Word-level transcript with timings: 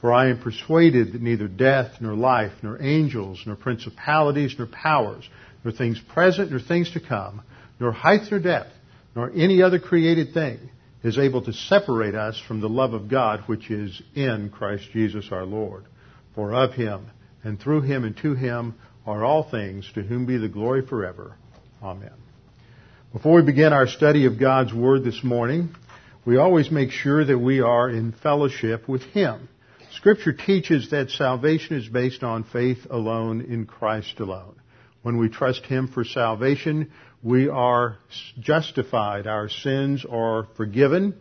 For 0.00 0.12
I 0.12 0.28
am 0.28 0.40
persuaded 0.40 1.12
that 1.12 1.22
neither 1.22 1.48
death, 1.48 2.00
nor 2.00 2.14
life, 2.14 2.52
nor 2.62 2.80
angels, 2.80 3.42
nor 3.46 3.56
principalities, 3.56 4.54
nor 4.56 4.68
powers, 4.68 5.28
nor 5.64 5.72
things 5.72 6.00
present, 6.14 6.50
nor 6.50 6.60
things 6.60 6.92
to 6.92 7.00
come, 7.00 7.42
nor 7.80 7.90
height 7.90 8.22
nor 8.30 8.38
depth, 8.38 8.70
nor 9.16 9.30
any 9.34 9.62
other 9.62 9.80
created 9.80 10.32
thing 10.32 10.58
is 11.02 11.18
able 11.18 11.42
to 11.42 11.52
separate 11.52 12.14
us 12.14 12.40
from 12.46 12.60
the 12.60 12.68
love 12.68 12.92
of 12.92 13.08
God 13.08 13.44
which 13.46 13.70
is 13.70 14.00
in 14.14 14.50
Christ 14.50 14.84
Jesus 14.92 15.26
our 15.30 15.44
Lord. 15.44 15.84
For 16.34 16.54
of 16.54 16.74
him, 16.74 17.06
and 17.42 17.58
through 17.58 17.82
him, 17.82 18.04
and 18.04 18.16
to 18.18 18.34
him 18.34 18.74
are 19.06 19.24
all 19.24 19.48
things, 19.48 19.90
to 19.94 20.02
whom 20.02 20.26
be 20.26 20.36
the 20.36 20.48
glory 20.48 20.86
forever. 20.86 21.34
Amen. 21.82 22.12
Before 23.12 23.36
we 23.36 23.42
begin 23.42 23.72
our 23.72 23.86
study 23.86 24.26
of 24.26 24.38
God's 24.38 24.72
Word 24.72 25.02
this 25.02 25.24
morning, 25.24 25.74
we 26.24 26.36
always 26.36 26.70
make 26.70 26.90
sure 26.90 27.24
that 27.24 27.38
we 27.38 27.60
are 27.60 27.88
in 27.88 28.12
fellowship 28.12 28.88
with 28.88 29.02
Him. 29.02 29.48
Scripture 29.92 30.32
teaches 30.32 30.90
that 30.90 31.10
salvation 31.10 31.76
is 31.76 31.88
based 31.88 32.22
on 32.22 32.44
faith 32.44 32.86
alone 32.90 33.40
in 33.40 33.66
Christ 33.66 34.20
alone. 34.20 34.56
When 35.02 35.16
we 35.16 35.28
trust 35.28 35.64
Him 35.64 35.88
for 35.88 36.04
salvation, 36.04 36.92
we 37.22 37.48
are 37.48 37.98
justified. 38.38 39.26
Our 39.26 39.48
sins 39.48 40.04
are 40.08 40.46
forgiven 40.56 41.14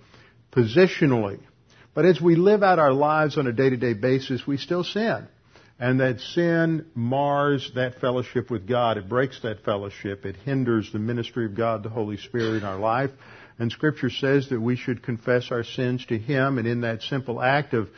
positionally. 0.51 1.39
But 1.93 2.05
as 2.05 2.21
we 2.21 2.35
live 2.35 2.61
out 2.61 2.77
our 2.77 2.93
lives 2.93 3.37
on 3.37 3.47
a 3.47 3.53
day-to-day 3.53 3.93
basis, 3.93 4.45
we 4.45 4.57
still 4.57 4.83
sin. 4.83 5.27
And 5.79 5.99
that 5.99 6.19
sin 6.19 6.87
mars 6.93 7.71
that 7.75 8.01
fellowship 8.01 8.51
with 8.51 8.67
God. 8.67 8.97
It 8.97 9.07
breaks 9.07 9.41
that 9.43 9.63
fellowship. 9.63 10.25
It 10.25 10.35
hinders 10.37 10.91
the 10.91 10.99
ministry 10.99 11.45
of 11.45 11.55
God, 11.55 11.83
the 11.83 11.89
Holy 11.89 12.17
Spirit 12.17 12.57
in 12.57 12.63
our 12.63 12.79
life. 12.79 13.11
And 13.59 13.71
Scripture 13.71 14.09
says 14.09 14.49
that 14.49 14.59
we 14.59 14.75
should 14.75 15.03
confess 15.03 15.51
our 15.51 15.63
sins 15.63 16.05
to 16.07 16.17
Him, 16.17 16.57
and 16.57 16.67
in 16.67 16.81
that 16.81 17.01
simple 17.03 17.41
act 17.41 17.73
of 17.73 17.89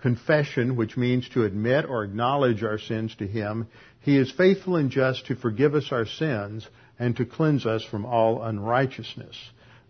confession, 0.00 0.76
which 0.76 0.96
means 0.96 1.28
to 1.30 1.44
admit 1.44 1.84
or 1.86 2.04
acknowledge 2.04 2.62
our 2.62 2.78
sins 2.78 3.14
to 3.16 3.26
Him, 3.26 3.66
He 4.00 4.16
is 4.16 4.30
faithful 4.30 4.76
and 4.76 4.90
just 4.90 5.26
to 5.26 5.36
forgive 5.36 5.74
us 5.74 5.88
our 5.90 6.06
sins 6.06 6.66
and 6.98 7.16
to 7.16 7.26
cleanse 7.26 7.66
us 7.66 7.84
from 7.84 8.04
all 8.06 8.42
unrighteousness. 8.42 9.36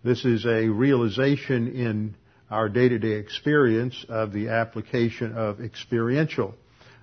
This 0.03 0.25
is 0.25 0.45
a 0.45 0.67
realization 0.67 1.67
in 1.67 2.15
our 2.49 2.69
day-to-day 2.69 3.13
experience 3.13 4.05
of 4.09 4.33
the 4.33 4.49
application 4.49 5.33
of 5.33 5.61
experiential 5.61 6.55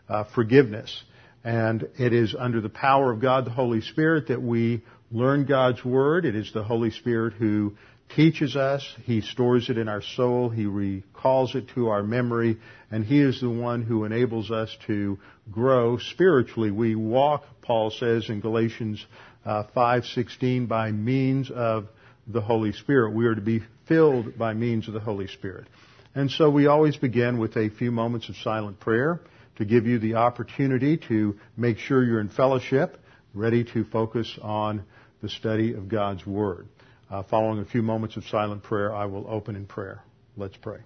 uh, 0.09 0.25
forgiveness. 0.35 1.05
And 1.45 1.89
it 1.99 2.13
is 2.13 2.35
under 2.37 2.61
the 2.61 2.69
power 2.69 3.13
of 3.13 3.21
God 3.21 3.45
the 3.45 3.51
Holy 3.51 3.81
Spirit 3.81 4.29
that 4.29 4.43
we 4.43 4.83
learn 5.13 5.45
God's 5.45 5.85
Word. 5.85 6.25
It 6.25 6.35
is 6.35 6.53
the 6.53 6.65
Holy 6.65 6.91
Spirit 6.91 7.35
who 7.35 7.77
teaches 8.15 8.57
us. 8.57 8.87
He 9.05 9.21
stores 9.21 9.69
it 9.69 9.79
in 9.79 9.89
our 9.89 10.03
soul. 10.03 10.49
He 10.49 10.67
recalls 10.67 11.55
it 11.55 11.69
to 11.75 11.89
our 11.89 12.03
memory. 12.03 12.59
And 12.91 13.05
He 13.05 13.21
is 13.21 13.41
the 13.41 13.51
one 13.51 13.83
who 13.83 14.05
enables 14.05 14.51
us 14.51 14.75
to 14.87 15.19
grow 15.51 15.99
spiritually. 15.99 16.71
We 16.71 16.95
walk, 16.95 17.45
Paul 17.63 17.91
says 17.91 18.29
in 18.29 18.41
Galatians 18.41 19.05
uh, 19.45 19.65
5:16, 19.77 20.69
by 20.69 20.93
means 20.93 21.51
of 21.51 21.89
the 22.27 22.41
Holy 22.41 22.73
Spirit. 22.73 23.15
We 23.15 23.27
are 23.27 23.35
to 23.35 23.41
be 23.41 23.63
filled 23.87 24.37
by 24.37 24.55
means 24.55 24.89
of 24.89 24.95
the 24.95 25.01
Holy 25.01 25.29
Spirit. 25.29 25.67
And 26.15 26.31
so 26.31 26.51
we 26.51 26.67
always 26.67 26.97
begin 26.97 27.39
with 27.39 27.57
a 27.57 27.69
few 27.69 27.93
moments 27.93 28.29
of 28.29 28.37
silent 28.37 28.81
prayer 28.81 29.21
to 29.57 29.65
give 29.65 29.87
you 29.87 29.99
the 29.99 30.15
opportunity 30.15 30.97
to 31.09 31.39
make 31.57 31.79
sure 31.79 32.03
you're 32.03 32.21
in 32.21 32.29
fellowship, 32.29 32.99
ready 33.35 33.65
to 33.65 33.85
focus 33.85 34.39
on 34.43 34.83
the 35.23 35.29
study 35.29 35.75
of 35.75 35.89
God's 35.89 36.27
Word. 36.27 36.69
Uh, 37.09 37.23
following 37.23 37.61
a 37.61 37.65
few 37.65 37.83
moments 37.83 38.17
of 38.17 38.25
silent 38.25 38.65
prayer, 38.65 38.93
I 38.93 39.05
will 39.05 39.27
open 39.29 39.55
in 39.55 39.67
prayer. 39.67 40.03
Let's 40.37 40.57
pray. 40.57 40.79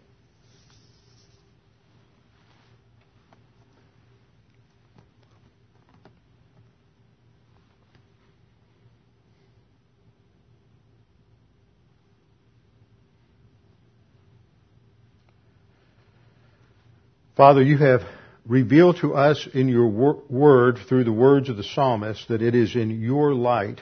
Father, 17.34 17.62
you 17.62 17.78
have 17.78 18.02
revealed 18.44 18.98
to 19.00 19.14
us 19.14 19.48
in 19.54 19.68
your 19.68 19.88
wor- 19.88 20.22
word 20.28 20.78
through 20.86 21.04
the 21.04 21.12
words 21.12 21.48
of 21.48 21.56
the 21.56 21.64
psalmist 21.64 22.28
that 22.28 22.42
it 22.42 22.54
is 22.54 22.76
in 22.76 23.00
your 23.00 23.32
light 23.32 23.80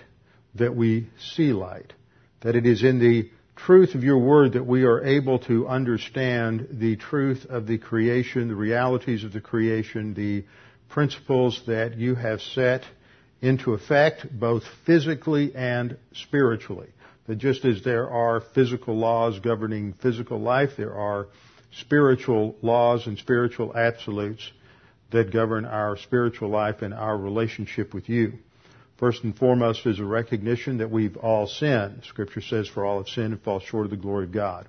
that 0.55 0.76
we 0.76 1.10
see 1.34 1.53
light 1.53 1.93
that 2.41 2.56
it 2.56 2.66
is 2.66 2.82
in 2.82 2.99
the 2.99 3.31
truth 3.56 3.94
of 3.94 4.04
your 4.04 4.19
word 4.19 4.53
that 4.53 4.66
we 4.66 4.84
are 4.84 5.03
able 5.04 5.41
to 5.41 5.66
understand 5.66 6.69
the 6.71 6.97
truth 6.97 7.44
of 7.47 7.66
the 7.66 7.78
creation, 7.78 8.49
the 8.49 8.54
realities 8.54 9.25
of 9.25 9.32
the 9.32 9.41
creation, 9.41 10.15
the 10.15 10.44
principles 10.88 11.60
that 11.66 11.97
you 11.97 12.15
have 12.15 12.41
set 12.41 12.82
into 13.41 13.75
effect 13.75 14.26
both 14.31 14.62
physically 14.87 15.54
and 15.54 15.97
spiritually. 16.12 16.88
That 17.26 17.38
just 17.38 17.65
as 17.65 17.82
there 17.84 18.09
are 18.09 18.41
physical 18.55 18.97
laws 18.97 19.38
governing 19.41 19.93
physical 19.93 20.41
life, 20.41 20.70
there 20.76 20.94
are 20.94 21.26
spiritual 21.81 22.56
laws 22.62 23.06
and 23.06 23.19
spiritual 23.19 23.76
absolutes 23.76 24.50
that 25.10 25.32
govern 25.32 25.65
our 25.65 25.97
spiritual 25.97 26.49
life 26.49 26.82
and 26.82 26.94
our 26.94 27.16
relationship 27.16 27.93
with 27.93 28.09
you. 28.09 28.34
First 28.98 29.22
and 29.22 29.36
foremost 29.36 29.86
is 29.86 30.00
a 30.00 30.04
recognition 30.04 30.78
that 30.78 30.91
we've 30.91 31.16
all 31.16 31.47
sinned. 31.47 32.03
Scripture 32.09 32.41
says, 32.41 32.66
for 32.66 32.84
all 32.84 32.98
have 32.98 33.09
sinned 33.09 33.32
and 33.32 33.41
fall 33.41 33.60
short 33.60 33.84
of 33.84 33.91
the 33.91 33.97
glory 33.97 34.25
of 34.25 34.32
God. 34.32 34.66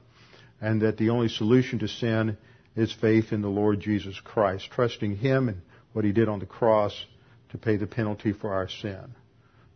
And 0.61 0.83
that 0.83 0.97
the 0.97 1.09
only 1.09 1.29
solution 1.29 1.79
to 1.79 1.87
sin 1.87 2.37
is 2.75 2.93
faith 2.93 3.33
in 3.33 3.41
the 3.41 3.49
Lord 3.49 3.79
Jesus 3.79 4.19
Christ, 4.23 4.69
trusting 4.69 5.17
Him 5.17 5.49
and 5.49 5.61
what 5.93 6.05
He 6.05 6.11
did 6.11 6.29
on 6.29 6.37
the 6.37 6.45
cross 6.45 6.93
to 7.49 7.57
pay 7.57 7.77
the 7.77 7.87
penalty 7.87 8.31
for 8.31 8.53
our 8.53 8.69
sin. 8.69 9.15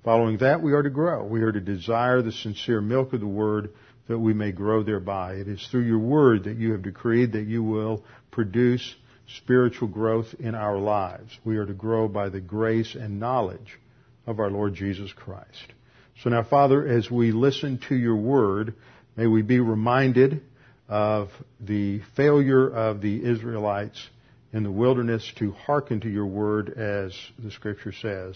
Following 0.04 0.38
that, 0.38 0.62
we 0.62 0.74
are 0.74 0.84
to 0.84 0.90
grow. 0.92 1.26
We 1.26 1.42
are 1.42 1.52
to 1.52 1.60
desire 1.60 2.22
the 2.22 2.32
sincere 2.32 2.82
milk 2.82 3.14
of 3.14 3.22
the 3.22 3.28
Word 3.28 3.72
that 4.08 4.20
we 4.20 4.36
may 4.36 4.52
grow 4.52 4.84
thereby. 4.84 5.34
It 5.34 5.48
is 5.48 5.68
through 5.72 5.86
your 5.86 5.98
Word 5.98 6.44
that 6.44 6.58
you 6.58 6.74
have 6.74 6.84
decreed 6.84 7.32
that 7.32 7.48
you 7.48 7.64
will 7.64 8.04
produce 8.30 8.96
spiritual 9.26 9.88
growth 9.88 10.36
in 10.38 10.54
our 10.54 10.78
lives. 10.78 11.36
We 11.44 11.58
are 11.58 11.66
to 11.66 11.74
grow 11.74 12.08
by 12.08 12.30
the 12.30 12.42
grace 12.42 12.94
and 12.94 13.20
knowledge 13.20 13.80
of 14.26 14.40
our 14.40 14.50
Lord 14.50 14.76
Jesus 14.76 15.12
Christ. 15.14 15.74
So 16.22 16.30
now, 16.30 16.44
Father, 16.44 16.88
as 16.88 17.10
we 17.10 17.32
listen 17.32 17.80
to 17.90 17.96
your 17.96 18.16
word, 18.16 18.76
may 19.16 19.28
we 19.28 19.42
be 19.42 19.60
reminded 19.60 20.42
of 20.88 21.30
the 21.60 22.02
failure 22.16 22.68
of 22.68 23.02
the 23.02 23.24
Israelites 23.24 24.08
in 24.52 24.64
the 24.64 24.72
wilderness 24.72 25.32
to 25.40 25.52
hearken 25.52 26.00
to 26.02 26.10
your 26.10 26.28
word 26.28 26.70
as 26.70 27.18
the 27.40 27.52
scripture 27.52 27.92
says, 27.92 28.36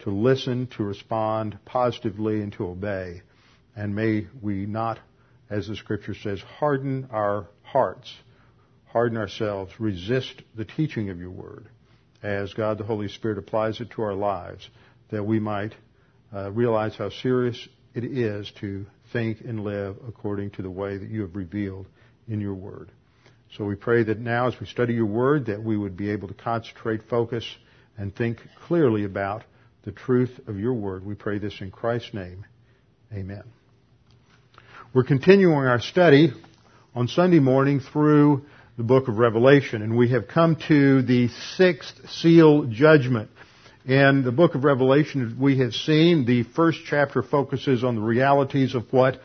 to 0.00 0.10
listen, 0.10 0.66
to 0.76 0.82
respond 0.82 1.58
positively, 1.64 2.42
and 2.42 2.52
to 2.54 2.66
obey. 2.66 3.22
And 3.76 3.94
may 3.94 4.26
we 4.40 4.66
not, 4.66 4.98
as 5.48 5.68
the 5.68 5.76
scripture 5.76 6.14
says, 6.14 6.40
harden 6.40 7.08
our 7.12 7.46
hearts, 7.62 8.12
harden 8.86 9.16
ourselves, 9.16 9.72
resist 9.78 10.42
the 10.56 10.64
teaching 10.64 11.08
of 11.10 11.20
your 11.20 11.30
word 11.30 11.68
as 12.22 12.52
God 12.52 12.78
the 12.78 12.84
Holy 12.84 13.08
Spirit 13.08 13.38
applies 13.38 13.80
it 13.80 13.90
to 13.92 14.02
our 14.02 14.14
lives 14.14 14.68
that 15.12 15.24
we 15.24 15.38
might 15.38 15.74
uh, 16.34 16.50
realize 16.50 16.96
how 16.96 17.10
serious 17.10 17.68
it 17.94 18.04
is 18.04 18.50
to 18.60 18.86
think 19.12 19.40
and 19.42 19.62
live 19.62 19.96
according 20.08 20.50
to 20.50 20.62
the 20.62 20.70
way 20.70 20.96
that 20.96 21.08
you 21.08 21.20
have 21.20 21.36
revealed 21.36 21.86
in 22.26 22.40
your 22.40 22.54
word. 22.54 22.90
So 23.56 23.64
we 23.64 23.74
pray 23.74 24.02
that 24.04 24.18
now 24.18 24.48
as 24.48 24.58
we 24.58 24.66
study 24.66 24.94
your 24.94 25.06
word 25.06 25.46
that 25.46 25.62
we 25.62 25.76
would 25.76 25.96
be 25.96 26.10
able 26.10 26.28
to 26.28 26.34
concentrate, 26.34 27.02
focus, 27.08 27.44
and 27.98 28.16
think 28.16 28.38
clearly 28.66 29.04
about 29.04 29.44
the 29.84 29.92
truth 29.92 30.30
of 30.46 30.58
your 30.58 30.72
word. 30.72 31.04
We 31.04 31.14
pray 31.14 31.38
this 31.38 31.60
in 31.60 31.70
Christ's 31.70 32.14
name. 32.14 32.46
Amen. 33.12 33.42
We're 34.94 35.04
continuing 35.04 35.66
our 35.66 35.80
study 35.80 36.32
on 36.94 37.08
Sunday 37.08 37.40
morning 37.40 37.80
through 37.80 38.46
the 38.78 38.82
book 38.82 39.08
of 39.08 39.18
Revelation, 39.18 39.82
and 39.82 39.98
we 39.98 40.10
have 40.10 40.28
come 40.28 40.56
to 40.68 41.02
the 41.02 41.28
sixth 41.56 42.08
seal 42.08 42.64
judgment. 42.64 43.30
In 43.84 44.22
the 44.22 44.30
book 44.30 44.54
of 44.54 44.62
Revelation, 44.62 45.38
we 45.40 45.58
have 45.58 45.74
seen 45.74 46.24
the 46.24 46.44
first 46.44 46.78
chapter 46.86 47.20
focuses 47.20 47.82
on 47.82 47.96
the 47.96 48.00
realities 48.00 48.76
of 48.76 48.84
what 48.92 49.20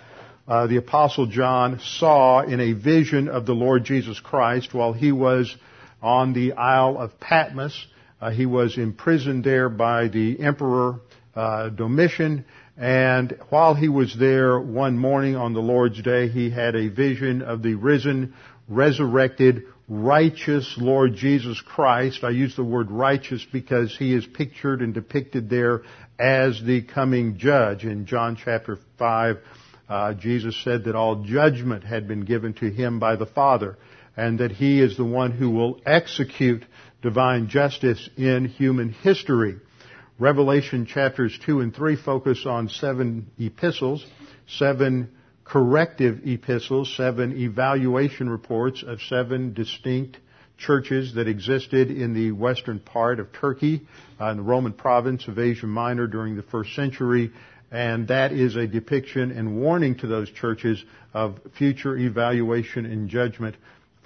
uh, 0.48 0.66
the 0.66 0.78
apostle 0.78 1.28
John 1.28 1.80
saw 1.80 2.42
in 2.42 2.60
a 2.60 2.74
vision 2.74 3.30
of 3.30 3.46
the 3.46 3.54
Lord 3.54 3.84
Jesus 3.84 4.20
Christ 4.20 4.74
while 4.74 4.94
he 4.94 5.12
was 5.12 5.56
on 6.02 6.34
the 6.34 6.54
Isle 6.54 6.98
of 6.98 7.20
Patmos. 7.20 7.86
Uh, 8.20 8.32
he 8.32 8.48
was 8.48 8.80
imprisoned 8.80 9.44
there 9.44 9.70
by 9.70 10.08
the 10.08 10.40
Emperor 10.40 11.02
uh, 11.36 11.70
Domitian, 11.70 12.44
and 12.76 13.38
while 13.50 13.76
he 13.76 13.90
was 13.90 14.18
there 14.18 14.60
one 14.60 14.98
morning 14.98 15.36
on 15.36 15.54
the 15.54 15.62
Lord's 15.62 16.02
day, 16.02 16.30
he 16.30 16.50
had 16.50 16.76
a 16.76 16.88
vision 16.88 17.44
of 17.44 17.62
the 17.62 17.76
risen, 17.76 18.34
resurrected, 18.68 19.66
righteous 19.88 20.76
Lord 20.78 21.16
Jesus 21.16 21.62
Christ. 21.62 22.24
I 22.24 22.30
use 22.32 22.56
the 22.56 22.64
word 22.64 22.92
righteous 22.92 23.46
because 23.52 23.96
he 23.98 24.14
is 24.14 24.26
pictured 24.26 24.82
and 24.82 24.94
depicted 24.94 25.50
there 25.50 25.84
as 26.20 26.62
the 26.62 26.82
coming 26.82 27.38
judge. 27.38 27.86
In 27.86 28.06
John 28.06 28.38
chapter 28.44 28.78
5, 28.98 29.38
uh, 29.88 30.14
Jesus 30.16 30.62
said 30.64 30.86
that 30.86 30.96
all 30.96 31.24
judgment 31.24 31.84
had 31.84 32.08
been 32.08 32.26
given 32.26 32.54
to 32.56 32.70
him 32.70 33.00
by 33.00 33.16
the 33.16 33.26
Father, 33.26 33.78
and 34.18 34.40
that 34.40 34.52
he 34.52 34.82
is 34.82 34.98
the 34.98 35.06
one 35.06 35.32
who 35.32 35.52
will 35.52 35.80
execute 35.86 36.66
divine 37.02 37.48
justice 37.48 38.10
in 38.18 38.46
human 38.46 38.90
history. 38.90 39.56
Revelation 40.20 40.86
chapters 40.86 41.38
2 41.46 41.62
and 41.62 41.74
3 41.74 41.96
focus 41.96 42.46
on 42.46 42.70
seven 42.70 43.28
epistles, 43.40 44.06
seven 44.48 45.12
corrective 45.48 46.28
epistles, 46.28 46.94
seven 46.98 47.38
evaluation 47.38 48.30
reports 48.30 48.84
of 48.86 49.02
seven 49.02 49.54
distinct 49.54 50.18
churches 50.58 51.14
that 51.16 51.28
existed 51.28 51.92
in 51.92 52.14
the 52.14 52.32
western 52.32 52.80
part 52.80 53.20
of 53.20 53.32
Turkey, 53.32 53.82
uh, 54.20 54.28
in 54.32 54.38
the 54.38 54.44
Roman 54.44 54.74
province 54.74 55.28
of 55.28 55.40
Asia 55.40 55.68
Minor 55.68 56.08
during 56.08 56.36
the 56.36 56.44
first 56.44 56.76
century, 56.76 57.32
and 57.72 58.08
that 58.08 58.32
is 58.32 58.56
a 58.56 58.68
depiction 58.68 59.32
and 59.32 59.62
warning 59.62 59.96
to 60.00 60.08
those 60.08 60.30
churches 60.32 60.84
of 61.14 61.40
future 61.58 61.96
evaluation 61.96 62.86
and 62.86 63.10
judgment 63.10 63.56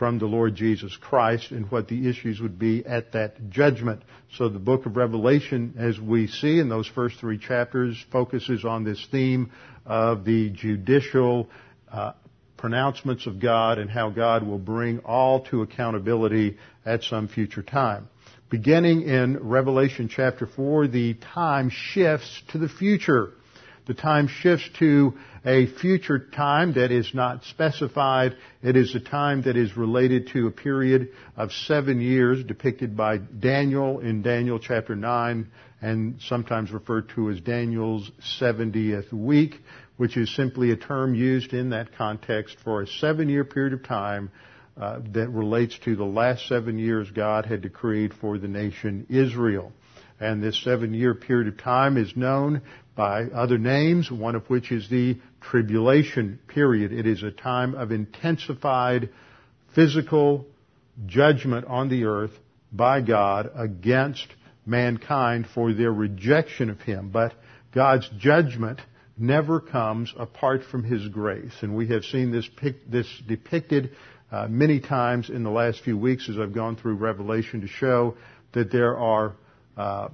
from 0.01 0.18
the 0.18 0.25
Lord 0.25 0.56
Jesus 0.56 0.98
Christ 0.98 1.51
and 1.51 1.69
what 1.69 1.88
the 1.88 2.09
issues 2.09 2.42
would 2.42 2.57
be 2.57 2.83
at 2.83 3.12
that 3.12 3.51
judgment. 3.51 4.01
So 4.36 4.50
the 4.50 4.57
book 4.57 4.88
of 4.88 4.98
Revelation, 4.98 5.75
as 5.77 6.00
we 6.00 6.25
see 6.25 6.57
in 6.57 6.69
those 6.69 6.88
first 6.88 7.19
three 7.19 7.38
chapters, 7.38 8.03
focuses 8.12 8.65
on 8.65 8.83
this 8.83 9.07
theme 9.12 9.51
of 9.86 10.25
the 10.25 10.50
judicial 10.50 11.50
uh, 11.92 12.13
pronouncements 12.57 13.27
of 13.27 13.39
God 13.39 13.77
and 13.77 13.92
how 13.92 14.09
God 14.09 14.42
will 14.42 14.57
bring 14.57 15.01
all 15.06 15.42
to 15.51 15.62
accountability 15.62 16.57
at 16.83 17.03
some 17.03 17.27
future 17.27 17.62
time. 17.62 18.09
Beginning 18.50 19.03
in 19.03 19.38
Revelation 19.38 20.09
chapter 20.09 20.48
4, 20.48 20.88
the 20.88 21.13
time 21.13 21.69
shifts 21.69 22.42
to 22.53 22.57
the 22.57 22.69
future. 22.69 23.33
The 23.87 23.93
time 23.95 24.27
shifts 24.27 24.69
to 24.79 25.13
a 25.43 25.65
future 25.65 26.19
time 26.19 26.73
that 26.73 26.91
is 26.91 27.11
not 27.13 27.43
specified. 27.45 28.35
It 28.61 28.77
is 28.77 28.93
a 28.93 28.99
time 28.99 29.41
that 29.43 29.57
is 29.57 29.75
related 29.75 30.29
to 30.33 30.47
a 30.47 30.51
period 30.51 31.09
of 31.35 31.51
seven 31.51 31.99
years 31.99 32.43
depicted 32.43 32.95
by 32.95 33.17
Daniel 33.17 33.99
in 33.99 34.21
Daniel 34.21 34.59
chapter 34.59 34.95
9 34.95 35.47
and 35.81 36.21
sometimes 36.21 36.71
referred 36.71 37.09
to 37.15 37.31
as 37.31 37.41
Daniel's 37.41 38.11
70th 38.39 39.11
week, 39.11 39.55
which 39.97 40.15
is 40.15 40.33
simply 40.35 40.71
a 40.71 40.75
term 40.75 41.15
used 41.15 41.53
in 41.53 41.71
that 41.71 41.95
context 41.97 42.57
for 42.63 42.83
a 42.83 42.87
seven 42.87 43.29
year 43.29 43.43
period 43.43 43.73
of 43.73 43.83
time 43.83 44.29
uh, 44.79 44.99
that 45.13 45.29
relates 45.29 45.77
to 45.79 45.95
the 45.95 46.05
last 46.05 46.47
seven 46.47 46.77
years 46.77 47.09
God 47.11 47.45
had 47.47 47.61
decreed 47.61 48.13
for 48.13 48.37
the 48.37 48.47
nation 48.47 49.07
Israel. 49.09 49.71
And 50.19 50.41
this 50.41 50.63
seven 50.63 50.93
year 50.93 51.15
period 51.15 51.47
of 51.47 51.57
time 51.57 51.97
is 51.97 52.15
known 52.15 52.61
by 52.95 53.23
other 53.23 53.57
names, 53.57 54.11
one 54.11 54.35
of 54.35 54.49
which 54.49 54.71
is 54.71 54.89
the 54.89 55.17
tribulation 55.39 56.39
period. 56.47 56.91
It 56.91 57.07
is 57.07 57.23
a 57.23 57.31
time 57.31 57.73
of 57.75 57.91
intensified 57.91 59.09
physical 59.73 60.45
judgment 61.05 61.65
on 61.67 61.89
the 61.89 62.05
earth 62.05 62.31
by 62.71 63.01
God 63.01 63.49
against 63.55 64.27
mankind 64.65 65.47
for 65.53 65.73
their 65.73 65.91
rejection 65.91 66.69
of 66.69 66.81
Him. 66.81 67.09
But 67.09 67.33
God's 67.73 68.09
judgment 68.17 68.79
never 69.17 69.59
comes 69.59 70.13
apart 70.17 70.63
from 70.69 70.83
His 70.83 71.07
grace. 71.07 71.53
And 71.61 71.75
we 71.75 71.88
have 71.88 72.03
seen 72.03 72.31
this, 72.31 72.49
this 72.88 73.07
depicted 73.27 73.91
uh, 74.31 74.47
many 74.49 74.79
times 74.79 75.29
in 75.29 75.43
the 75.43 75.49
last 75.49 75.81
few 75.81 75.97
weeks 75.97 76.29
as 76.29 76.38
I've 76.38 76.53
gone 76.53 76.75
through 76.75 76.95
Revelation 76.95 77.61
to 77.61 77.67
show 77.67 78.15
that 78.53 78.71
there 78.71 78.97
are 78.97 79.35
uh, 79.77 80.09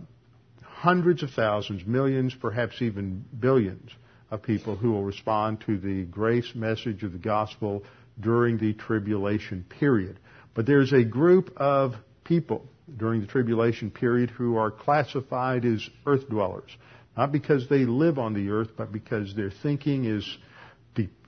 hundreds 0.78 1.24
of 1.24 1.32
thousands, 1.32 1.84
millions, 1.88 2.36
perhaps 2.40 2.84
even 2.84 3.26
billions 3.40 3.90
of 4.30 4.44
people 4.44 4.76
who 4.76 4.92
will 4.92 5.04
respond 5.04 5.60
to 5.66 5.80
the 5.80 6.04
grace 6.04 6.54
message 6.54 7.02
of 7.02 7.12
the 7.14 7.18
gospel 7.18 7.84
during 8.20 8.60
the 8.60 8.74
tribulation 8.74 9.66
period. 9.80 10.20
But 10.54 10.68
there's 10.68 10.94
a 10.94 11.04
group 11.04 11.52
of 11.58 11.94
people 12.24 12.64
during 12.96 13.22
the 13.22 13.28
tribulation 13.28 13.90
period 13.90 14.30
who 14.30 14.56
are 14.58 14.70
classified 14.70 15.66
as 15.66 15.82
earth 16.06 16.30
dwellers. 16.30 16.70
Not 17.18 17.32
because 17.32 17.68
they 17.68 17.86
live 17.86 18.20
on 18.20 18.36
the 18.36 18.50
earth, 18.50 18.70
but 18.78 18.92
because 18.92 19.34
their 19.36 19.50
thinking 19.50 20.06
is, 20.06 20.38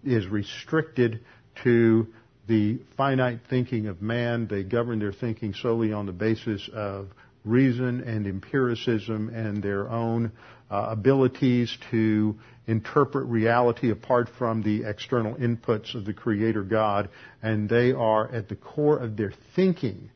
is 0.04 0.28
restricted 0.28 1.22
to 1.64 2.06
the 2.48 2.80
finite 2.96 3.40
thinking 3.50 3.88
of 3.88 4.00
man. 4.00 4.48
They 4.48 4.62
govern 4.62 5.00
their 5.00 5.12
thinking 5.12 5.56
solely 5.56 5.92
on 5.92 6.06
the 6.06 6.12
basis 6.12 6.70
of 6.72 7.08
reason 7.46 8.02
and 8.02 8.28
empiricism 8.28 9.30
and 9.30 9.64
their 9.64 9.90
own 9.90 10.32
uh, 10.70 10.88
abilities 10.90 11.76
to 11.92 12.36
interpret 12.68 13.26
reality 13.28 13.90
apart 13.90 14.30
from 14.38 14.62
the 14.62 14.84
external 14.84 15.34
inputs 15.36 15.96
of 15.96 16.06
the 16.06 16.14
Creator 16.14 16.64
God, 16.64 17.10
and 17.42 17.68
they 17.68 17.92
are 17.92 18.32
at 18.32 18.48
the 18.48 18.56
core 18.56 18.98
of 18.98 19.18
their 19.18 19.34
thinking 19.56 20.12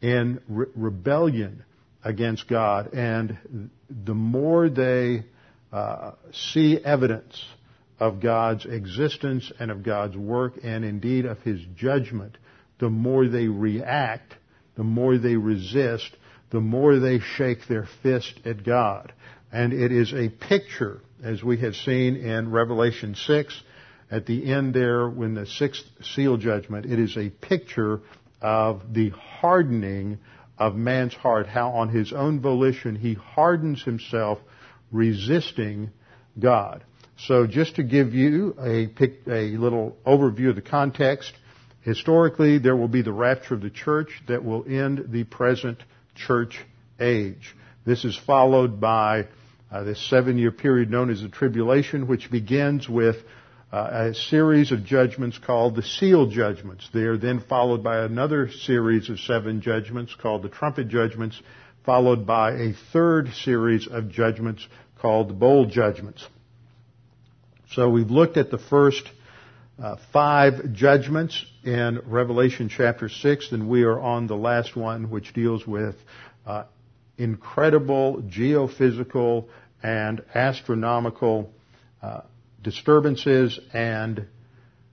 in 0.00 0.40
re- 0.48 0.66
rebellion 0.74 1.62
against 2.02 2.48
God. 2.48 2.94
And 2.94 3.70
the 3.90 4.14
more 4.14 4.70
they 4.70 5.24
uh, 5.72 6.12
see 6.32 6.78
evidence 6.78 7.44
of 7.98 8.20
God's 8.20 8.64
existence 8.64 9.52
and 9.60 9.70
of 9.70 9.82
God's 9.82 10.16
work 10.16 10.54
and 10.62 10.84
indeed 10.84 11.26
of 11.26 11.38
His 11.40 11.60
judgment, 11.76 12.38
the 12.78 12.88
more 12.88 13.28
they 13.28 13.46
react, 13.46 14.34
the 14.76 14.84
more 14.84 15.18
they 15.18 15.36
resist, 15.36 16.16
the 16.50 16.60
more 16.60 16.98
they 16.98 17.20
shake 17.20 17.66
their 17.66 17.86
fist 18.02 18.40
at 18.44 18.64
God. 18.64 19.12
And 19.52 19.72
it 19.72 19.92
is 19.92 20.12
a 20.12 20.28
picture, 20.28 21.00
as 21.22 21.42
we 21.42 21.58
have 21.58 21.74
seen 21.74 22.16
in 22.16 22.50
Revelation 22.50 23.14
6, 23.14 23.62
at 24.10 24.26
the 24.26 24.52
end 24.52 24.74
there, 24.74 25.08
when 25.08 25.34
the 25.34 25.46
sixth 25.46 25.84
seal 26.02 26.36
judgment, 26.36 26.86
it 26.86 26.98
is 26.98 27.16
a 27.16 27.30
picture 27.30 28.00
of 28.40 28.92
the 28.92 29.10
hardening 29.10 30.18
of 30.58 30.74
man's 30.74 31.14
heart, 31.14 31.46
how 31.46 31.70
on 31.70 31.88
his 31.88 32.12
own 32.12 32.40
volition 32.40 32.96
he 32.96 33.14
hardens 33.14 33.82
himself 33.82 34.38
resisting 34.90 35.90
God. 36.38 36.84
So 37.16 37.46
just 37.46 37.76
to 37.76 37.82
give 37.82 38.14
you 38.14 38.54
a, 38.58 38.88
a 39.26 39.56
little 39.56 39.96
overview 40.06 40.50
of 40.50 40.56
the 40.56 40.62
context, 40.62 41.32
historically 41.82 42.58
there 42.58 42.76
will 42.76 42.88
be 42.88 43.02
the 43.02 43.12
rapture 43.12 43.54
of 43.54 43.60
the 43.60 43.70
church 43.70 44.08
that 44.26 44.44
will 44.44 44.64
end 44.66 45.06
the 45.08 45.24
present 45.24 45.82
church 46.26 46.58
age. 46.98 47.54
This 47.84 48.04
is 48.04 48.16
followed 48.16 48.80
by 48.80 49.26
uh, 49.70 49.84
this 49.84 50.00
seven 50.08 50.38
year 50.38 50.50
period 50.50 50.90
known 50.90 51.10
as 51.10 51.22
the 51.22 51.28
tribulation, 51.28 52.06
which 52.06 52.30
begins 52.30 52.88
with 52.88 53.16
uh, 53.72 54.08
a 54.10 54.14
series 54.14 54.72
of 54.72 54.84
judgments 54.84 55.38
called 55.38 55.76
the 55.76 55.82
seal 55.82 56.26
judgments. 56.26 56.88
They 56.92 57.02
are 57.02 57.16
then 57.16 57.40
followed 57.40 57.82
by 57.82 58.04
another 58.04 58.50
series 58.50 59.08
of 59.08 59.20
seven 59.20 59.60
judgments 59.60 60.14
called 60.20 60.42
the 60.42 60.48
trumpet 60.48 60.88
judgments, 60.88 61.40
followed 61.84 62.26
by 62.26 62.52
a 62.52 62.72
third 62.92 63.32
series 63.32 63.86
of 63.86 64.10
judgments 64.10 64.66
called 65.00 65.28
the 65.28 65.34
bowl 65.34 65.66
judgments. 65.66 66.26
So 67.72 67.88
we've 67.88 68.10
looked 68.10 68.36
at 68.36 68.50
the 68.50 68.58
first 68.58 69.08
uh, 69.82 69.96
five 70.12 70.72
judgments 70.72 71.44
in 71.64 72.00
Revelation 72.06 72.68
chapter 72.68 73.08
6, 73.08 73.52
and 73.52 73.68
we 73.68 73.82
are 73.84 73.98
on 73.98 74.26
the 74.26 74.36
last 74.36 74.76
one, 74.76 75.10
which 75.10 75.32
deals 75.32 75.66
with 75.66 75.96
uh, 76.46 76.64
incredible 77.16 78.22
geophysical 78.22 79.46
and 79.82 80.22
astronomical 80.34 81.50
uh, 82.02 82.20
disturbances, 82.62 83.58
and 83.72 84.26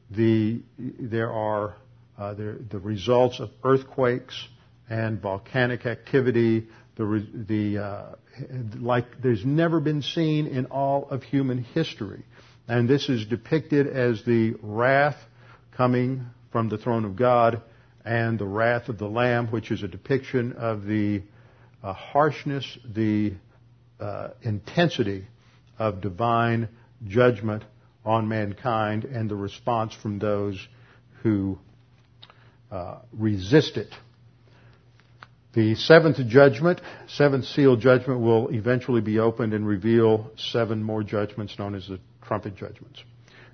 the, 0.09 0.61
there 0.77 1.31
are 1.31 1.75
uh, 2.17 2.33
there, 2.33 2.55
the 2.69 2.79
results 2.79 3.39
of 3.39 3.49
earthquakes 3.63 4.47
and 4.89 5.21
volcanic 5.21 5.85
activity, 5.85 6.67
the, 6.95 7.27
the 7.47 7.77
uh, 7.77 8.15
like 8.79 9.21
there's 9.21 9.45
never 9.45 9.79
been 9.79 10.01
seen 10.01 10.47
in 10.47 10.65
all 10.67 11.09
of 11.09 11.23
human 11.23 11.63
history. 11.63 12.23
And 12.67 12.89
this 12.89 13.07
is 13.07 13.25
depicted 13.25 13.87
as 13.87 14.23
the 14.23 14.55
wrath 14.61 15.17
coming 15.71 16.25
from 16.51 16.69
the 16.69 16.77
throne 16.77 17.05
of 17.05 17.15
God 17.15 17.61
and 18.03 18.37
the 18.37 18.45
wrath 18.45 18.89
of 18.89 18.97
the 18.97 19.07
Lamb, 19.07 19.47
which 19.47 19.71
is 19.71 19.83
a 19.83 19.87
depiction 19.87 20.53
of 20.53 20.85
the 20.85 21.21
uh, 21.83 21.93
harshness, 21.93 22.77
the 22.93 23.33
uh, 23.99 24.29
intensity 24.41 25.27
of 25.79 26.01
divine 26.01 26.67
judgment 27.05 27.63
on 28.03 28.27
mankind 28.27 29.03
and 29.05 29.29
the 29.29 29.35
response 29.35 29.93
from 29.93 30.19
those 30.19 30.67
who 31.23 31.57
uh, 32.71 32.99
resist 33.13 33.77
it. 33.77 33.93
The 35.53 35.75
seventh 35.75 36.17
judgment, 36.27 36.81
seventh 37.07 37.45
seal 37.45 37.77
judgment 37.77 38.21
will 38.21 38.49
eventually 38.49 39.01
be 39.01 39.19
opened 39.19 39.53
and 39.53 39.65
reveal 39.65 40.31
seven 40.37 40.83
more 40.83 41.03
judgments 41.03 41.57
known 41.57 41.75
as 41.75 41.87
the 41.87 41.99
trumpet 42.27 42.55
judgments. 42.55 43.03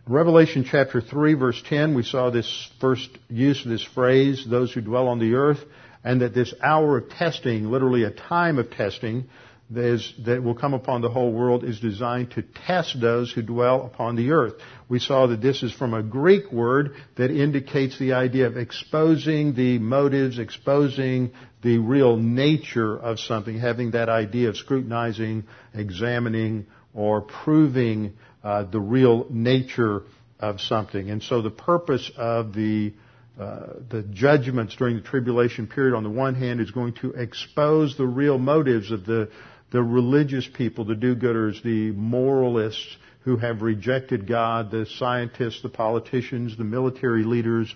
In 0.07 0.13
Revelation 0.13 0.65
chapter 0.69 0.99
3 0.99 1.35
verse 1.35 1.61
10, 1.67 1.95
we 1.95 2.03
saw 2.03 2.29
this 2.29 2.69
first 2.81 3.09
use 3.29 3.63
of 3.63 3.71
this 3.71 3.83
phrase, 3.83 4.45
those 4.49 4.73
who 4.73 4.81
dwell 4.81 5.07
on 5.07 5.19
the 5.19 5.35
earth, 5.35 5.59
and 6.03 6.21
that 6.21 6.33
this 6.33 6.53
hour 6.61 6.97
of 6.97 7.09
testing, 7.09 7.71
literally 7.71 8.03
a 8.03 8.11
time 8.11 8.59
of 8.59 8.69
testing, 8.69 9.29
that 9.69 10.41
will 10.43 10.53
come 10.53 10.73
upon 10.73 11.01
the 11.01 11.09
whole 11.09 11.31
world 11.31 11.63
is 11.63 11.79
designed 11.79 12.29
to 12.31 12.43
test 12.67 12.99
those 12.99 13.31
who 13.31 13.41
dwell 13.41 13.85
upon 13.85 14.15
the 14.15 14.31
earth. 14.31 14.53
We 14.87 14.99
saw 14.99 15.27
that 15.27 15.41
this 15.41 15.63
is 15.63 15.71
from 15.71 15.93
a 15.93 16.03
Greek 16.03 16.51
word 16.51 16.95
that 17.15 17.31
indicates 17.31 17.97
the 17.97 18.13
idea 18.13 18.45
of 18.45 18.57
exposing 18.57 19.55
the 19.55 19.79
motives, 19.79 20.37
exposing 20.37 21.31
the 21.63 21.77
real 21.77 22.17
nature 22.17 22.95
of 22.95 23.19
something, 23.19 23.57
having 23.57 23.91
that 23.91 24.09
idea 24.09 24.49
of 24.49 24.57
scrutinizing, 24.57 25.45
examining, 25.73 26.67
or 26.93 27.21
proving 27.21 28.13
uh, 28.43 28.63
the 28.63 28.79
real 28.79 29.25
nature 29.29 30.03
of 30.39 30.59
something. 30.59 31.09
And 31.09 31.23
so 31.23 31.41
the 31.41 31.49
purpose 31.49 32.11
of 32.17 32.53
the 32.53 32.93
uh, 33.39 33.79
the 33.89 34.03
judgments 34.03 34.75
during 34.75 34.95
the 34.95 35.01
tribulation 35.01 35.65
period 35.65 35.95
on 35.95 36.03
the 36.03 36.09
one 36.09 36.35
hand 36.35 36.61
is 36.61 36.69
going 36.69 36.93
to 36.93 37.13
expose 37.13 37.97
the 37.97 38.05
real 38.05 38.37
motives 38.37 38.91
of 38.91 39.05
the 39.05 39.29
the 39.71 39.81
religious 39.81 40.47
people, 40.47 40.85
the 40.85 40.93
do-gooders, 40.93 41.63
the 41.63 41.91
moralists 41.93 42.95
who 43.21 43.37
have 43.37 43.63
rejected 43.63 44.27
God, 44.27 44.69
the 44.69 44.85
scientists, 44.85 45.63
the 45.63 45.69
politicians, 45.69 46.55
the 46.57 46.63
military 46.63 47.23
leaders, 47.23 47.73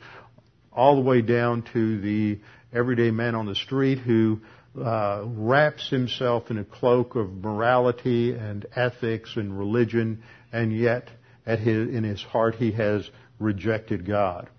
all 0.72 0.96
the 0.96 1.02
way 1.02 1.22
down 1.22 1.64
to 1.74 2.00
the 2.00 2.40
everyday 2.72 3.10
man 3.10 3.34
on 3.34 3.48
the 3.48 3.56
street 3.56 3.98
who 3.98 4.40
uh, 4.78 5.24
wraps 5.26 5.90
himself 5.90 6.50
in 6.52 6.58
a 6.58 6.64
cloak 6.66 7.16
of 7.16 7.32
morality 7.32 8.34
and 8.34 8.66
ethics 8.76 9.36
and 9.36 9.58
religion, 9.58 10.24
and 10.52 10.76
yet 10.76 11.10
his, 11.46 11.90
in 11.90 12.04
his 12.04 12.22
heart 12.22 12.56
he 12.56 12.72
has 12.72 13.10
rejected 13.40 14.06
God. 14.06 14.50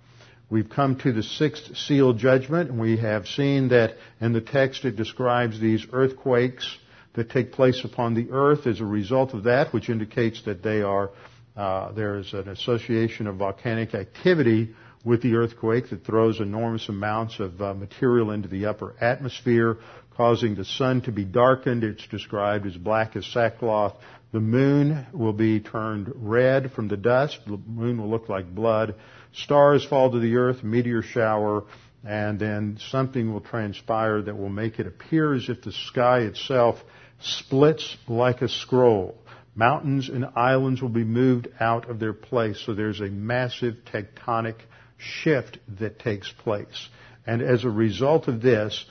We've 0.50 0.68
come 0.68 0.96
to 1.00 1.12
the 1.12 1.22
sixth 1.22 1.76
seal 1.76 2.14
judgment, 2.14 2.70
and 2.70 2.80
we 2.80 2.96
have 2.96 3.26
seen 3.26 3.68
that 3.68 3.96
in 4.20 4.32
the 4.32 4.40
text 4.40 4.84
it 4.84 4.96
describes 4.96 5.60
these 5.60 5.86
earthquakes 5.92 6.78
that 7.14 7.30
take 7.30 7.52
place 7.52 7.84
upon 7.84 8.14
the 8.14 8.30
earth 8.30 8.66
as 8.66 8.80
a 8.80 8.84
result 8.84 9.34
of 9.34 9.44
that, 9.44 9.72
which 9.74 9.90
indicates 9.90 10.42
that 10.44 10.62
they 10.62 10.80
are 10.82 11.10
uh, 11.56 11.90
there 11.92 12.18
is 12.18 12.32
an 12.34 12.48
association 12.48 13.26
of 13.26 13.34
volcanic 13.36 13.92
activity 13.92 14.74
with 15.04 15.22
the 15.22 15.34
earthquake 15.34 15.90
that 15.90 16.04
throws 16.04 16.38
enormous 16.38 16.88
amounts 16.88 17.40
of 17.40 17.60
uh, 17.60 17.74
material 17.74 18.30
into 18.30 18.46
the 18.46 18.66
upper 18.66 18.94
atmosphere, 19.00 19.78
causing 20.18 20.56
the 20.56 20.64
sun 20.64 21.00
to 21.00 21.12
be 21.12 21.24
darkened. 21.24 21.84
It's 21.84 22.06
described 22.08 22.66
as 22.66 22.76
black 22.76 23.14
as 23.14 23.24
sackcloth. 23.24 23.94
The 24.32 24.40
moon 24.40 25.06
will 25.12 25.32
be 25.32 25.60
turned 25.60 26.12
red 26.16 26.72
from 26.72 26.88
the 26.88 26.96
dust. 26.96 27.38
The 27.46 27.56
moon 27.56 27.98
will 27.98 28.10
look 28.10 28.28
like 28.28 28.52
blood. 28.52 28.96
Stars 29.32 29.86
fall 29.86 30.10
to 30.10 30.18
the 30.18 30.34
earth, 30.34 30.64
meteor 30.64 31.02
shower, 31.02 31.64
and 32.04 32.36
then 32.36 32.78
something 32.90 33.32
will 33.32 33.40
transpire 33.40 34.20
that 34.20 34.36
will 34.36 34.48
make 34.48 34.80
it 34.80 34.88
appear 34.88 35.34
as 35.34 35.48
if 35.48 35.62
the 35.62 35.70
sky 35.70 36.22
itself 36.22 36.82
splits 37.20 37.96
like 38.08 38.42
a 38.42 38.48
scroll. 38.48 39.16
Mountains 39.54 40.08
and 40.08 40.26
islands 40.34 40.82
will 40.82 40.88
be 40.88 41.04
moved 41.04 41.46
out 41.60 41.88
of 41.88 42.00
their 42.00 42.12
place. 42.12 42.60
So 42.66 42.74
there's 42.74 43.00
a 43.00 43.06
massive 43.06 43.76
tectonic 43.92 44.56
shift 44.96 45.58
that 45.78 46.00
takes 46.00 46.32
place. 46.32 46.88
And 47.24 47.40
as 47.40 47.64
a 47.64 47.70
result 47.70 48.26
of 48.26 48.42
this, 48.42 48.84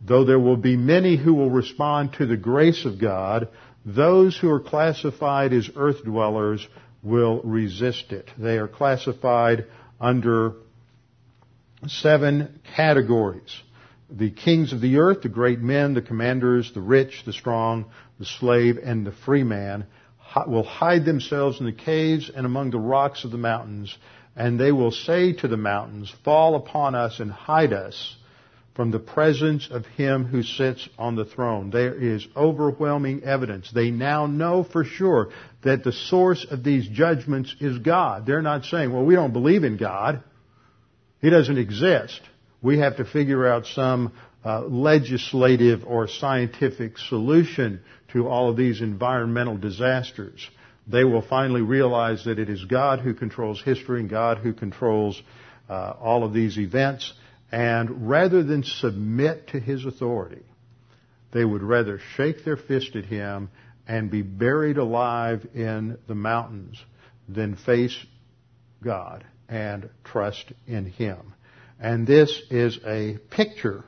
though 0.00 0.24
there 0.24 0.38
will 0.38 0.56
be 0.56 0.76
many 0.76 1.16
who 1.16 1.34
will 1.34 1.50
respond 1.50 2.12
to 2.14 2.26
the 2.26 2.36
grace 2.36 2.84
of 2.84 3.00
God, 3.00 3.48
those 3.84 4.36
who 4.36 4.50
are 4.50 4.60
classified 4.60 5.52
as 5.52 5.70
earth 5.76 6.04
dwellers 6.04 6.66
will 7.02 7.40
resist 7.42 8.12
it. 8.12 8.30
They 8.38 8.58
are 8.58 8.68
classified 8.68 9.66
under 10.00 10.54
seven 11.86 12.60
categories 12.76 13.62
the 14.10 14.30
kings 14.30 14.72
of 14.72 14.80
the 14.80 14.98
earth, 14.98 15.22
the 15.22 15.28
great 15.28 15.60
men, 15.60 15.94
the 15.94 16.02
commanders, 16.02 16.72
the 16.74 16.80
rich, 16.80 17.22
the 17.24 17.32
strong, 17.32 17.86
the 18.18 18.24
slave, 18.24 18.78
and 18.82 19.06
the 19.06 19.12
free 19.12 19.44
man 19.44 19.86
will 20.46 20.64
hide 20.64 21.04
themselves 21.04 21.60
in 21.60 21.66
the 21.66 21.72
caves 21.72 22.30
and 22.34 22.44
among 22.46 22.70
the 22.70 22.78
rocks 22.78 23.24
of 23.24 23.30
the 23.30 23.38
mountains, 23.38 23.96
and 24.36 24.58
they 24.58 24.72
will 24.72 24.90
say 24.90 25.32
to 25.32 25.48
the 25.48 25.56
mountains, 25.56 26.12
Fall 26.24 26.56
upon 26.56 26.94
us 26.94 27.20
and 27.20 27.30
hide 27.30 27.72
us 27.72 28.16
from 28.80 28.90
the 28.90 28.98
presence 28.98 29.68
of 29.70 29.84
him 29.84 30.24
who 30.24 30.42
sits 30.42 30.88
on 30.98 31.14
the 31.14 31.26
throne. 31.26 31.68
There 31.68 31.94
is 31.94 32.26
overwhelming 32.34 33.24
evidence. 33.24 33.70
They 33.70 33.90
now 33.90 34.24
know 34.24 34.64
for 34.64 34.84
sure 34.84 35.28
that 35.62 35.84
the 35.84 35.92
source 35.92 36.46
of 36.50 36.64
these 36.64 36.88
judgments 36.88 37.54
is 37.60 37.76
God. 37.78 38.24
They're 38.24 38.40
not 38.40 38.64
saying, 38.64 38.90
well, 38.90 39.04
we 39.04 39.14
don't 39.14 39.34
believe 39.34 39.64
in 39.64 39.76
God. 39.76 40.22
He 41.20 41.28
doesn't 41.28 41.58
exist 41.58 42.22
we 42.62 42.78
have 42.78 42.96
to 42.96 43.04
figure 43.04 43.46
out 43.46 43.66
some 43.66 44.12
uh, 44.44 44.62
legislative 44.62 45.84
or 45.84 46.08
scientific 46.08 46.98
solution 46.98 47.80
to 48.12 48.28
all 48.28 48.50
of 48.50 48.56
these 48.56 48.80
environmental 48.80 49.56
disasters. 49.56 50.48
They 50.86 51.04
will 51.04 51.22
finally 51.22 51.62
realize 51.62 52.24
that 52.24 52.38
it 52.38 52.48
is 52.48 52.64
God 52.64 53.00
who 53.00 53.14
controls 53.14 53.62
history 53.62 54.00
and 54.00 54.10
God 54.10 54.38
who 54.38 54.52
controls 54.52 55.20
uh, 55.68 55.94
all 56.00 56.24
of 56.24 56.32
these 56.32 56.58
events. 56.58 57.12
And 57.52 58.08
rather 58.08 58.42
than 58.42 58.62
submit 58.62 59.48
to 59.48 59.60
His 59.60 59.84
authority, 59.84 60.44
they 61.32 61.44
would 61.44 61.62
rather 61.62 62.00
shake 62.16 62.44
their 62.44 62.56
fist 62.56 62.96
at 62.96 63.04
Him 63.04 63.50
and 63.86 64.10
be 64.10 64.22
buried 64.22 64.76
alive 64.76 65.46
in 65.54 65.98
the 66.06 66.14
mountains 66.14 66.82
than 67.28 67.56
face 67.56 67.96
God 68.82 69.24
and 69.48 69.90
trust 70.04 70.52
in 70.66 70.86
Him. 70.86 71.34
And 71.80 72.06
this 72.06 72.40
is 72.50 72.78
a 72.86 73.18
picture 73.30 73.84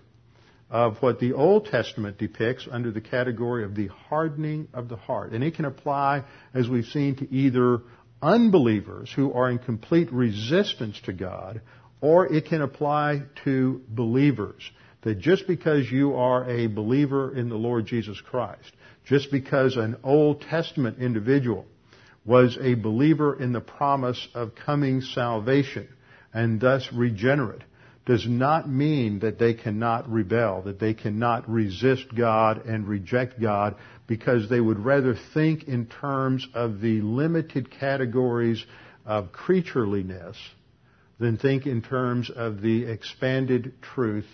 of 0.70 0.96
what 1.02 1.20
the 1.20 1.34
Old 1.34 1.66
Testament 1.66 2.16
depicts 2.16 2.66
under 2.70 2.90
the 2.90 3.00
category 3.00 3.64
of 3.64 3.74
the 3.74 3.88
hardening 3.88 4.68
of 4.72 4.88
the 4.88 4.96
heart. 4.96 5.32
And 5.32 5.44
it 5.44 5.54
can 5.54 5.66
apply, 5.66 6.24
as 6.54 6.68
we've 6.68 6.86
seen, 6.86 7.16
to 7.16 7.30
either 7.32 7.82
unbelievers 8.22 9.12
who 9.14 9.32
are 9.34 9.50
in 9.50 9.58
complete 9.58 10.10
resistance 10.10 10.98
to 11.04 11.12
God, 11.12 11.60
or 12.02 12.30
it 12.30 12.44
can 12.46 12.60
apply 12.60 13.22
to 13.44 13.80
believers. 13.88 14.62
That 15.02 15.18
just 15.18 15.46
because 15.46 15.90
you 15.90 16.14
are 16.14 16.48
a 16.48 16.66
believer 16.66 17.34
in 17.34 17.48
the 17.48 17.56
Lord 17.56 17.86
Jesus 17.86 18.20
Christ, 18.20 18.70
just 19.04 19.30
because 19.30 19.76
an 19.76 19.96
Old 20.04 20.42
Testament 20.42 20.98
individual 20.98 21.64
was 22.24 22.56
a 22.60 22.74
believer 22.74 23.40
in 23.40 23.52
the 23.52 23.60
promise 23.60 24.28
of 24.34 24.54
coming 24.54 25.00
salvation 25.00 25.88
and 26.32 26.60
thus 26.60 26.88
regenerate, 26.92 27.62
does 28.04 28.26
not 28.28 28.68
mean 28.68 29.20
that 29.20 29.38
they 29.38 29.54
cannot 29.54 30.10
rebel, 30.10 30.62
that 30.62 30.80
they 30.80 30.94
cannot 30.94 31.48
resist 31.48 32.04
God 32.14 32.66
and 32.66 32.86
reject 32.86 33.40
God 33.40 33.76
because 34.06 34.48
they 34.48 34.60
would 34.60 34.78
rather 34.78 35.16
think 35.34 35.64
in 35.64 35.86
terms 35.86 36.46
of 36.54 36.80
the 36.80 37.00
limited 37.00 37.70
categories 37.70 38.64
of 39.04 39.32
creatureliness 39.32 40.36
than 41.22 41.38
think 41.38 41.66
in 41.68 41.80
terms 41.82 42.30
of 42.30 42.60
the 42.60 42.84
expanded 42.84 43.72
truth 43.80 44.26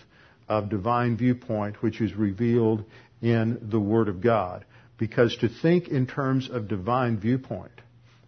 of 0.47 0.69
divine 0.69 1.15
viewpoint 1.15 1.83
which 1.83 2.01
is 2.01 2.15
revealed 2.15 2.83
in 3.21 3.59
the 3.69 3.79
Word 3.79 4.09
of 4.09 4.21
God. 4.21 4.65
Because 4.97 5.37
to 5.37 5.49
think 5.49 5.87
in 5.87 6.07
terms 6.07 6.49
of 6.49 6.67
divine 6.67 7.19
viewpoint 7.19 7.79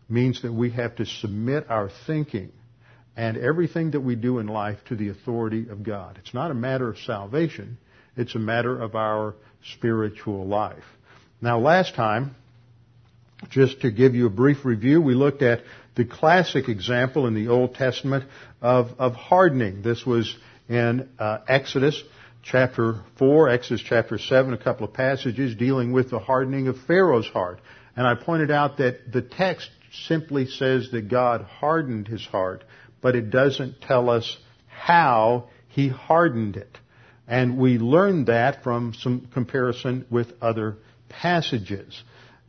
means 0.07 0.43
that 0.43 0.53
we 0.53 0.69
have 0.69 0.95
to 0.97 1.07
submit 1.07 1.71
our 1.71 1.89
thinking 2.05 2.51
and 3.17 3.35
everything 3.35 3.91
that 3.91 4.01
we 4.01 4.15
do 4.15 4.37
in 4.37 4.45
life 4.45 4.77
to 4.89 4.95
the 4.95 5.09
authority 5.09 5.67
of 5.67 5.81
God. 5.81 6.19
It's 6.21 6.35
not 6.35 6.51
a 6.51 6.53
matter 6.53 6.87
of 6.87 6.99
salvation. 6.99 7.79
It's 8.15 8.35
a 8.35 8.39
matter 8.39 8.79
of 8.79 8.93
our 8.93 9.33
spiritual 9.73 10.45
life. 10.45 10.83
Now 11.41 11.57
last 11.57 11.95
time, 11.95 12.35
just 13.49 13.81
to 13.81 13.89
give 13.89 14.13
you 14.13 14.27
a 14.27 14.29
brief 14.29 14.63
review, 14.65 15.01
we 15.01 15.15
looked 15.15 15.41
at 15.41 15.61
the 15.95 16.05
classic 16.05 16.69
example 16.69 17.27
in 17.27 17.33
the 17.33 17.49
Old 17.49 17.75
Testament 17.75 18.25
of, 18.61 18.91
of 18.99 19.13
hardening. 19.15 19.81
This 19.81 20.05
was 20.05 20.35
in 20.69 21.09
uh, 21.19 21.39
Exodus. 21.47 22.01
chapter 22.43 23.01
4, 23.17 23.49
Exodus 23.49 23.81
chapter 23.81 24.17
7, 24.17 24.53
a 24.53 24.57
couple 24.57 24.87
of 24.87 24.93
passages 24.93 25.55
dealing 25.55 25.91
with 25.91 26.09
the 26.09 26.19
hardening 26.19 26.67
of 26.67 26.77
Pharaoh's 26.87 27.27
heart. 27.27 27.59
And 27.95 28.07
I 28.07 28.15
pointed 28.15 28.51
out 28.51 28.77
that 28.77 29.11
the 29.11 29.21
text 29.21 29.69
simply 30.07 30.47
says 30.47 30.89
that 30.91 31.09
God 31.09 31.41
hardened 31.41 32.07
his 32.07 32.25
heart, 32.25 32.63
but 33.01 33.15
it 33.15 33.29
doesn't 33.29 33.81
tell 33.81 34.09
us 34.09 34.37
how 34.67 35.49
he 35.67 35.89
hardened 35.89 36.55
it. 36.55 36.77
And 37.27 37.57
we 37.57 37.77
learned 37.77 38.27
that 38.27 38.63
from 38.63 38.93
some 38.93 39.27
comparison 39.33 40.05
with 40.09 40.31
other 40.41 40.77
passages. 41.09 42.01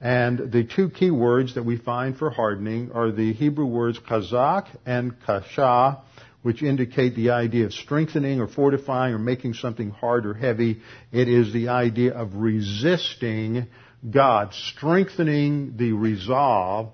And 0.02 0.50
the 0.50 0.64
two 0.64 0.90
key 0.90 1.12
words 1.12 1.54
that 1.54 1.62
we 1.62 1.76
find 1.76 2.18
for 2.18 2.28
hardening 2.28 2.90
are 2.92 3.12
the 3.12 3.32
Hebrew 3.32 3.66
words 3.66 4.00
chazak 4.00 4.66
and 4.84 5.14
kasha, 5.24 6.02
which 6.42 6.60
indicate 6.60 7.14
the 7.14 7.30
idea 7.30 7.66
of 7.66 7.72
strengthening 7.72 8.40
or 8.40 8.48
fortifying 8.48 9.14
or 9.14 9.20
making 9.20 9.54
something 9.54 9.90
hard 9.90 10.26
or 10.26 10.34
heavy. 10.34 10.80
It 11.12 11.28
is 11.28 11.52
the 11.52 11.68
idea 11.68 12.14
of 12.14 12.34
resisting 12.34 13.68
God, 14.10 14.52
strengthening 14.54 15.76
the 15.76 15.92
resolve 15.92 16.90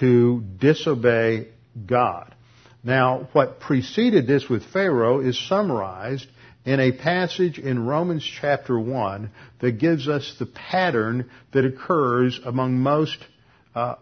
to 0.00 0.42
disobey 0.58 1.48
God. 1.84 2.34
Now, 2.82 3.28
what 3.32 3.60
preceded 3.60 4.26
this 4.26 4.48
with 4.48 4.64
Pharaoh 4.64 5.20
is 5.20 5.38
summarized 5.46 6.26
in 6.66 6.80
a 6.80 6.90
passage 6.90 7.60
in 7.60 7.86
Romans 7.86 8.28
chapter 8.40 8.78
1 8.78 9.30
that 9.60 9.78
gives 9.78 10.08
us 10.08 10.34
the 10.40 10.46
pattern 10.46 11.30
that 11.52 11.64
occurs 11.64 12.40
among 12.44 12.80
most 12.80 13.18
uh, 13.76 13.94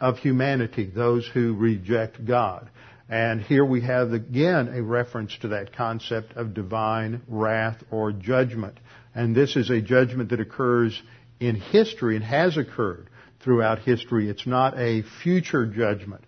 of 0.00 0.18
humanity, 0.18 0.90
those 0.92 1.28
who 1.28 1.54
reject 1.54 2.24
God. 2.24 2.70
And 3.10 3.42
here 3.42 3.64
we 3.64 3.82
have 3.82 4.14
again 4.14 4.68
a 4.68 4.82
reference 4.82 5.36
to 5.42 5.48
that 5.48 5.76
concept 5.76 6.32
of 6.32 6.54
divine 6.54 7.20
wrath 7.28 7.84
or 7.90 8.12
judgment. 8.12 8.78
And 9.14 9.36
this 9.36 9.54
is 9.54 9.68
a 9.68 9.82
judgment 9.82 10.30
that 10.30 10.40
occurs 10.40 11.00
in 11.38 11.56
history 11.56 12.16
and 12.16 12.24
has 12.24 12.56
occurred 12.56 13.10
throughout 13.40 13.80
history. 13.80 14.30
It's 14.30 14.46
not 14.46 14.78
a 14.78 15.02
future 15.22 15.66
judgment. 15.66 16.24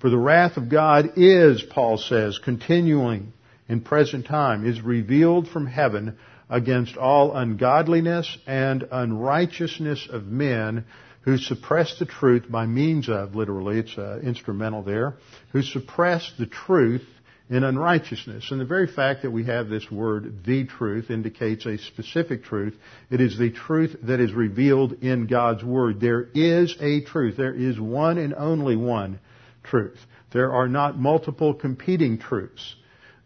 For 0.00 0.08
the 0.08 0.18
wrath 0.18 0.56
of 0.56 0.68
God 0.68 1.14
is, 1.16 1.62
Paul 1.62 1.98
says, 1.98 2.38
continuing 2.38 3.32
in 3.72 3.80
present 3.80 4.26
time, 4.26 4.66
is 4.66 4.82
revealed 4.82 5.48
from 5.48 5.66
heaven 5.66 6.18
against 6.50 6.98
all 6.98 7.34
ungodliness 7.34 8.36
and 8.46 8.86
unrighteousness 8.92 10.08
of 10.10 10.26
men 10.26 10.84
who 11.22 11.38
suppress 11.38 11.98
the 11.98 12.04
truth 12.04 12.44
by 12.50 12.66
means 12.66 13.08
of, 13.08 13.34
literally, 13.34 13.78
it's 13.78 13.96
uh, 13.96 14.20
instrumental 14.22 14.82
there, 14.82 15.14
who 15.52 15.62
suppress 15.62 16.30
the 16.38 16.44
truth 16.44 17.06
in 17.48 17.64
unrighteousness. 17.64 18.50
And 18.50 18.60
the 18.60 18.66
very 18.66 18.86
fact 18.86 19.22
that 19.22 19.30
we 19.30 19.44
have 19.44 19.70
this 19.70 19.90
word, 19.90 20.44
the 20.44 20.66
truth, 20.66 21.10
indicates 21.10 21.64
a 21.64 21.78
specific 21.78 22.44
truth. 22.44 22.74
It 23.10 23.22
is 23.22 23.38
the 23.38 23.52
truth 23.52 23.96
that 24.02 24.20
is 24.20 24.34
revealed 24.34 25.02
in 25.02 25.26
God's 25.26 25.64
Word. 25.64 25.98
There 25.98 26.28
is 26.34 26.76
a 26.78 27.00
truth. 27.00 27.38
There 27.38 27.54
is 27.54 27.80
one 27.80 28.18
and 28.18 28.34
only 28.34 28.76
one 28.76 29.18
truth. 29.62 29.98
There 30.30 30.52
are 30.52 30.68
not 30.68 30.98
multiple 30.98 31.54
competing 31.54 32.18
truths. 32.18 32.74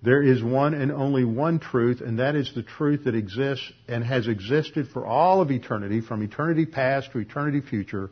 There 0.07 0.23
is 0.23 0.41
one 0.41 0.73
and 0.73 0.93
only 0.93 1.25
one 1.25 1.59
truth, 1.59 2.01
and 2.01 2.21
that 2.21 2.37
is 2.37 2.53
the 2.55 2.63
truth 2.63 3.07
that 3.07 3.17
exists 3.17 3.73
and 3.89 4.05
has 4.05 4.29
existed 4.29 4.87
for 4.93 5.05
all 5.05 5.41
of 5.41 5.51
eternity, 5.51 6.01
from 6.01 6.23
eternity 6.23 6.65
past 6.65 7.11
to 7.11 7.19
eternity 7.19 7.61
future, 7.61 8.11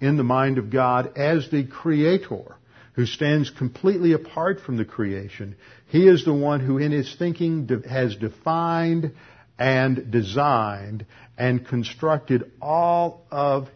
in 0.00 0.16
the 0.16 0.24
mind 0.24 0.56
of 0.56 0.70
God 0.70 1.18
as 1.18 1.50
the 1.50 1.66
Creator, 1.66 2.56
who 2.94 3.04
stands 3.04 3.50
completely 3.50 4.14
apart 4.14 4.60
from 4.62 4.78
the 4.78 4.86
creation. 4.86 5.56
He 5.88 6.08
is 6.08 6.24
the 6.24 6.32
one 6.32 6.60
who 6.60 6.78
in 6.78 6.92
his 6.92 7.14
thinking 7.18 7.68
has 7.90 8.16
defined 8.16 9.12
and 9.58 10.10
designed 10.10 11.04
and 11.36 11.66
constructed 11.66 12.52
all 12.62 13.26
of 13.30 13.68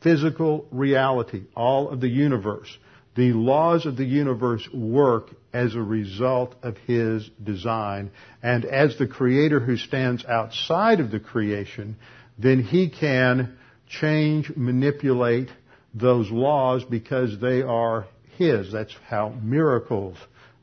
physical 0.00 0.66
reality, 0.70 1.42
all 1.54 1.90
of 1.90 2.00
the 2.00 2.08
universe. 2.08 2.74
The 3.16 3.32
laws 3.32 3.86
of 3.86 3.96
the 3.96 4.04
universe 4.04 4.68
work 4.72 5.30
as 5.52 5.74
a 5.74 5.82
result 5.82 6.54
of 6.62 6.76
His 6.86 7.28
design. 7.42 8.10
And 8.42 8.64
as 8.64 8.96
the 8.98 9.08
Creator 9.08 9.60
who 9.60 9.76
stands 9.76 10.24
outside 10.24 11.00
of 11.00 11.10
the 11.10 11.20
creation, 11.20 11.96
then 12.38 12.62
He 12.62 12.88
can 12.88 13.58
change, 13.88 14.52
manipulate 14.56 15.48
those 15.92 16.30
laws 16.30 16.84
because 16.84 17.40
they 17.40 17.62
are 17.62 18.06
His. 18.36 18.72
That's 18.72 18.94
how 19.08 19.30
miracles 19.42 20.16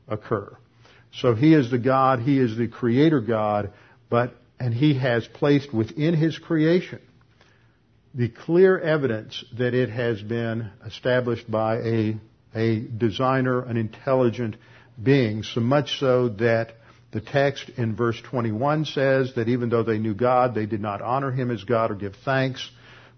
occur. 0.08 0.56
So 1.12 1.34
He 1.34 1.52
is 1.52 1.70
the 1.70 1.78
God, 1.78 2.20
He 2.20 2.38
is 2.38 2.56
the 2.56 2.68
Creator 2.68 3.20
God, 3.20 3.72
but, 4.08 4.34
and 4.58 4.72
He 4.72 4.98
has 4.98 5.26
placed 5.28 5.74
within 5.74 6.14
His 6.14 6.38
creation 6.38 7.00
the 8.14 8.28
clear 8.28 8.78
evidence 8.78 9.44
that 9.58 9.74
it 9.74 9.90
has 9.90 10.20
been 10.20 10.70
established 10.84 11.48
by 11.50 11.76
a, 11.76 12.16
a 12.58 12.80
designer, 12.80 13.62
an 13.62 13.76
intelligent 13.76 14.56
being, 15.00 15.42
so 15.42 15.60
much 15.60 15.98
so 15.98 16.28
that 16.28 16.72
the 17.10 17.20
text 17.20 17.70
in 17.76 17.96
verse 17.96 18.20
21 18.20 18.84
says 18.84 19.32
that 19.36 19.48
even 19.48 19.70
though 19.70 19.82
they 19.82 19.98
knew 19.98 20.14
God, 20.14 20.54
they 20.54 20.66
did 20.66 20.80
not 20.80 21.00
honor 21.00 21.30
Him 21.30 21.50
as 21.50 21.64
God 21.64 21.90
or 21.90 21.94
give 21.94 22.14
thanks, 22.24 22.70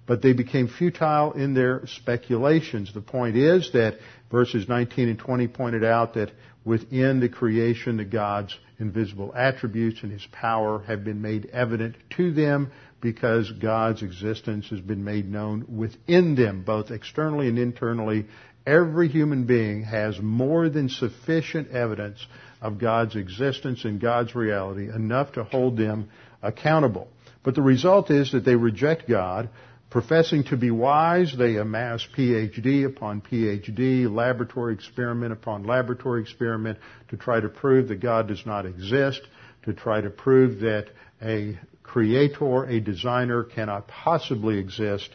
but 0.06 0.22
they 0.22 0.32
became 0.32 0.68
futile 0.68 1.32
in 1.32 1.54
their 1.54 1.86
speculations. 1.86 2.92
The 2.94 3.00
point 3.00 3.36
is 3.36 3.72
that 3.72 3.98
verses 4.30 4.68
19 4.68 5.08
and 5.08 5.18
20 5.18 5.48
pointed 5.48 5.84
out 5.84 6.14
that 6.14 6.30
within 6.64 7.20
the 7.20 7.28
creation, 7.28 7.96
the 7.96 8.04
God's 8.04 8.56
invisible 8.78 9.32
attributes 9.34 10.02
and 10.02 10.12
His 10.12 10.26
power 10.30 10.84
have 10.86 11.04
been 11.04 11.20
made 11.20 11.46
evident 11.46 11.96
to 12.16 12.32
them 12.32 12.70
because 13.00 13.50
God's 13.50 14.02
existence 14.02 14.68
has 14.70 14.80
been 14.80 15.04
made 15.04 15.30
known 15.30 15.64
within 15.68 16.34
them, 16.34 16.62
both 16.62 16.90
externally 16.90 17.48
and 17.48 17.58
internally. 17.58 18.26
Every 18.66 19.08
human 19.08 19.44
being 19.44 19.84
has 19.84 20.20
more 20.20 20.68
than 20.68 20.88
sufficient 20.88 21.70
evidence 21.70 22.24
of 22.60 22.78
God's 22.78 23.16
existence 23.16 23.84
and 23.84 24.00
God's 24.00 24.34
reality, 24.34 24.88
enough 24.88 25.32
to 25.32 25.44
hold 25.44 25.76
them 25.76 26.10
accountable. 26.42 27.08
But 27.42 27.54
the 27.54 27.62
result 27.62 28.10
is 28.10 28.32
that 28.32 28.44
they 28.44 28.56
reject 28.56 29.08
God. 29.08 29.48
Professing 29.88 30.44
to 30.44 30.56
be 30.56 30.70
wise, 30.70 31.34
they 31.36 31.56
amass 31.56 32.06
PhD 32.16 32.86
upon 32.86 33.22
PhD, 33.22 34.12
laboratory 34.12 34.74
experiment 34.74 35.32
upon 35.32 35.64
laboratory 35.64 36.20
experiment 36.22 36.78
to 37.08 37.16
try 37.16 37.40
to 37.40 37.48
prove 37.48 37.88
that 37.88 38.00
God 38.00 38.28
does 38.28 38.44
not 38.46 38.66
exist, 38.66 39.20
to 39.64 39.72
try 39.72 40.00
to 40.00 40.10
prove 40.10 40.60
that 40.60 40.90
a 41.22 41.58
creator, 41.82 42.64
a 42.64 42.78
designer 42.78 43.42
cannot 43.42 43.88
possibly 43.88 44.58
exist. 44.58 45.10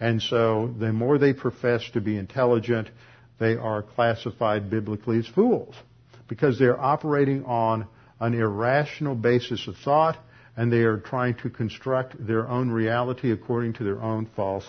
And 0.00 0.22
so 0.22 0.74
the 0.78 0.92
more 0.92 1.18
they 1.18 1.34
profess 1.34 1.88
to 1.92 2.00
be 2.00 2.16
intelligent, 2.16 2.88
they 3.38 3.56
are 3.56 3.82
classified 3.82 4.70
biblically 4.70 5.18
as 5.18 5.26
fools 5.26 5.74
because 6.28 6.58
they're 6.58 6.80
operating 6.80 7.44
on 7.44 7.86
an 8.18 8.34
irrational 8.34 9.14
basis 9.14 9.66
of 9.68 9.76
thought 9.76 10.16
and 10.56 10.72
they 10.72 10.82
are 10.82 10.98
trying 10.98 11.34
to 11.34 11.50
construct 11.50 12.26
their 12.26 12.48
own 12.48 12.70
reality 12.70 13.30
according 13.30 13.74
to 13.74 13.84
their 13.84 14.00
own 14.02 14.26
false 14.36 14.66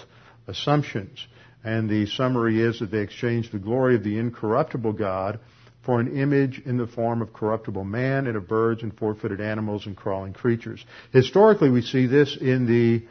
assumptions. 0.47 1.25
And 1.63 1.89
the 1.89 2.07
summary 2.07 2.61
is 2.61 2.79
that 2.79 2.91
they 2.91 2.99
exchange 2.99 3.51
the 3.51 3.59
glory 3.59 3.95
of 3.95 4.03
the 4.03 4.17
incorruptible 4.17 4.93
God 4.93 5.39
for 5.85 5.99
an 5.99 6.17
image 6.17 6.61
in 6.65 6.77
the 6.77 6.87
form 6.87 7.21
of 7.21 7.33
corruptible 7.33 7.83
man 7.83 8.27
and 8.27 8.37
of 8.37 8.47
birds 8.47 8.83
and 8.83 8.95
four-footed 8.97 9.41
animals 9.41 9.85
and 9.85 9.95
crawling 9.95 10.33
creatures. 10.33 10.83
Historically, 11.11 11.69
we 11.69 11.81
see 11.81 12.05
this 12.05 12.37
in 12.39 12.67
the 12.67 13.03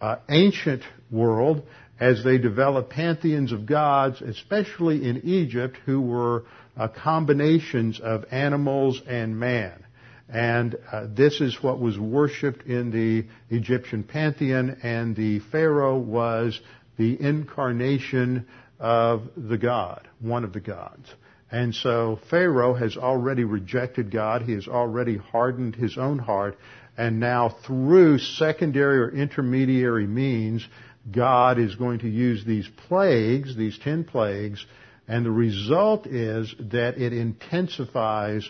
uh, 0.00 0.16
ancient 0.28 0.82
world 1.10 1.62
as 1.98 2.22
they 2.24 2.38
developed 2.38 2.90
pantheons 2.90 3.52
of 3.52 3.66
gods, 3.66 4.20
especially 4.20 5.08
in 5.08 5.22
Egypt, 5.24 5.76
who 5.86 6.00
were 6.00 6.44
uh, 6.76 6.88
combinations 6.88 8.00
of 8.00 8.24
animals 8.30 9.00
and 9.06 9.38
man. 9.38 9.82
And 10.28 10.76
uh, 10.90 11.06
this 11.08 11.40
is 11.40 11.62
what 11.62 11.78
was 11.78 11.98
worshipped 11.98 12.66
in 12.66 12.90
the 12.90 13.26
Egyptian 13.54 14.02
pantheon, 14.02 14.78
and 14.82 15.14
the 15.14 15.38
Pharaoh 15.38 15.98
was 15.98 16.60
the 16.98 17.20
incarnation 17.20 18.46
of 18.78 19.22
the 19.36 19.56
god, 19.56 20.08
one 20.20 20.44
of 20.44 20.52
the 20.52 20.60
gods. 20.60 21.08
And 21.50 21.74
so 21.74 22.18
Pharaoh 22.28 22.74
has 22.74 22.96
already 22.96 23.44
rejected 23.44 24.10
God. 24.10 24.42
He 24.42 24.52
has 24.52 24.66
already 24.66 25.16
hardened 25.16 25.76
his 25.76 25.96
own 25.96 26.18
heart. 26.18 26.58
And 26.96 27.20
now 27.20 27.50
through 27.66 28.18
secondary 28.18 28.98
or 28.98 29.10
intermediary 29.10 30.06
means, 30.06 30.66
God 31.10 31.58
is 31.58 31.74
going 31.74 32.00
to 32.00 32.08
use 32.08 32.44
these 32.44 32.68
plagues, 32.88 33.54
these 33.54 33.78
ten 33.78 34.04
plagues, 34.04 34.64
and 35.06 35.24
the 35.24 35.30
result 35.30 36.06
is 36.06 36.54
that 36.58 36.98
it 36.98 37.12
intensifies 37.12 38.48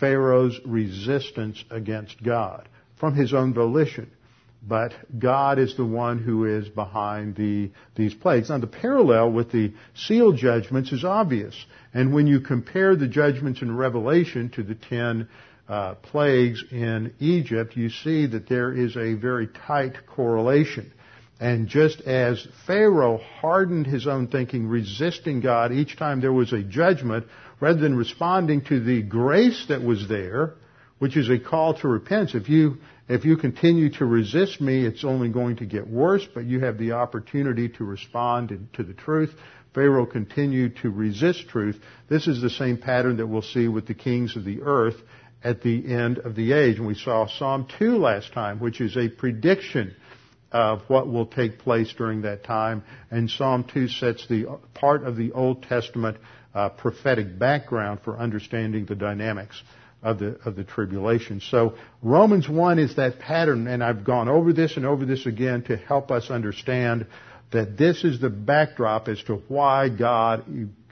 Pharaoh's 0.00 0.58
resistance 0.64 1.62
against 1.70 2.20
God 2.22 2.68
from 2.98 3.14
his 3.14 3.32
own 3.32 3.54
volition. 3.54 4.10
But 4.66 4.94
God 5.18 5.58
is 5.58 5.76
the 5.76 5.84
one 5.84 6.18
who 6.18 6.44
is 6.44 6.68
behind 6.68 7.36
the, 7.36 7.70
these 7.96 8.14
plagues. 8.14 8.48
Now 8.48 8.58
the 8.58 8.66
parallel 8.66 9.32
with 9.32 9.50
the 9.50 9.74
seal 9.94 10.32
judgments 10.32 10.92
is 10.92 11.04
obvious. 11.04 11.54
And 11.92 12.14
when 12.14 12.26
you 12.26 12.40
compare 12.40 12.96
the 12.96 13.08
judgments 13.08 13.60
in 13.60 13.76
Revelation 13.76 14.50
to 14.50 14.62
the 14.62 14.76
ten 14.76 15.28
uh, 15.72 15.94
plagues 15.94 16.62
in 16.70 17.14
Egypt, 17.18 17.78
you 17.78 17.88
see 17.88 18.26
that 18.26 18.46
there 18.46 18.74
is 18.74 18.94
a 18.94 19.14
very 19.14 19.48
tight 19.66 20.06
correlation. 20.06 20.92
And 21.40 21.66
just 21.66 22.02
as 22.02 22.46
Pharaoh 22.66 23.18
hardened 23.40 23.86
his 23.86 24.06
own 24.06 24.28
thinking, 24.28 24.68
resisting 24.68 25.40
God 25.40 25.72
each 25.72 25.96
time 25.96 26.20
there 26.20 26.32
was 26.32 26.52
a 26.52 26.62
judgment, 26.62 27.26
rather 27.58 27.80
than 27.80 27.96
responding 27.96 28.60
to 28.66 28.80
the 28.80 29.00
grace 29.00 29.64
that 29.70 29.82
was 29.82 30.06
there, 30.10 30.56
which 30.98 31.16
is 31.16 31.30
a 31.30 31.38
call 31.38 31.72
to 31.80 31.88
repentance. 31.88 32.34
If 32.34 32.50
you, 32.50 32.76
if 33.08 33.24
you 33.24 33.38
continue 33.38 33.88
to 33.94 34.04
resist 34.04 34.60
me, 34.60 34.84
it's 34.84 35.04
only 35.04 35.30
going 35.30 35.56
to 35.56 35.64
get 35.64 35.88
worse, 35.88 36.26
but 36.34 36.44
you 36.44 36.60
have 36.60 36.76
the 36.76 36.92
opportunity 36.92 37.70
to 37.70 37.84
respond 37.84 38.68
to 38.74 38.82
the 38.82 38.92
truth. 38.92 39.32
Pharaoh 39.74 40.04
continued 40.04 40.76
to 40.82 40.90
resist 40.90 41.48
truth. 41.48 41.80
This 42.10 42.26
is 42.26 42.42
the 42.42 42.50
same 42.50 42.76
pattern 42.76 43.16
that 43.16 43.26
we'll 43.26 43.40
see 43.40 43.68
with 43.68 43.86
the 43.86 43.94
kings 43.94 44.36
of 44.36 44.44
the 44.44 44.60
earth 44.60 44.96
at 45.44 45.62
the 45.62 45.92
end 45.92 46.18
of 46.18 46.34
the 46.34 46.52
age. 46.52 46.78
And 46.78 46.86
we 46.86 46.94
saw 46.94 47.26
Psalm 47.26 47.66
2 47.78 47.98
last 47.98 48.32
time, 48.32 48.60
which 48.60 48.80
is 48.80 48.96
a 48.96 49.08
prediction 49.08 49.94
of 50.50 50.82
what 50.88 51.08
will 51.08 51.26
take 51.26 51.58
place 51.58 51.92
during 51.96 52.22
that 52.22 52.44
time. 52.44 52.82
And 53.10 53.30
Psalm 53.30 53.64
2 53.64 53.88
sets 53.88 54.26
the 54.28 54.58
part 54.74 55.04
of 55.04 55.16
the 55.16 55.32
Old 55.32 55.62
Testament 55.62 56.18
uh, 56.54 56.68
prophetic 56.68 57.38
background 57.38 58.00
for 58.04 58.18
understanding 58.18 58.84
the 58.84 58.94
dynamics 58.94 59.62
of 60.02 60.18
the, 60.18 60.38
of 60.44 60.56
the 60.56 60.64
tribulation. 60.64 61.40
So 61.40 61.74
Romans 62.02 62.48
1 62.48 62.78
is 62.78 62.96
that 62.96 63.18
pattern, 63.18 63.66
and 63.66 63.82
I've 63.82 64.04
gone 64.04 64.28
over 64.28 64.52
this 64.52 64.76
and 64.76 64.84
over 64.84 65.06
this 65.06 65.26
again 65.26 65.62
to 65.64 65.76
help 65.76 66.10
us 66.10 66.30
understand 66.30 67.06
that 67.52 67.76
this 67.76 68.02
is 68.02 68.20
the 68.20 68.30
backdrop 68.30 69.08
as 69.08 69.22
to 69.24 69.36
why 69.48 69.88
God 69.88 70.44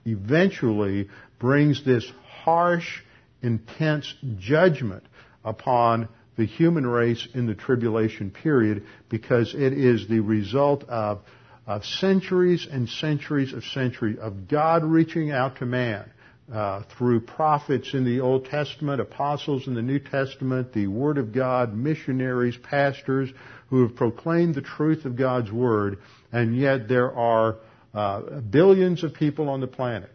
eventually 0.06 1.08
brings 1.38 1.84
this 1.84 2.10
harsh, 2.44 3.02
intense 3.42 4.14
judgment 4.38 5.04
upon 5.44 6.08
the 6.36 6.46
human 6.46 6.86
race 6.86 7.26
in 7.34 7.46
the 7.46 7.54
tribulation 7.54 8.30
period 8.30 8.84
because 9.08 9.54
it 9.54 9.72
is 9.72 10.08
the 10.08 10.20
result 10.20 10.84
of, 10.84 11.20
of 11.66 11.84
centuries 11.84 12.66
and 12.70 12.88
centuries 12.88 13.52
of 13.52 13.64
centuries 13.64 14.18
of 14.18 14.48
God 14.48 14.84
reaching 14.84 15.30
out 15.30 15.56
to 15.58 15.66
man. 15.66 16.10
Uh, 16.50 16.82
through 16.98 17.20
prophets 17.20 17.94
in 17.94 18.04
the 18.04 18.18
Old 18.18 18.44
Testament, 18.44 19.00
apostles 19.00 19.68
in 19.68 19.74
the 19.74 19.82
New 19.82 20.00
Testament, 20.00 20.72
the 20.72 20.88
Word 20.88 21.16
of 21.16 21.32
God, 21.32 21.72
missionaries, 21.72 22.56
pastors 22.56 23.30
who 23.68 23.86
have 23.86 23.94
proclaimed 23.94 24.56
the 24.56 24.60
truth 24.60 25.04
of 25.04 25.14
God's 25.14 25.52
Word, 25.52 25.98
and 26.32 26.58
yet 26.58 26.88
there 26.88 27.14
are 27.14 27.58
uh, 27.94 28.40
billions 28.40 29.04
of 29.04 29.14
people 29.14 29.48
on 29.48 29.60
the 29.60 29.68
planet 29.68 30.10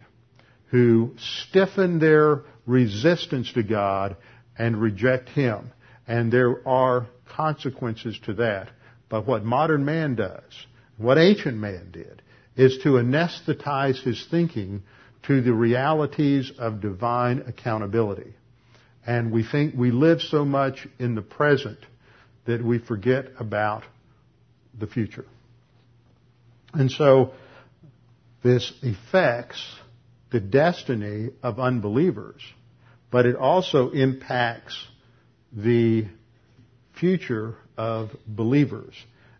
who 0.70 1.14
stiffen 1.18 1.98
their 1.98 2.42
resistance 2.66 3.52
to 3.52 3.62
God 3.62 4.16
and 4.58 4.80
reject 4.80 5.28
Him. 5.28 5.72
And 6.06 6.32
there 6.32 6.66
are 6.66 7.06
consequences 7.28 8.18
to 8.24 8.34
that. 8.34 8.70
But 9.08 9.26
what 9.26 9.44
modern 9.44 9.84
man 9.84 10.16
does, 10.16 10.52
what 10.96 11.18
ancient 11.18 11.56
man 11.56 11.90
did, 11.92 12.22
is 12.56 12.78
to 12.78 12.90
anesthetize 12.90 14.02
his 14.02 14.24
thinking 14.30 14.82
to 15.24 15.40
the 15.40 15.52
realities 15.52 16.50
of 16.58 16.80
divine 16.80 17.44
accountability. 17.46 18.34
And 19.06 19.30
we 19.30 19.44
think 19.44 19.74
we 19.76 19.90
live 19.90 20.20
so 20.20 20.44
much 20.44 20.86
in 20.98 21.14
the 21.14 21.22
present 21.22 21.78
that 22.46 22.64
we 22.64 22.78
forget 22.78 23.26
about 23.38 23.84
the 24.78 24.86
future. 24.86 25.26
And 26.72 26.90
so 26.90 27.32
this 28.42 28.72
affects 28.82 29.62
the 30.30 30.40
destiny 30.40 31.30
of 31.42 31.60
unbelievers, 31.60 32.42
but 33.10 33.26
it 33.26 33.36
also 33.36 33.90
impacts 33.90 34.76
the 35.52 36.06
future 36.98 37.54
of 37.76 38.10
believers. 38.26 38.94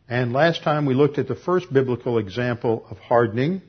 And 0.09 0.33
last 0.33 0.62
time 0.62 0.87
we 0.87 0.94
looked 0.94 1.18
at 1.18 1.27
the 1.27 1.35
first 1.35 1.72
biblical 1.72 2.18
example 2.18 2.87
of 2.90 2.99
hardening, 2.99 3.62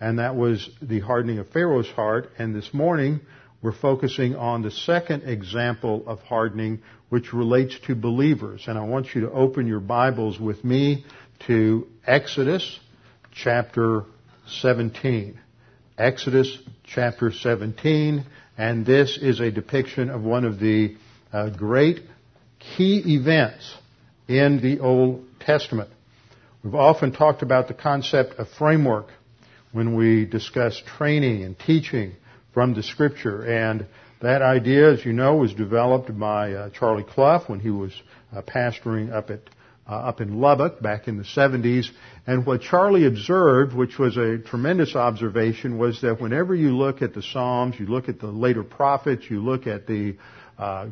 and 0.00 0.18
that 0.18 0.36
was 0.36 0.68
the 0.80 1.00
hardening 1.00 1.38
of 1.38 1.48
Pharaoh's 1.50 1.88
heart. 1.90 2.30
And 2.38 2.54
this 2.54 2.72
morning 2.72 3.20
we're 3.60 3.72
focusing 3.72 4.34
on 4.34 4.62
the 4.62 4.70
second 4.70 5.24
example 5.24 6.02
of 6.06 6.20
hardening, 6.20 6.82
which 7.10 7.32
relates 7.32 7.78
to 7.86 7.94
believers. 7.94 8.64
And 8.66 8.78
I 8.78 8.82
want 8.82 9.14
you 9.14 9.22
to 9.22 9.30
open 9.30 9.66
your 9.66 9.80
Bibles 9.80 10.40
with 10.40 10.64
me 10.64 11.04
to 11.46 11.86
Exodus 12.06 12.80
chapter 13.32 14.04
17. 14.46 15.41
Exodus 16.02 16.58
chapter 16.82 17.30
17, 17.30 18.24
and 18.58 18.84
this 18.84 19.16
is 19.22 19.38
a 19.38 19.52
depiction 19.52 20.10
of 20.10 20.24
one 20.24 20.44
of 20.44 20.58
the 20.58 20.96
uh, 21.32 21.48
great 21.50 22.00
key 22.58 23.04
events 23.06 23.72
in 24.26 24.60
the 24.60 24.80
Old 24.80 25.24
Testament. 25.38 25.90
We've 26.64 26.74
often 26.74 27.12
talked 27.12 27.42
about 27.42 27.68
the 27.68 27.74
concept 27.74 28.34
of 28.40 28.48
framework 28.58 29.10
when 29.70 29.94
we 29.94 30.24
discuss 30.26 30.82
training 30.98 31.44
and 31.44 31.56
teaching 31.56 32.14
from 32.52 32.74
the 32.74 32.82
scripture. 32.82 33.44
And 33.44 33.86
that 34.20 34.42
idea, 34.42 34.92
as 34.92 35.04
you 35.04 35.12
know, 35.12 35.36
was 35.36 35.54
developed 35.54 36.18
by 36.18 36.52
uh, 36.52 36.70
Charlie 36.70 37.04
Clough 37.04 37.44
when 37.46 37.60
he 37.60 37.70
was 37.70 37.92
uh, 38.34 38.42
pastoring 38.42 39.12
up 39.12 39.30
at 39.30 39.42
uh, 39.88 39.94
up 39.94 40.20
in 40.20 40.40
Lubbock 40.40 40.80
back 40.80 41.08
in 41.08 41.16
the 41.16 41.24
70s. 41.24 41.86
And 42.26 42.46
what 42.46 42.62
Charlie 42.62 43.06
observed, 43.06 43.74
which 43.74 43.98
was 43.98 44.16
a 44.16 44.38
tremendous 44.38 44.94
observation, 44.94 45.78
was 45.78 46.00
that 46.02 46.20
whenever 46.20 46.54
you 46.54 46.76
look 46.76 47.02
at 47.02 47.14
the 47.14 47.22
Psalms, 47.22 47.76
you 47.78 47.86
look 47.86 48.08
at 48.08 48.20
the 48.20 48.28
later 48.28 48.62
prophets, 48.62 49.24
you 49.28 49.40
look 49.40 49.66
at 49.66 49.86
the 49.86 50.16
uh, 50.58 50.86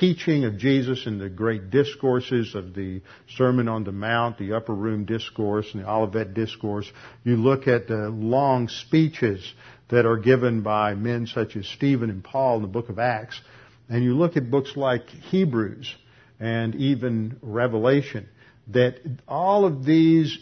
teaching 0.00 0.44
of 0.44 0.58
Jesus 0.58 1.06
in 1.06 1.18
the 1.18 1.28
great 1.28 1.70
discourses 1.70 2.54
of 2.54 2.74
the 2.74 3.02
Sermon 3.36 3.68
on 3.68 3.84
the 3.84 3.92
Mount, 3.92 4.38
the 4.38 4.54
Upper 4.54 4.74
Room 4.74 5.04
Discourse, 5.04 5.68
and 5.72 5.84
the 5.84 5.88
Olivet 5.88 6.34
Discourse. 6.34 6.90
You 7.22 7.36
look 7.36 7.68
at 7.68 7.86
the 7.86 8.08
long 8.08 8.68
speeches 8.68 9.52
that 9.90 10.06
are 10.06 10.16
given 10.16 10.62
by 10.62 10.94
men 10.94 11.26
such 11.26 11.54
as 11.54 11.66
Stephen 11.68 12.10
and 12.10 12.24
Paul 12.24 12.56
in 12.56 12.62
the 12.62 12.68
book 12.68 12.88
of 12.88 12.98
Acts, 12.98 13.40
and 13.88 14.02
you 14.02 14.14
look 14.14 14.36
at 14.36 14.50
books 14.50 14.74
like 14.74 15.06
Hebrews 15.08 15.94
and 16.42 16.74
even 16.74 17.38
Revelation, 17.40 18.28
that 18.66 18.96
all 19.28 19.64
of 19.64 19.84
these 19.84 20.36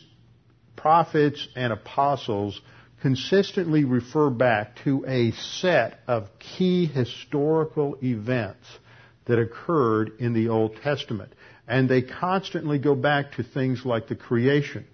prophets 0.74 1.46
and 1.54 1.74
apostles 1.74 2.58
consistently 3.02 3.84
refer 3.84 4.30
back 4.30 4.76
to 4.84 5.04
a 5.06 5.32
set 5.32 6.00
of 6.08 6.30
key 6.38 6.86
historical 6.86 7.98
events 8.02 8.66
that 9.26 9.38
occurred 9.38 10.12
in 10.18 10.32
the 10.32 10.48
Old 10.48 10.74
Testament. 10.82 11.34
And 11.68 11.86
they 11.86 12.00
constantly 12.00 12.78
go 12.78 12.94
back 12.94 13.32
to 13.32 13.42
things 13.42 13.84
like 13.84 14.08
the 14.08 14.16
creation, 14.16 14.86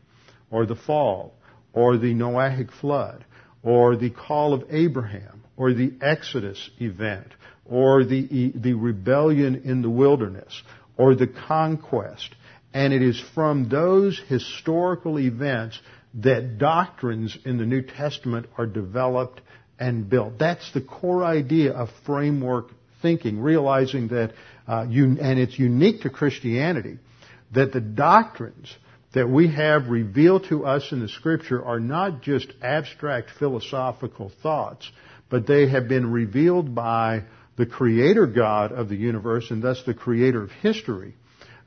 or 0.51 0.67
the 0.67 0.75
fall, 0.75 1.35
or 1.73 1.99
the 1.99 2.15
Noahic 2.15 2.73
flood, 2.73 3.25
or 3.63 3.95
the 3.95 4.11
call 4.11 4.55
of 4.55 4.65
Abraham, 4.71 5.45
or 5.57 5.73
the 5.73 5.95
Exodus 6.01 6.69
event, 6.81 7.29
or 7.65 8.05
the, 8.05 8.53
the 8.57 8.75
rebellion 8.75 9.63
in 9.65 9.83
the 9.83 9.91
wilderness, 9.91 10.63
or 10.97 11.15
the 11.15 11.27
conquest. 11.27 12.35
And 12.73 12.93
it 12.93 13.03
is 13.03 13.23
from 13.35 13.69
those 13.69 14.21
historical 14.29 15.19
events 15.19 15.79
that 16.15 16.59
doctrines 16.59 17.37
in 17.45 17.59
the 17.59 17.67
New 17.67 17.83
Testament 17.83 18.47
are 18.57 18.67
developed 18.67 19.41
and 19.79 20.09
built. 20.09 20.39
That's 20.39 20.73
the 20.73 20.81
core 20.81 21.25
idea 21.25 21.73
of 21.73 21.89
framework 22.05 22.67
thinking, 23.03 23.41
realizing 23.41 24.09
that, 24.09 24.33
uh, 24.67 24.83
and 24.83 25.39
it's 25.39 25.59
unique 25.59 26.03
to 26.03 26.11
Christianity, 26.11 26.99
that 27.53 27.73
the 27.73 27.81
doctrines 27.81 28.75
that 29.15 29.29
we 29.29 29.49
have 29.49 29.89
revealed 29.89 30.47
to 30.49 30.67
us 30.67 30.93
in 30.93 31.01
the 31.01 31.09
Scripture 31.09 31.65
are 31.65 31.81
not 31.81 32.23
just 32.23 32.53
abstract 32.63 33.31
philosophical 33.39 34.31
thoughts, 34.43 34.91
but 35.31 35.47
they 35.47 35.69
have 35.69 35.89
been 35.89 36.11
revealed 36.11 36.75
by 36.75 37.23
the 37.57 37.67
Creator 37.67 38.27
God 38.29 38.73
of 38.73 38.89
the 38.89 38.97
universe 38.97 39.51
and 39.51 39.63
thus 39.63 39.83
the 39.85 39.95
Creator 39.95 40.43
of 40.43 40.51
history 40.51 41.15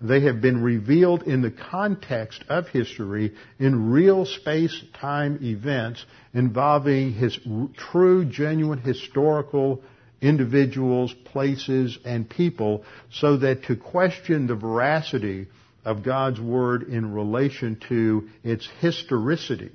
they 0.01 0.21
have 0.21 0.39
been 0.41 0.63
revealed 0.63 1.23
in 1.23 1.41
the 1.41 1.51
context 1.51 2.43
of 2.47 2.67
history 2.69 3.33
in 3.59 3.91
real 3.91 4.25
space-time 4.25 5.39
events 5.41 6.05
involving 6.33 7.11
his 7.11 7.37
true, 7.75 8.23
genuine 8.23 8.79
historical 8.79 9.83
individuals, 10.21 11.13
places, 11.25 11.97
and 12.05 12.29
people 12.29 12.83
so 13.11 13.37
that 13.37 13.63
to 13.63 13.75
question 13.75 14.47
the 14.47 14.55
veracity 14.55 15.47
of 15.83 16.03
God's 16.03 16.39
Word 16.39 16.83
in 16.83 17.13
relation 17.13 17.81
to 17.89 18.29
its 18.43 18.67
historicity 18.79 19.71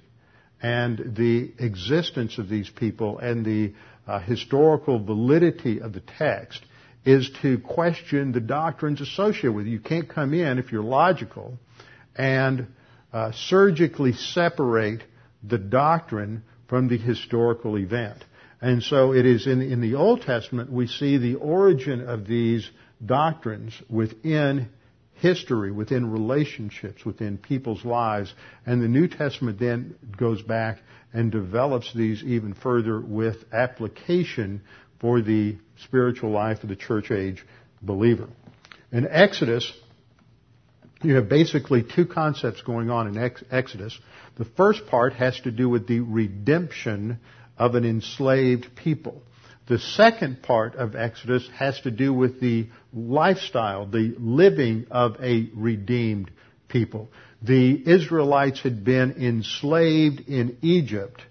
and 0.63 1.15
the 1.17 1.53
existence 1.59 2.39
of 2.39 2.49
these 2.49 2.71
people 2.71 3.19
and 3.19 3.45
the 3.45 3.75
uh, 4.07 4.21
historical 4.21 4.99
validity 4.99 5.81
of 5.81 5.93
the 5.93 6.03
text 6.19 6.61
is 7.05 7.31
to 7.43 7.59
question 7.59 8.33
the 8.33 8.41
doctrines 8.41 9.01
associated 9.01 9.53
with 9.53 9.67
it. 9.67 9.71
You 9.71 9.81
can't 9.81 10.09
come 10.09 10.33
in, 10.33 10.59
if 10.59 10.73
you're 10.73 10.83
logical, 10.83 11.59
and 12.17 12.67
uh, 13.13 13.33
surgically 13.33 14.13
separate 14.13 15.03
the 15.43 15.59
doctrine 15.59 16.43
from 16.69 16.89
the 16.89 16.97
historical 16.97 17.79
event. 17.79 18.25
And 18.61 18.83
so 18.83 19.13
it 19.13 19.27
is 19.27 19.47
in, 19.47 19.61
in 19.61 19.81
the 19.81 19.95
Old 19.97 20.23
Testament 20.23 20.73
we 20.73 20.87
see 20.87 21.19
the 21.19 21.35
origin 21.35 22.09
of 22.09 22.27
these 22.27 22.69
doctrines 23.05 23.75
within 23.91 24.71
history, 25.15 25.71
within 25.71 26.11
relationships, 26.11 27.05
within 27.05 27.39
people's 27.39 27.85
lives. 27.85 28.33
And 28.67 28.83
the 28.83 28.89
New 28.89 29.09
Testament 29.09 29.59
then 29.59 29.95
goes 30.17 30.43
back 30.43 30.79
and 31.13 31.31
develops 31.31 31.93
these 31.95 32.23
even 32.23 32.55
further 32.55 33.01
with 33.01 33.37
application 33.53 34.63
for 35.01 35.21
the 35.21 35.57
spiritual 35.85 36.31
life 36.31 36.63
of 36.63 36.69
the 36.69 36.77
church 36.77 37.11
age 37.11 37.45
believer. 37.83 38.29
In 38.91 39.07
Exodus, 39.09 39.73
you 41.03 41.17
have 41.17 41.29
basically 41.29 41.83
two 41.83 42.07
concepts 42.07 42.63
going 42.63 42.91
on 42.91 43.09
in 43.09 43.33
Exodus. 43.51 43.99
The 44.37 44.45
first 44.45 44.87
part 44.87 45.13
has 45.15 45.39
to 45.41 45.51
do 45.51 45.69
with 45.69 45.87
the 45.87 46.01
redemption 46.01 47.21
of 47.59 47.75
an 47.75 47.85
enslaved 47.85 48.75
people. 48.75 49.23
The 49.67 49.79
second 49.79 50.43
part 50.43 50.75
of 50.75 50.95
Exodus 50.95 51.49
has 51.55 51.81
to 51.83 51.91
do 51.91 52.13
with 52.13 52.41
the 52.41 52.69
lifestyle, 52.93 53.87
the 53.87 54.15
living 54.19 54.87
of 54.91 55.17
a 55.23 55.49
redeemed 55.55 56.31
people. 56.69 57.11
The 57.41 57.83
Israelites 57.89 58.61
had 58.61 58.85
been 58.85 59.13
enslaved 59.13 60.29
in 60.29 60.59
Egypt 60.61 61.23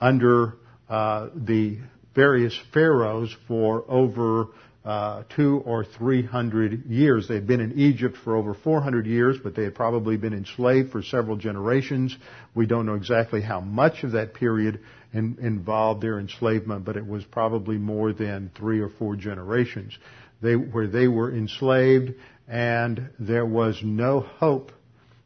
under 0.00 0.54
uh, 0.88 1.28
the 1.34 1.78
various 2.14 2.58
pharaohs 2.72 3.34
for 3.46 3.84
over 3.88 4.48
uh, 4.84 5.24
two 5.34 5.62
or 5.64 5.84
three 5.84 6.22
hundred 6.22 6.86
years. 6.86 7.28
They 7.28 7.34
had 7.34 7.46
been 7.46 7.60
in 7.60 7.78
Egypt 7.78 8.16
for 8.24 8.36
over 8.36 8.54
400 8.54 9.06
years, 9.06 9.36
but 9.42 9.54
they 9.54 9.64
had 9.64 9.74
probably 9.74 10.16
been 10.16 10.32
enslaved 10.32 10.92
for 10.92 11.02
several 11.02 11.36
generations. 11.36 12.16
We 12.54 12.66
don't 12.66 12.86
know 12.86 12.94
exactly 12.94 13.40
how 13.42 13.60
much 13.60 14.04
of 14.04 14.12
that 14.12 14.34
period 14.34 14.80
in, 15.12 15.38
involved 15.40 16.02
their 16.02 16.18
enslavement, 16.18 16.84
but 16.84 16.96
it 16.96 17.06
was 17.06 17.24
probably 17.24 17.76
more 17.76 18.12
than 18.12 18.50
three 18.56 18.80
or 18.80 18.88
four 18.88 19.16
generations. 19.16 19.96
They, 20.40 20.54
where 20.54 20.86
they 20.86 21.08
were 21.08 21.34
enslaved 21.34 22.14
and 22.46 23.10
there 23.18 23.44
was 23.44 23.80
no 23.82 24.20
hope 24.20 24.72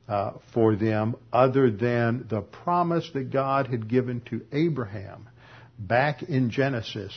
uh, 0.08 0.32
for 0.52 0.74
them 0.74 1.14
other 1.32 1.70
than 1.70 2.26
the 2.28 2.40
promise 2.40 3.08
that 3.14 3.30
God 3.30 3.68
had 3.68 3.88
given 3.88 4.20
to 4.30 4.42
Abraham 4.50 5.28
back 5.78 6.22
in 6.22 6.50
Genesis 6.50 7.12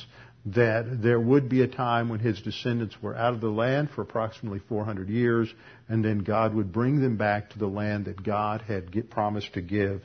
that 0.48 1.02
there 1.02 1.20
would 1.20 1.50
be 1.50 1.62
a 1.64 1.68
time 1.68 2.08
when 2.10 2.20
his 2.20 2.40
descendants 2.42 2.96
were 3.02 3.16
out 3.16 3.34
of 3.34 3.42
the 3.42 3.50
land 3.50 3.90
for 3.90 4.04
approximately 4.04 4.60
400 4.70 5.10
years, 5.10 5.52
and 5.90 6.06
then 6.06 6.20
God 6.20 6.54
would 6.54 6.72
bring 6.72 7.02
them 7.02 7.18
back 7.18 7.50
to 7.52 7.60
the 7.60 7.68
land 7.68 8.06
that 8.06 8.24
God 8.24 8.62
had 8.62 8.92
get, 8.92 9.10
promised 9.10 9.54
to 9.54 9.62
give 9.62 10.04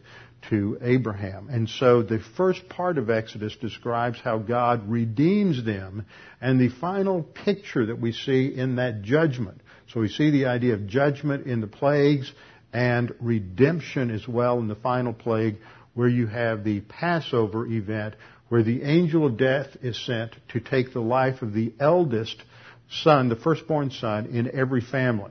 to 0.48 0.79
Abraham. 0.81 1.48
And 1.50 1.68
so 1.68 2.03
the 2.03 2.20
first 2.38 2.66
part 2.70 2.96
of 2.96 3.11
Exodus 3.11 3.55
describes 3.57 4.18
how 4.20 4.38
God 4.38 4.88
redeems 4.88 5.62
them, 5.62 6.07
and 6.40 6.59
the 6.59 6.70
final 6.81 7.22
picture 7.22 7.87
that 7.87 8.00
we 8.00 8.12
see 8.12 8.46
in 8.46 8.76
that 8.76 9.03
judgment. 9.03 9.61
So 9.92 10.00
we 10.00 10.09
see 10.09 10.31
the 10.31 10.46
idea 10.46 10.72
of 10.72 10.87
judgment 10.87 11.46
in 11.46 11.61
the 11.61 11.66
plagues 11.66 12.33
and 12.72 13.12
redemption 13.20 14.11
as 14.11 14.26
well 14.26 14.59
in 14.59 14.68
the 14.68 14.74
final 14.76 15.12
plague, 15.12 15.57
where 15.92 16.09
you 16.09 16.26
have 16.29 16.64
the 16.64 16.81
Passover 16.81 17.66
event 17.66 18.14
where 18.50 18.64
the 18.64 18.82
angel 18.82 19.24
of 19.24 19.36
death 19.36 19.68
is 19.80 19.96
sent 20.04 20.34
to 20.48 20.58
take 20.58 20.92
the 20.92 21.00
life 21.00 21.40
of 21.40 21.52
the 21.54 21.72
eldest 21.78 22.36
son, 22.90 23.28
the 23.28 23.36
firstborn 23.36 23.92
son, 23.92 24.26
in 24.26 24.50
every 24.52 24.80
family. 24.80 25.30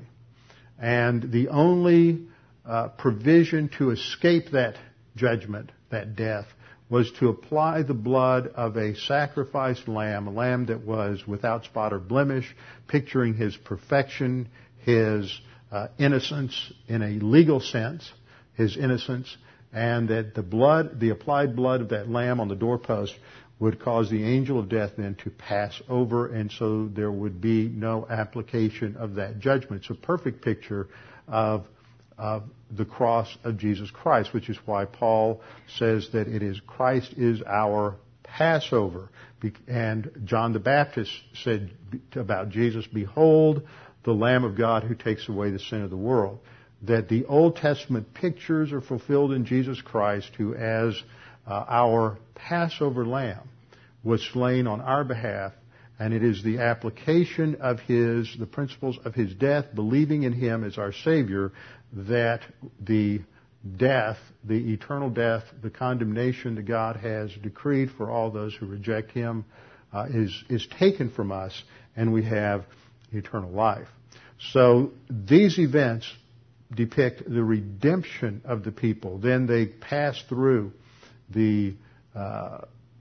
And 0.80 1.30
the 1.30 1.50
only 1.50 2.28
uh, 2.66 2.88
provision 2.98 3.70
to 3.78 3.92
escape 3.92 4.52
that 4.54 4.78
judgment, 5.18 5.70
that 5.90 6.16
death, 6.16 6.46
was 6.90 7.12
to 7.20 7.28
apply 7.28 7.84
the 7.84 7.94
blood 7.94 8.48
of 8.56 8.78
a 8.78 8.96
sacrificed 8.96 9.90
lamb, 9.90 10.28
a 10.28 10.32
lamb 10.32 10.68
that 10.68 10.86
was 10.86 11.28
without 11.28 11.66
spot 11.66 11.92
or 11.92 12.00
blemish, 12.00 12.56
picturing 12.88 13.34
his 13.34 13.56
perfection, 13.58 14.48
his 14.86 15.42
uh, 15.74 15.88
innocence 15.98 16.72
in 16.88 17.02
a 17.02 17.24
legal 17.24 17.60
sense, 17.60 18.10
his 18.56 18.78
innocence, 18.78 19.36
and 19.72 20.10
that 20.10 20.34
the 20.34 20.44
blood, 20.44 21.00
the 21.00 21.10
applied 21.10 21.56
blood 21.56 21.82
of 21.82 21.90
that 21.90 22.10
lamb 22.10 22.40
on 22.40 22.48
the 22.48 22.56
doorpost 22.56 23.16
would 23.60 23.80
cause 23.80 24.10
the 24.10 24.24
angel 24.24 24.58
of 24.58 24.70
death 24.70 24.92
then 24.98 25.16
to 25.16 25.30
pass 25.30 25.82
over, 25.90 26.34
and 26.34 26.52
so 26.52 26.88
there 26.88 27.12
would 27.12 27.42
be 27.42 27.68
no 27.68 28.08
application 28.10 28.96
of 28.96 29.16
that 29.16 29.40
judgment. 29.40 29.82
It's 29.82 29.90
a 29.90 29.96
perfect 29.96 30.42
picture 30.42 30.88
of, 31.28 31.66
of 32.18 32.44
the 32.72 32.86
cross 32.86 33.38
of 33.44 33.58
Jesus 33.58 33.92
Christ, 33.92 34.34
which 34.34 34.50
is 34.50 34.58
why 34.66 34.86
Paul 34.86 35.42
says 35.78 36.10
that 36.14 36.28
it 36.28 36.42
is 36.42 36.60
Christ 36.66 37.14
is 37.18 37.42
our 37.46 37.98
Passover. 38.24 39.10
And 39.68 40.10
John 40.24 40.54
the 40.54 40.60
Baptist 40.60 41.12
said 41.44 41.72
about 42.16 42.50
Jesus, 42.50 42.88
Behold, 42.88 43.68
the 44.04 44.14
Lamb 44.14 44.46
of 44.46 44.58
God 44.58 44.84
who 44.84 44.96
takes 44.96 45.28
away 45.28 45.52
the 45.52 45.60
sin 45.60 45.82
of 45.82 45.90
the 45.90 45.98
world 45.98 46.40
that 46.84 47.10
the 47.10 47.26
Old 47.26 47.58
Testament 47.58 48.14
pictures 48.14 48.72
are 48.72 48.82
fulfilled 48.82 49.34
in 49.34 49.46
Jesus 49.46 49.82
Christ, 49.82 50.32
who, 50.38 50.56
as 50.56 51.02
uh, 51.48 51.66
our 51.68 52.18
Passover 52.36 53.06
lamb, 53.06 53.50
was 54.04 54.22
slain 54.32 54.66
on 54.66 54.80
our 54.80 55.04
behalf, 55.04 55.52
and 56.00 56.14
it 56.14 56.24
is 56.24 56.42
the 56.44 56.60
application 56.60 57.56
of 57.56 57.80
his, 57.82 58.34
the 58.40 58.46
principles 58.46 58.98
of 59.04 59.14
his 59.14 59.34
death, 59.34 59.66
believing 59.76 60.24
in 60.24 60.32
him 60.32 60.64
as 60.64 60.78
our 60.78 60.94
Savior, 60.94 61.52
that 61.92 62.42
the 62.80 63.22
death, 63.76 64.18
the 64.46 64.74
eternal 64.74 65.10
death, 65.10 65.44
the 65.62 65.70
condemnation 65.70 66.56
that 66.56 66.66
God 66.66 66.96
has 66.96 67.30
decreed 67.44 67.90
for 67.98 68.10
all 68.10 68.32
those 68.32 68.56
who 68.56 68.66
reject 68.66 69.12
him, 69.12 69.44
uh, 69.92 70.06
is, 70.10 70.44
is 70.50 70.66
taken 70.80 71.10
from 71.12 71.32
us, 71.32 71.64
and 71.98 72.14
we 72.14 72.24
have 72.24 72.64
eternal 73.12 73.52
life. 73.52 73.88
So 74.54 74.92
these 75.10 75.60
events 75.60 76.10
depict 76.74 77.24
the 77.28 77.44
redemption 77.44 78.42
of 78.46 78.64
the 78.64 78.72
people. 78.72 79.18
Then 79.18 79.48
they 79.48 79.66
pass 79.66 80.22
through 80.28 80.74
the 81.30 81.76
uh, 82.16 82.60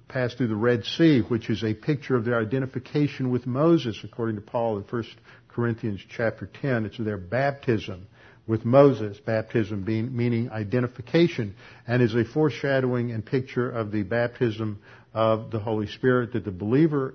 pass 0.09 0.35
through 0.35 0.49
the 0.49 0.57
Red 0.57 0.85
Sea, 0.85 1.21
which 1.21 1.51
is 1.51 1.63
a 1.63 1.75
picture 1.75 2.17
of 2.17 2.25
their 2.25 2.41
identification 2.41 3.31
with 3.31 3.47
Moses, 3.47 3.99
according 4.05 4.37
to 4.37 4.43
Paul 4.43 4.79
in 4.79 4.85
1 4.85 5.05
Corinthians 5.49 6.01
chapter 6.09 6.49
10. 6.61 6.87
It's 6.87 6.99
their 6.99 7.19
baptism 7.19 8.07
with 8.47 8.65
Moses, 8.65 9.19
baptism 9.19 9.83
being, 9.83 10.17
meaning 10.17 10.51
identification, 10.51 11.55
and 11.87 12.03
is 12.03 12.15
a 12.15 12.25
foreshadowing 12.25 13.13
and 13.13 13.25
picture 13.25 13.71
of 13.71 13.93
the 13.93 14.03
baptism 14.03 14.81
of 15.13 15.51
the 15.51 15.59
Holy 15.59 15.87
Spirit 15.87 16.33
that 16.33 16.45
the 16.45 16.51
believer, 16.51 17.15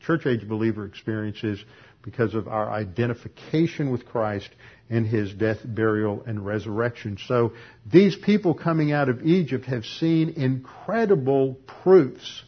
church 0.00 0.26
age 0.26 0.46
believer 0.48 0.84
experiences 0.84 1.64
because 2.02 2.34
of 2.34 2.48
our 2.48 2.70
identification 2.70 3.90
with 3.90 4.04
Christ 4.04 4.48
in 4.92 5.06
his 5.06 5.32
death, 5.32 5.56
burial, 5.64 6.22
and 6.26 6.44
resurrection. 6.44 7.16
So 7.26 7.54
these 7.90 8.14
people 8.14 8.52
coming 8.52 8.92
out 8.92 9.08
of 9.08 9.22
Egypt 9.22 9.64
have 9.64 9.86
seen 9.86 10.34
incredible 10.36 11.56
proofs, 11.82 12.42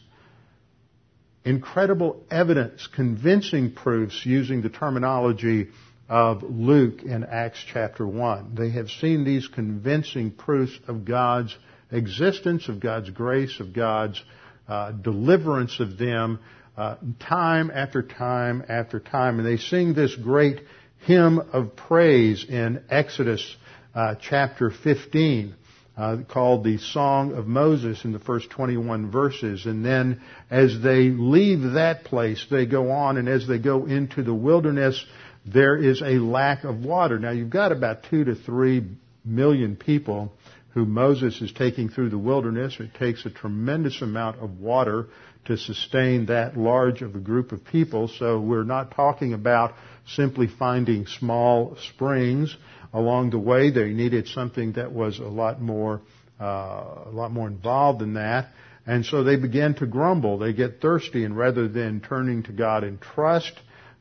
incredible 1.43 2.23
evidence, 2.29 2.87
convincing 2.93 3.73
proofs 3.73 4.23
using 4.27 4.61
the 4.61 4.69
terminology 4.69 5.69
of 6.07 6.43
Luke 6.43 7.01
in 7.01 7.23
Acts 7.23 7.65
chapter 7.73 8.05
1. 8.05 8.53
They 8.53 8.69
have 8.69 8.91
seen 8.91 9.25
these 9.25 9.47
convincing 9.47 10.29
proofs 10.29 10.77
of 10.87 11.03
God's 11.03 11.57
existence, 11.91 12.69
of 12.69 12.79
God's 12.79 13.09
grace, 13.09 13.59
of 13.59 13.73
God's 13.73 14.23
uh, 14.67 14.91
deliverance 14.91 15.79
of 15.79 15.97
them 15.97 16.37
uh, 16.77 16.97
time 17.19 17.71
after 17.73 18.03
time 18.03 18.63
after 18.69 18.99
time. 18.99 19.39
And 19.39 19.47
they 19.47 19.57
sing 19.57 19.95
this 19.95 20.13
great 20.13 20.61
hymn 21.05 21.39
of 21.53 21.75
praise 21.75 22.45
in 22.47 22.83
Exodus 22.89 23.55
uh, 23.93 24.15
chapter 24.21 24.71
15. 24.71 25.55
Uh, 25.97 26.17
called 26.27 26.65
the 26.65 26.77
Song 26.77 27.33
of 27.35 27.47
Moses 27.47 28.03
in 28.03 28.11
the 28.11 28.19
first 28.19 28.49
21 28.49 29.11
verses. 29.11 29.65
And 29.65 29.85
then 29.85 30.21
as 30.51 30.81
they 30.83 31.03
leave 31.03 31.61
that 31.75 32.03
place, 32.03 32.45
they 32.51 32.65
go 32.65 32.91
on, 32.91 33.15
and 33.15 33.29
as 33.29 33.47
they 33.47 33.59
go 33.59 33.85
into 33.85 34.21
the 34.21 34.33
wilderness, 34.33 35.01
there 35.45 35.77
is 35.77 36.01
a 36.01 36.19
lack 36.19 36.65
of 36.65 36.83
water. 36.83 37.17
Now 37.17 37.31
you've 37.31 37.49
got 37.49 37.71
about 37.71 38.03
two 38.09 38.25
to 38.25 38.35
three 38.35 38.83
million 39.23 39.77
people 39.77 40.33
who 40.73 40.85
Moses 40.85 41.39
is 41.41 41.53
taking 41.53 41.87
through 41.87 42.09
the 42.09 42.17
wilderness. 42.17 42.75
It 42.81 42.93
takes 42.95 43.25
a 43.25 43.29
tremendous 43.29 44.01
amount 44.01 44.39
of 44.39 44.59
water 44.59 45.07
to 45.45 45.57
sustain 45.57 46.25
that 46.27 46.57
large 46.57 47.01
of 47.01 47.15
a 47.15 47.19
group 47.19 47.51
of 47.51 47.63
people. 47.65 48.07
So 48.07 48.39
we're 48.39 48.63
not 48.63 48.91
talking 48.95 49.33
about 49.33 49.73
simply 50.07 50.47
finding 50.47 51.05
small 51.07 51.77
springs 51.93 52.55
along 52.93 53.31
the 53.31 53.39
way. 53.39 53.71
They 53.71 53.89
needed 53.89 54.27
something 54.27 54.73
that 54.73 54.91
was 54.91 55.19
a 55.19 55.23
lot 55.23 55.61
more, 55.61 56.01
uh, 56.39 56.43
a 57.05 57.11
lot 57.11 57.31
more 57.31 57.47
involved 57.47 57.99
than 57.99 58.13
that. 58.15 58.49
And 58.87 59.05
so 59.05 59.23
they 59.23 59.35
begin 59.35 59.75
to 59.75 59.85
grumble. 59.85 60.37
They 60.37 60.53
get 60.53 60.79
thirsty, 60.79 61.23
and 61.23 61.35
rather 61.35 61.67
than 61.67 62.01
turning 62.01 62.43
to 62.43 62.51
God 62.51 62.83
in 62.83 62.99
trust, 62.99 63.53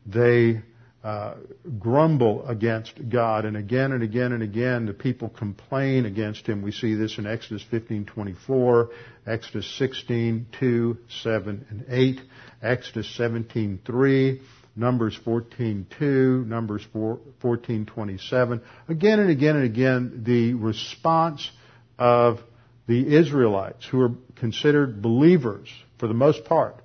they 0.07 0.63
uh, 1.05 1.35
grumble 1.79 2.49
against 2.49 3.11
God, 3.11 3.45
and 3.45 3.59
again 3.59 3.93
and 3.93 4.03
again 4.03 4.33
and 4.33 4.43
again 4.43 4.87
the 4.87 4.95
people 4.95 5.29
complain 5.29 6.07
against 6.07 6.47
Him. 6.47 6.63
We 6.63 6.73
see 6.73 6.95
this 6.95 7.19
in 7.19 7.27
Exodus 7.27 7.63
15:24, 7.71 8.89
Exodus 9.27 9.67
16:2, 9.79 10.97
7, 11.23 11.67
and 11.69 11.85
8, 11.91 12.23
Exodus 12.63 13.07
17:3, 13.19 14.41
Numbers 14.77 15.19
14:2, 15.27 16.47
Numbers 16.47 16.87
14:27. 16.95 18.63
Again 18.89 19.21
and 19.21 19.29
again 19.29 19.57
and 19.57 19.65
again, 19.67 20.23
the 20.25 20.55
response 20.55 21.51
of 21.99 22.41
the 22.87 23.15
Israelites, 23.15 23.87
who 23.87 24.01
are 24.01 24.13
considered 24.37 25.03
believers 25.03 25.69
for 25.99 26.09
the 26.09 26.15
most 26.15 26.47
part, 26.47 26.77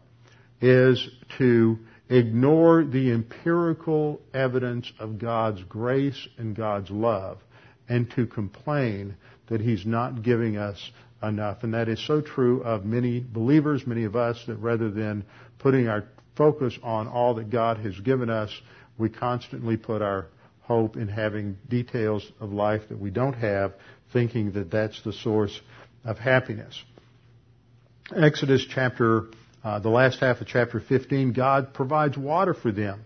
is 0.60 1.08
to 1.38 1.80
ignore 2.10 2.84
the 2.84 3.12
empirical 3.12 4.20
evidence 4.34 4.92
of 5.00 5.20
God's 5.20 5.64
grace 5.64 6.28
and 6.38 6.56
God's 6.56 6.90
love 6.90 7.38
and 7.88 8.10
to 8.12 8.26
complain 8.26 9.16
that 9.48 9.62
He's 9.62 9.86
not 9.86 10.24
giving 10.24 10.58
us 10.58 10.92
enough. 11.22 11.64
And 11.64 11.74
that 11.74 11.88
is 11.88 12.06
so 12.06 12.22
true 12.22 12.64
of 12.64 12.86
many 12.86 13.20
believers, 13.20 13.86
many 13.86 14.06
of 14.06 14.16
us, 14.16 14.44
that 14.48 14.58
rather 14.58 14.90
than 14.90 15.24
putting 15.60 15.88
our 15.88 16.06
focus 16.36 16.78
on 16.82 17.08
all 17.08 17.36
that 17.36 17.50
God 17.50 17.78
has 17.78 18.00
given 18.00 18.30
us, 18.30 18.50
we 18.98 19.10
constantly 19.10 19.78
put 19.78 20.02
our 20.02 20.28
hope 20.62 20.98
in 20.98 21.08
having 21.08 21.58
details 21.68 22.26
of 22.40 22.52
life 22.52 22.84
that 22.90 23.00
we 23.00 23.10
don't 23.10 23.34
have, 23.34 23.74
thinking 24.14 24.52
that 24.54 24.72
that's 24.72 25.02
the 25.04 25.14
source 25.14 25.60
of 26.06 26.18
happiness. 26.18 26.82
Exodus 28.16 28.66
chapter 28.68 29.28
uh, 29.64 29.80
the 29.80 29.90
last 29.90 30.20
half 30.20 30.40
of 30.42 30.48
chapter 30.48 30.80
15, 30.80 31.34
God 31.34 31.74
provides 31.74 32.18
water 32.18 32.54
for 32.54 32.72
them 32.72 33.06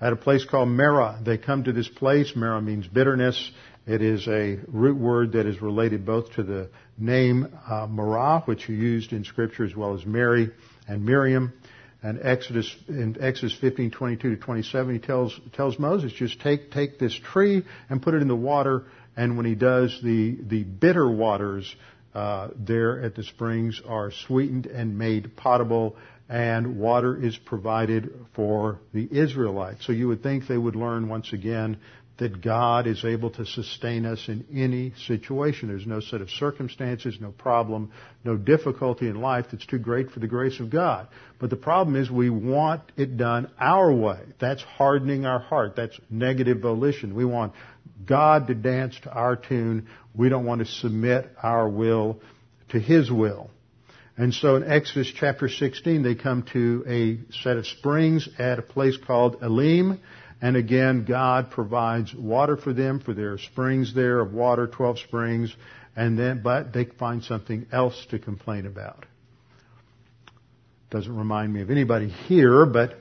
at 0.00 0.12
a 0.12 0.16
place 0.16 0.44
called 0.44 0.68
Marah. 0.68 1.18
They 1.24 1.38
come 1.38 1.64
to 1.64 1.72
this 1.72 1.88
place. 1.88 2.32
Marah 2.36 2.60
means 2.60 2.86
bitterness. 2.86 3.50
It 3.86 4.02
is 4.02 4.26
a 4.28 4.58
root 4.68 4.98
word 4.98 5.32
that 5.32 5.46
is 5.46 5.62
related 5.62 6.04
both 6.04 6.32
to 6.34 6.42
the 6.42 6.70
name 6.98 7.48
uh, 7.68 7.86
Marah, 7.86 8.42
which 8.44 8.68
you 8.68 8.74
used 8.76 9.12
in 9.12 9.24
Scripture, 9.24 9.64
as 9.64 9.74
well 9.74 9.94
as 9.94 10.04
Mary 10.04 10.50
and 10.88 11.04
Miriam. 11.04 11.52
And 12.02 12.20
Exodus 12.22 12.74
in 12.86 13.16
Exodus 13.18 13.56
15, 13.58 13.90
22 13.90 14.36
to 14.36 14.36
27, 14.36 14.94
he 14.94 15.00
tells 15.00 15.40
tells 15.54 15.78
Moses, 15.78 16.12
just 16.12 16.38
take 16.40 16.70
take 16.70 16.98
this 16.98 17.14
tree 17.14 17.64
and 17.88 18.02
put 18.02 18.12
it 18.12 18.20
in 18.20 18.28
the 18.28 18.36
water. 18.36 18.84
And 19.16 19.38
when 19.38 19.46
he 19.46 19.54
does, 19.54 19.98
the 20.02 20.36
the 20.46 20.64
bitter 20.64 21.10
waters 21.10 21.74
uh, 22.14 22.48
there 22.56 23.02
at 23.02 23.14
the 23.14 23.24
springs 23.24 23.80
are 23.86 24.10
sweetened 24.10 24.66
and 24.66 24.96
made 24.96 25.36
potable, 25.36 25.96
and 26.28 26.78
water 26.78 27.16
is 27.16 27.36
provided 27.36 28.12
for 28.34 28.78
the 28.92 29.08
Israelites. 29.10 29.84
So 29.84 29.92
you 29.92 30.08
would 30.08 30.22
think 30.22 30.46
they 30.46 30.56
would 30.56 30.76
learn 30.76 31.08
once 31.08 31.32
again 31.32 31.78
that 32.18 32.40
God 32.40 32.86
is 32.86 33.04
able 33.04 33.30
to 33.30 33.44
sustain 33.44 34.06
us 34.06 34.28
in 34.28 34.46
any 34.54 34.92
situation. 35.06 35.68
There's 35.68 35.86
no 35.86 36.00
set 36.00 36.20
of 36.20 36.30
circumstances, 36.30 37.18
no 37.20 37.32
problem, 37.32 37.90
no 38.22 38.36
difficulty 38.36 39.08
in 39.08 39.20
life 39.20 39.46
that's 39.50 39.66
too 39.66 39.78
great 39.78 40.10
for 40.12 40.20
the 40.20 40.28
grace 40.28 40.60
of 40.60 40.70
God. 40.70 41.08
But 41.40 41.50
the 41.50 41.56
problem 41.56 41.96
is 41.96 42.10
we 42.10 42.30
want 42.30 42.82
it 42.96 43.16
done 43.16 43.50
our 43.58 43.92
way. 43.92 44.20
That's 44.40 44.62
hardening 44.62 45.26
our 45.26 45.40
heart. 45.40 45.74
That's 45.76 45.98
negative 46.08 46.60
volition. 46.60 47.16
We 47.16 47.24
want 47.24 47.52
God 48.06 48.46
to 48.46 48.54
dance 48.54 48.98
to 49.02 49.10
our 49.10 49.34
tune. 49.34 49.88
We 50.14 50.28
don't 50.28 50.44
want 50.44 50.60
to 50.60 50.66
submit 50.66 51.30
our 51.42 51.68
will 51.68 52.20
to 52.68 52.78
His 52.78 53.10
will. 53.10 53.50
And 54.16 54.32
so 54.32 54.54
in 54.54 54.62
Exodus 54.62 55.12
chapter 55.12 55.48
16, 55.48 56.04
they 56.04 56.14
come 56.14 56.44
to 56.52 56.84
a 56.86 57.34
set 57.42 57.56
of 57.56 57.66
springs 57.66 58.28
at 58.38 58.60
a 58.60 58.62
place 58.62 58.96
called 58.96 59.42
Elim. 59.42 60.00
And 60.40 60.56
again, 60.56 61.04
God 61.04 61.50
provides 61.50 62.14
water 62.14 62.56
for 62.56 62.72
them, 62.72 63.00
for 63.00 63.14
their 63.14 63.38
springs 63.38 63.94
there 63.94 64.20
of 64.20 64.32
water, 64.32 64.66
12 64.66 64.98
springs. 64.98 65.54
And 65.96 66.18
then, 66.18 66.42
but 66.42 66.72
they 66.72 66.84
find 66.84 67.22
something 67.22 67.66
else 67.72 68.06
to 68.10 68.18
complain 68.18 68.66
about. 68.66 69.06
Doesn't 70.90 71.16
remind 71.16 71.52
me 71.52 71.60
of 71.60 71.70
anybody 71.70 72.08
here, 72.08 72.66
but 72.66 72.98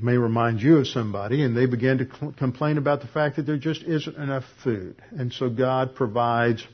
may 0.00 0.16
remind 0.16 0.60
you 0.60 0.78
of 0.78 0.86
somebody, 0.86 1.42
and 1.42 1.56
they 1.56 1.66
began 1.66 1.98
to 1.98 2.04
cl- 2.04 2.32
complain 2.32 2.78
about 2.78 3.00
the 3.00 3.06
fact 3.06 3.36
that 3.36 3.42
there 3.42 3.56
just 3.56 3.82
isn't 3.82 4.16
enough 4.16 4.44
food. 4.62 4.96
And 5.10 5.32
so 5.32 5.48
God 5.48 5.94
provides 5.94 6.66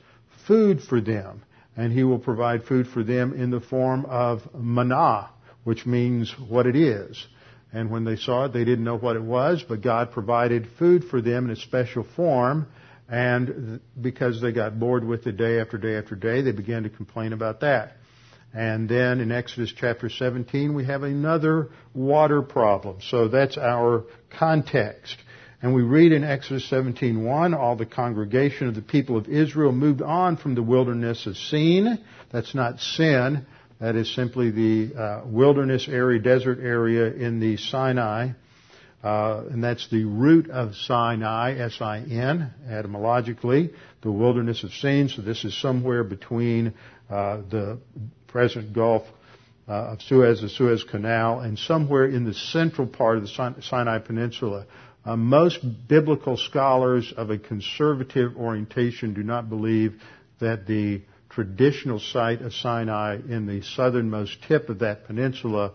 food 0.47 0.83
for 0.83 1.01
them, 1.01 1.43
and 1.77 1.93
He 1.93 2.03
will 2.03 2.19
provide 2.19 2.65
food 2.65 2.89
for 2.89 3.05
them 3.05 3.33
in 3.33 3.51
the 3.51 3.61
form 3.61 4.05
of 4.07 4.43
manna, 4.55 5.31
which 5.65 5.87
means 5.87 6.35
what 6.49 6.67
it 6.67 6.75
is. 6.75 7.27
And 7.73 7.91
when 7.91 8.05
they 8.05 8.17
saw 8.17 8.45
it, 8.45 8.53
they 8.53 8.65
didn't 8.65 8.85
know 8.85 8.99
what 8.99 9.17
it 9.17 9.23
was, 9.23 9.65
but 9.67 9.81
God 9.81 10.13
provided 10.13 10.69
food 10.79 11.05
for 11.05 11.23
them 11.23 11.47
in 11.47 11.51
a 11.53 11.57
special 11.57 12.07
form. 12.17 12.67
And 13.09 13.81
because 14.01 14.41
they 14.41 14.53
got 14.53 14.79
bored 14.79 15.05
with 15.05 15.27
it 15.27 15.37
day 15.37 15.61
after 15.61 15.79
day 15.79 15.97
after 15.97 16.15
day, 16.15 16.43
they 16.43 16.53
began 16.53 16.83
to 16.83 16.91
complain 16.91 17.33
about 17.33 17.61
that. 17.61 17.97
And 18.55 18.89
then 18.89 19.21
in 19.21 19.33
Exodus 19.33 19.73
chapter 19.75 20.11
17, 20.11 20.75
we 20.75 20.85
have 20.85 21.03
another 21.03 21.69
water 21.95 22.43
problem. 22.43 22.99
So 23.01 23.29
that's 23.29 23.57
our 23.57 24.05
context. 24.39 25.17
And 25.63 25.75
we 25.75 25.83
read 25.83 26.13
in 26.13 26.25
Exodus 26.25 26.69
17:1, 26.71 27.55
all 27.55 27.77
the 27.77 27.87
congregation 27.87 28.69
of 28.69 28.75
the 28.75 28.83
people 28.83 29.17
of 29.17 29.29
Israel 29.29 29.73
moved 29.73 30.03
on 30.03 30.37
from 30.37 30.55
the 30.55 30.63
wilderness 30.63 31.25
of 31.27 31.37
Sin. 31.37 31.99
That's 32.31 32.55
not 32.55 32.81
sin. 32.81 33.47
That 33.83 33.97
is 33.97 34.15
simply 34.15 34.53
the 34.53 34.95
uh, 34.95 35.23
wilderness 35.27 35.89
area, 35.89 36.21
desert 36.21 36.61
area 36.63 37.13
in 37.13 37.41
the 37.41 37.57
Sinai. 37.57 38.29
Uh, 39.03 39.43
and 39.51 39.65
that's 39.65 39.89
the 39.91 40.05
root 40.05 40.49
of 40.51 40.77
Sinai, 40.77 41.59
S-I-N, 41.59 42.55
etymologically, 42.71 43.73
the 44.03 44.13
wilderness 44.13 44.63
of 44.63 44.71
Sin. 44.71 45.09
So 45.09 45.23
this 45.23 45.45
is 45.45 45.61
somewhere 45.61 46.05
between 46.05 46.75
uh, 47.11 47.39
the 47.51 47.81
present 48.29 48.73
Gulf 48.73 49.03
uh, 49.67 49.73
of 49.73 50.03
Suez, 50.03 50.41
the 50.41 50.49
Suez 50.49 50.85
Canal, 50.85 51.41
and 51.41 51.59
somewhere 51.59 52.07
in 52.07 52.25
the 52.25 52.35
central 52.35 52.87
part 52.87 53.17
of 53.17 53.25
the 53.25 53.63
Sinai 53.63 53.99
Peninsula. 53.99 54.67
Uh, 55.05 55.17
most 55.17 55.59
biblical 55.89 56.37
scholars 56.37 57.13
of 57.17 57.31
a 57.31 57.39
conservative 57.39 58.37
orientation 58.37 59.13
do 59.13 59.25
not 59.25 59.49
believe 59.49 60.01
that 60.39 60.69
the 60.69 61.03
traditional 61.35 61.99
site 61.99 62.43
of 62.43 62.53
Sinai 62.53 63.17
in 63.17 63.47
the 63.47 63.63
southernmost 63.63 64.37
tip 64.47 64.69
of 64.69 64.81
that 64.81 65.07
peninsula 65.07 65.73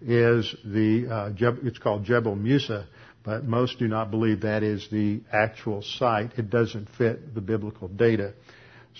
is 0.00 0.54
the, 0.64 1.08
uh, 1.10 1.56
it's 1.64 1.78
called 1.78 2.04
Jebel 2.04 2.36
Musa, 2.36 2.86
but 3.24 3.44
most 3.44 3.78
do 3.78 3.88
not 3.88 4.10
believe 4.10 4.42
that 4.42 4.62
is 4.62 4.88
the 4.90 5.22
actual 5.32 5.82
site. 5.82 6.32
It 6.38 6.50
doesn't 6.50 6.88
fit 6.96 7.34
the 7.34 7.40
biblical 7.40 7.88
data. 7.88 8.34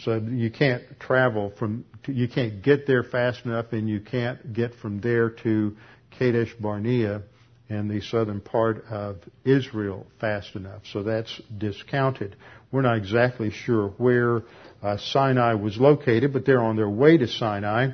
So 0.05 0.17
you 0.17 0.51
can't 0.51 0.83
travel 1.01 1.53
from, 1.59 1.85
you 2.07 2.29
can't 2.29 2.63
get 2.63 2.87
there 2.87 3.03
fast 3.03 3.45
enough 3.45 3.73
and 3.73 3.89
you 3.89 4.01
can't 4.01 4.53
get 4.53 4.75
from 4.77 5.01
there 5.01 5.31
to 5.31 5.77
Kadesh 6.19 6.55
Barnea 6.59 7.23
in 7.69 7.89
the 7.89 8.01
southern 8.01 8.41
part 8.41 8.85
of 8.87 9.19
Israel 9.45 10.07
fast 10.21 10.55
enough. 10.55 10.83
So 10.93 11.03
that's 11.03 11.41
discounted. 11.57 12.37
We're 12.71 12.83
not 12.83 12.97
exactly 12.97 13.51
sure 13.51 13.89
where 13.99 14.43
uh, 14.83 14.97
Sinai 14.97 15.55
was 15.55 15.77
located, 15.79 16.33
but 16.33 16.45
they're 16.45 16.63
on 16.63 16.77
their 16.77 16.89
way 16.89 17.17
to 17.17 17.27
Sinai. 17.27 17.91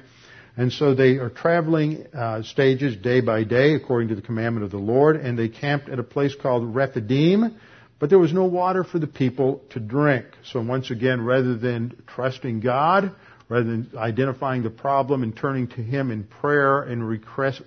And 0.56 0.72
so 0.72 0.94
they 0.94 1.16
are 1.16 1.30
traveling 1.30 2.06
uh, 2.14 2.42
stages 2.42 2.96
day 2.96 3.20
by 3.20 3.42
day 3.44 3.74
according 3.74 4.08
to 4.08 4.14
the 4.14 4.22
commandment 4.22 4.64
of 4.64 4.70
the 4.70 4.78
Lord, 4.78 5.16
and 5.16 5.38
they 5.38 5.48
camped 5.48 5.88
at 5.88 5.98
a 5.98 6.04
place 6.04 6.34
called 6.34 6.74
Rephidim, 6.74 7.56
but 7.98 8.08
there 8.08 8.18
was 8.18 8.32
no 8.32 8.44
water 8.44 8.84
for 8.84 8.98
the 8.98 9.06
people 9.06 9.62
to 9.70 9.80
drink. 9.80 10.26
So 10.44 10.60
once 10.60 10.90
again, 10.90 11.22
rather 11.22 11.56
than 11.56 12.02
trusting 12.06 12.60
God, 12.60 13.14
rather 13.48 13.64
than 13.64 13.90
identifying 13.96 14.62
the 14.62 14.70
problem 14.70 15.22
and 15.22 15.36
turning 15.36 15.68
to 15.68 15.82
Him 15.82 16.10
in 16.10 16.24
prayer 16.24 16.82
and 16.82 17.06
request, 17.06 17.62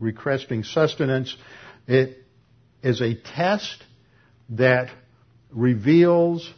requesting 0.00 0.64
sustenance, 0.64 1.36
it 1.86 2.18
is 2.82 3.00
a 3.00 3.14
test 3.14 3.84
that 4.50 4.88
reveals 5.50 6.50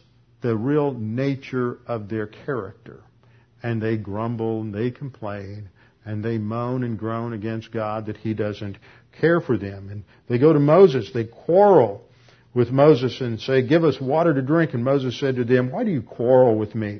the 0.45 0.55
real 0.55 0.93
nature 0.93 1.79
of 1.87 2.07
their 2.07 2.27
character. 2.27 3.01
And 3.63 3.81
they 3.81 3.97
grumble 3.97 4.61
and 4.61 4.73
they 4.73 4.91
complain 4.91 5.69
and 6.05 6.23
they 6.23 6.37
moan 6.37 6.83
and 6.83 6.99
groan 6.99 7.33
against 7.33 7.71
God 7.71 8.05
that 8.05 8.17
He 8.17 8.35
doesn't 8.35 8.77
care 9.19 9.41
for 9.41 9.57
them. 9.57 9.89
And 9.89 10.03
they 10.29 10.37
go 10.37 10.53
to 10.53 10.59
Moses, 10.59 11.09
they 11.11 11.23
quarrel 11.23 12.03
with 12.53 12.69
Moses 12.69 13.19
and 13.21 13.39
say, 13.41 13.67
Give 13.67 13.83
us 13.83 13.99
water 13.99 14.35
to 14.35 14.41
drink. 14.43 14.75
And 14.75 14.83
Moses 14.83 15.19
said 15.19 15.37
to 15.37 15.45
them, 15.45 15.71
Why 15.71 15.83
do 15.83 15.89
you 15.89 16.03
quarrel 16.03 16.55
with 16.55 16.75
me? 16.75 16.99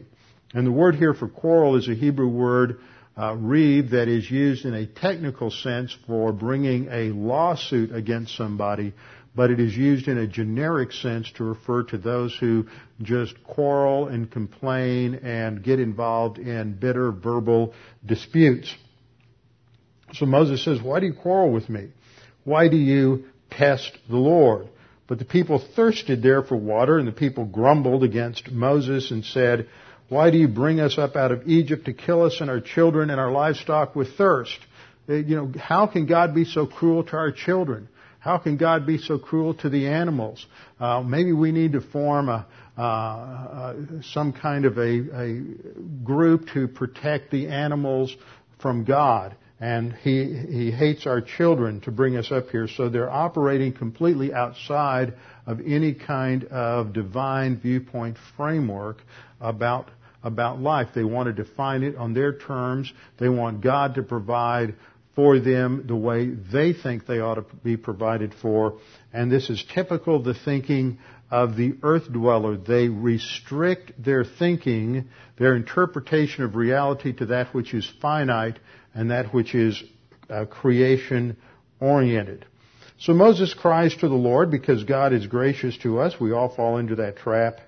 And 0.55 0.65
the 0.65 0.71
word 0.71 0.95
here 0.95 1.13
for 1.13 1.27
quarrel 1.27 1.75
is 1.75 1.87
a 1.87 1.93
Hebrew 1.93 2.27
word, 2.27 2.79
uh, 3.15 3.33
reeb, 3.33 3.91
that 3.91 4.07
is 4.07 4.29
used 4.29 4.65
in 4.65 4.73
a 4.73 4.87
technical 4.87 5.51
sense 5.51 5.95
for 6.07 6.33
bringing 6.33 6.87
a 6.89 7.11
lawsuit 7.11 7.93
against 7.93 8.35
somebody, 8.35 8.93
but 9.35 9.51
it 9.51 9.59
is 9.59 9.75
used 9.75 10.07
in 10.07 10.17
a 10.17 10.27
generic 10.27 10.93
sense 10.93 11.29
to 11.33 11.43
refer 11.43 11.83
to 11.83 11.97
those 11.97 12.35
who 12.39 12.65
just 13.01 13.35
quarrel 13.43 14.07
and 14.07 14.31
complain 14.31 15.15
and 15.15 15.61
get 15.61 15.79
involved 15.79 16.37
in 16.39 16.73
bitter 16.73 17.11
verbal 17.11 17.73
disputes. 18.05 18.73
So 20.13 20.25
Moses 20.25 20.63
says, 20.63 20.81
Why 20.81 20.99
do 20.99 21.07
you 21.07 21.13
quarrel 21.13 21.51
with 21.51 21.67
me? 21.67 21.89
Why 22.43 22.69
do 22.69 22.77
you 22.77 23.25
test 23.51 23.97
the 24.09 24.17
Lord? 24.17 24.69
But 25.07 25.19
the 25.19 25.25
people 25.25 25.59
thirsted 25.75 26.23
there 26.23 26.41
for 26.41 26.55
water, 26.55 26.97
and 26.97 27.07
the 27.07 27.11
people 27.11 27.45
grumbled 27.45 28.03
against 28.03 28.51
Moses 28.51 29.11
and 29.11 29.23
said, 29.25 29.67
Why 30.09 30.31
do 30.31 30.37
you 30.37 30.47
bring 30.47 30.79
us 30.79 30.97
up 30.97 31.15
out 31.15 31.31
of 31.31 31.47
Egypt 31.47 31.85
to 31.85 31.93
kill 31.93 32.23
us 32.23 32.37
and 32.39 32.49
our 32.49 32.61
children 32.61 33.09
and 33.09 33.19
our 33.19 33.31
livestock 33.31 33.95
with 33.95 34.15
thirst? 34.15 34.57
Uh, 35.07 35.15
you 35.15 35.35
know, 35.35 35.51
how 35.59 35.87
can 35.87 36.05
God 36.05 36.33
be 36.33 36.45
so 36.45 36.65
cruel 36.65 37.03
to 37.03 37.17
our 37.17 37.31
children? 37.31 37.89
How 38.25 38.39
can 38.39 38.57
God 38.57 38.87
be 38.87 38.97
so 38.97 39.19
cruel 39.19 39.53
to 39.53 39.69
the 39.69 39.87
animals? 39.87 40.43
Uh, 40.79 41.01
maybe 41.01 41.31
we 41.31 41.51
need 41.51 41.73
to 41.73 41.81
form 41.81 42.27
a, 42.27 42.47
uh, 42.75 42.81
uh, 42.81 43.75
some 44.01 44.33
kind 44.33 44.65
of 44.65 44.79
a, 44.79 44.81
a, 44.81 45.41
group 46.03 46.47
to 46.55 46.67
protect 46.67 47.29
the 47.29 47.49
animals 47.49 48.15
from 48.59 48.83
God. 48.83 49.35
And 49.59 49.93
he, 49.93 50.33
he 50.49 50.71
hates 50.71 51.05
our 51.05 51.21
children 51.21 51.81
to 51.81 51.91
bring 51.91 52.17
us 52.17 52.31
up 52.31 52.49
here. 52.49 52.67
So 52.67 52.89
they're 52.89 53.11
operating 53.11 53.73
completely 53.73 54.33
outside 54.33 55.13
of 55.45 55.59
any 55.63 55.93
kind 55.93 56.45
of 56.45 56.93
divine 56.93 57.59
viewpoint 57.59 58.17
framework 58.35 59.03
about, 59.39 59.91
about 60.23 60.59
life. 60.59 60.87
They 60.95 61.03
want 61.03 61.27
to 61.27 61.43
define 61.43 61.83
it 61.83 61.95
on 61.95 62.15
their 62.15 62.35
terms. 62.35 62.91
They 63.19 63.29
want 63.29 63.61
God 63.61 63.93
to 63.95 64.01
provide 64.01 64.73
for 65.15 65.39
them 65.39 65.85
the 65.87 65.95
way 65.95 66.27
they 66.27 66.73
think 66.73 67.05
they 67.05 67.19
ought 67.19 67.35
to 67.35 67.45
be 67.63 67.77
provided 67.77 68.33
for. 68.41 68.79
And 69.13 69.31
this 69.31 69.49
is 69.49 69.63
typical 69.73 70.21
the 70.21 70.33
thinking 70.33 70.99
of 71.31 71.55
the 71.55 71.75
earth 71.83 72.11
dweller. 72.11 72.57
They 72.57 72.89
restrict 72.89 73.91
their 74.03 74.23
thinking, 74.23 75.09
their 75.37 75.55
interpretation 75.55 76.43
of 76.43 76.55
reality 76.55 77.13
to 77.13 77.27
that 77.27 77.53
which 77.53 77.73
is 77.73 77.89
finite 78.01 78.59
and 78.93 79.11
that 79.11 79.33
which 79.33 79.55
is 79.55 79.81
uh, 80.29 80.45
creation 80.45 81.37
oriented. 81.79 82.45
So 82.99 83.13
Moses 83.13 83.53
cries 83.53 83.95
to 83.97 84.07
the 84.07 84.15
Lord 84.15 84.51
because 84.51 84.83
God 84.83 85.13
is 85.13 85.27
gracious 85.27 85.77
to 85.79 85.99
us. 85.99 86.19
We 86.19 86.31
all 86.31 86.49
fall 86.49 86.77
into 86.77 86.95
that 86.95 87.17
trap 87.17 87.59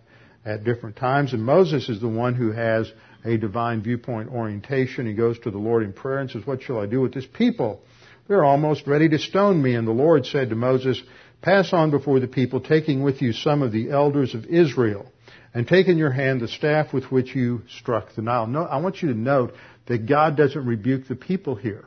at 0.46 0.64
different 0.64 0.96
times. 0.96 1.34
And 1.34 1.44
Moses 1.44 1.90
is 1.90 2.00
the 2.00 2.08
one 2.08 2.34
who 2.34 2.52
has 2.52 2.92
a 3.28 3.38
divine 3.38 3.84
viewpoint 3.84 4.30
orientation. 4.30 5.06
He 5.06 5.14
goes 5.14 5.38
to 5.40 5.52
the 5.52 5.58
Lord 5.58 5.84
in 5.84 5.94
prayer 5.94 6.20
and 6.20 6.32
says, 6.32 6.48
What 6.48 6.64
shall 6.64 6.80
I 6.80 6.86
do 6.86 7.02
with 7.02 7.14
this 7.14 7.26
people? 7.26 7.82
They're 8.28 8.44
almost 8.44 8.88
ready 8.88 9.10
to 9.10 9.20
stone 9.20 9.62
me. 9.62 9.76
And 9.76 9.88
the 9.88 9.92
Lord 9.92 10.26
said 10.26 10.50
to 10.50 10.56
Moses, 10.56 11.02
Pass 11.42 11.72
on 11.74 11.92
before 11.92 12.20
the 12.20 12.28
people, 12.28 12.62
taking 12.62 13.04
with 13.04 13.22
you 13.22 13.34
some 13.34 13.62
of 13.62 13.72
the 13.72 13.92
elders 13.92 14.34
of 14.34 14.46
Israel, 14.46 15.12
and 15.54 15.68
take 15.68 15.88
in 15.88 15.98
your 15.98 16.12
hand 16.12 16.42
the 16.42 16.48
staff 16.48 16.94
with 16.94 17.12
which 17.12 17.36
you 17.36 17.62
struck 17.78 18.16
the 18.16 18.22
Nile. 18.22 18.48
No, 18.48 18.64
I 18.64 18.78
want 18.78 19.02
you 19.02 19.10
to 19.10 19.20
note 19.20 19.54
that 19.86 20.08
God 20.08 20.36
doesn't 20.36 20.66
rebuke 20.66 21.08
the 21.08 21.16
people 21.16 21.56
here. 21.56 21.86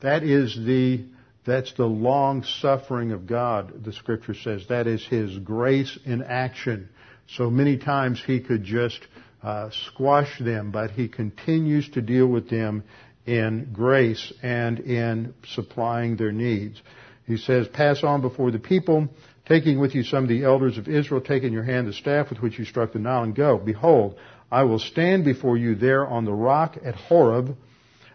That 0.00 0.24
is 0.24 0.56
the 0.56 1.04
that's 1.44 1.72
the 1.74 1.86
long 1.86 2.44
suffering 2.44 3.10
of 3.10 3.26
God, 3.26 3.84
the 3.84 3.92
scripture 3.92 4.34
says. 4.34 4.64
That 4.68 4.86
is 4.86 5.04
His 5.04 5.38
grace 5.38 5.98
in 6.04 6.22
action. 6.22 6.88
So 7.36 7.50
many 7.50 7.78
times 7.78 8.22
He 8.24 8.40
could 8.40 8.62
just 8.62 9.00
uh, 9.42 9.70
squash 9.88 10.38
them, 10.38 10.70
but 10.70 10.92
he 10.92 11.08
continues 11.08 11.88
to 11.90 12.00
deal 12.00 12.26
with 12.26 12.48
them 12.48 12.84
in 13.26 13.70
grace 13.72 14.32
and 14.42 14.80
in 14.80 15.34
supplying 15.46 16.16
their 16.16 16.32
needs. 16.32 16.80
He 17.26 17.36
says, 17.36 17.68
pass 17.68 18.02
on 18.02 18.20
before 18.20 18.50
the 18.50 18.58
people, 18.58 19.08
taking 19.46 19.78
with 19.80 19.94
you 19.94 20.02
some 20.02 20.24
of 20.24 20.28
the 20.28 20.44
elders 20.44 20.78
of 20.78 20.88
Israel, 20.88 21.20
take 21.20 21.42
in 21.42 21.52
your 21.52 21.62
hand 21.62 21.86
the 21.86 21.92
staff 21.92 22.30
with 22.30 22.40
which 22.40 22.58
you 22.58 22.64
struck 22.64 22.92
the 22.92 22.98
Nile, 22.98 23.22
and 23.22 23.34
go. 23.34 23.58
Behold, 23.58 24.18
I 24.50 24.64
will 24.64 24.78
stand 24.78 25.24
before 25.24 25.56
you 25.56 25.74
there 25.74 26.06
on 26.06 26.24
the 26.24 26.32
rock 26.32 26.76
at 26.84 26.94
Horeb, 26.94 27.56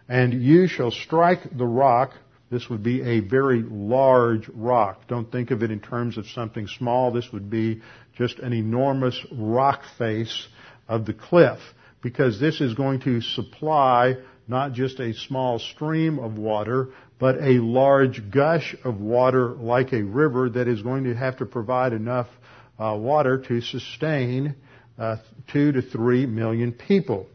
and 0.08 0.42
you 0.42 0.66
shall 0.66 0.90
strike 0.90 1.40
the 1.56 1.66
rock. 1.66 2.12
This 2.50 2.68
would 2.70 2.82
be 2.82 3.02
a 3.02 3.20
very 3.20 3.62
large 3.62 4.48
rock. 4.48 5.06
Don't 5.08 5.30
think 5.30 5.50
of 5.50 5.62
it 5.62 5.70
in 5.70 5.80
terms 5.80 6.16
of 6.16 6.26
something 6.28 6.66
small. 6.66 7.12
This 7.12 7.30
would 7.32 7.50
be 7.50 7.82
just 8.16 8.38
an 8.38 8.52
enormous 8.52 9.18
rock 9.32 9.82
face 9.98 10.48
of 10.88 11.06
the 11.06 11.12
cliff 11.12 11.58
because 12.02 12.40
this 12.40 12.60
is 12.60 12.74
going 12.74 13.00
to 13.00 13.20
supply 13.20 14.16
not 14.46 14.72
just 14.72 14.98
a 14.98 15.12
small 15.12 15.58
stream 15.58 16.18
of 16.18 16.38
water, 16.38 16.88
but 17.18 17.36
a 17.36 17.58
large 17.60 18.30
gush 18.30 18.74
of 18.84 18.98
water 19.00 19.50
like 19.50 19.92
a 19.92 20.02
river 20.02 20.48
that 20.48 20.66
is 20.66 20.80
going 20.82 21.04
to 21.04 21.14
have 21.14 21.36
to 21.36 21.46
provide 21.46 21.92
enough 21.92 22.28
uh, 22.78 22.96
water 22.98 23.38
to 23.38 23.60
sustain 23.60 24.54
uh, 24.98 25.16
two 25.52 25.72
to 25.72 25.82
three 25.82 26.24
million 26.26 26.72
people. 26.72 27.26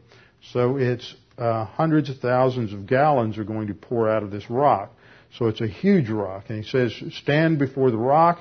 So 0.52 0.76
it's 0.76 1.14
uh, 1.38 1.64
hundreds 1.64 2.10
of 2.10 2.18
thousands 2.18 2.72
of 2.72 2.86
gallons 2.86 3.38
are 3.38 3.44
going 3.44 3.68
to 3.68 3.74
pour 3.74 4.08
out 4.08 4.22
of 4.22 4.30
this 4.30 4.48
rock. 4.50 4.90
So 5.38 5.46
it's 5.46 5.60
a 5.60 5.66
huge 5.66 6.08
rock. 6.10 6.44
And 6.48 6.64
he 6.64 6.70
says, 6.70 6.94
stand 7.14 7.58
before 7.58 7.90
the 7.90 7.98
rock 7.98 8.40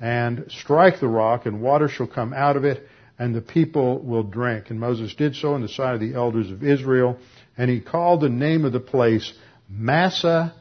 and 0.00 0.46
strike 0.48 1.00
the 1.00 1.08
rock 1.08 1.46
and 1.46 1.60
water 1.60 1.88
shall 1.88 2.08
come 2.08 2.32
out 2.32 2.56
of 2.56 2.64
it 2.64 2.86
and 3.22 3.32
the 3.32 3.40
people 3.40 4.00
will 4.00 4.24
drink. 4.24 4.70
And 4.70 4.80
Moses 4.80 5.14
did 5.14 5.36
so 5.36 5.54
in 5.54 5.62
the 5.62 5.68
sight 5.68 5.94
of 5.94 6.00
the 6.00 6.14
elders 6.14 6.50
of 6.50 6.64
Israel, 6.64 7.18
and 7.56 7.70
he 7.70 7.80
called 7.80 8.20
the 8.20 8.28
name 8.28 8.64
of 8.64 8.72
the 8.72 8.80
place 8.80 9.32
Massa 9.68 10.52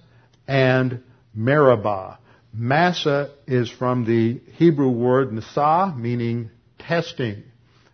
and 0.48 1.02
Meribah. 1.34 2.20
Massa 2.54 3.32
is 3.48 3.72
from 3.72 4.06
the 4.06 4.42
Hebrew 4.58 4.92
word 4.92 5.32
nasa, 5.32 5.98
meaning 5.98 6.52
testing. 6.78 7.42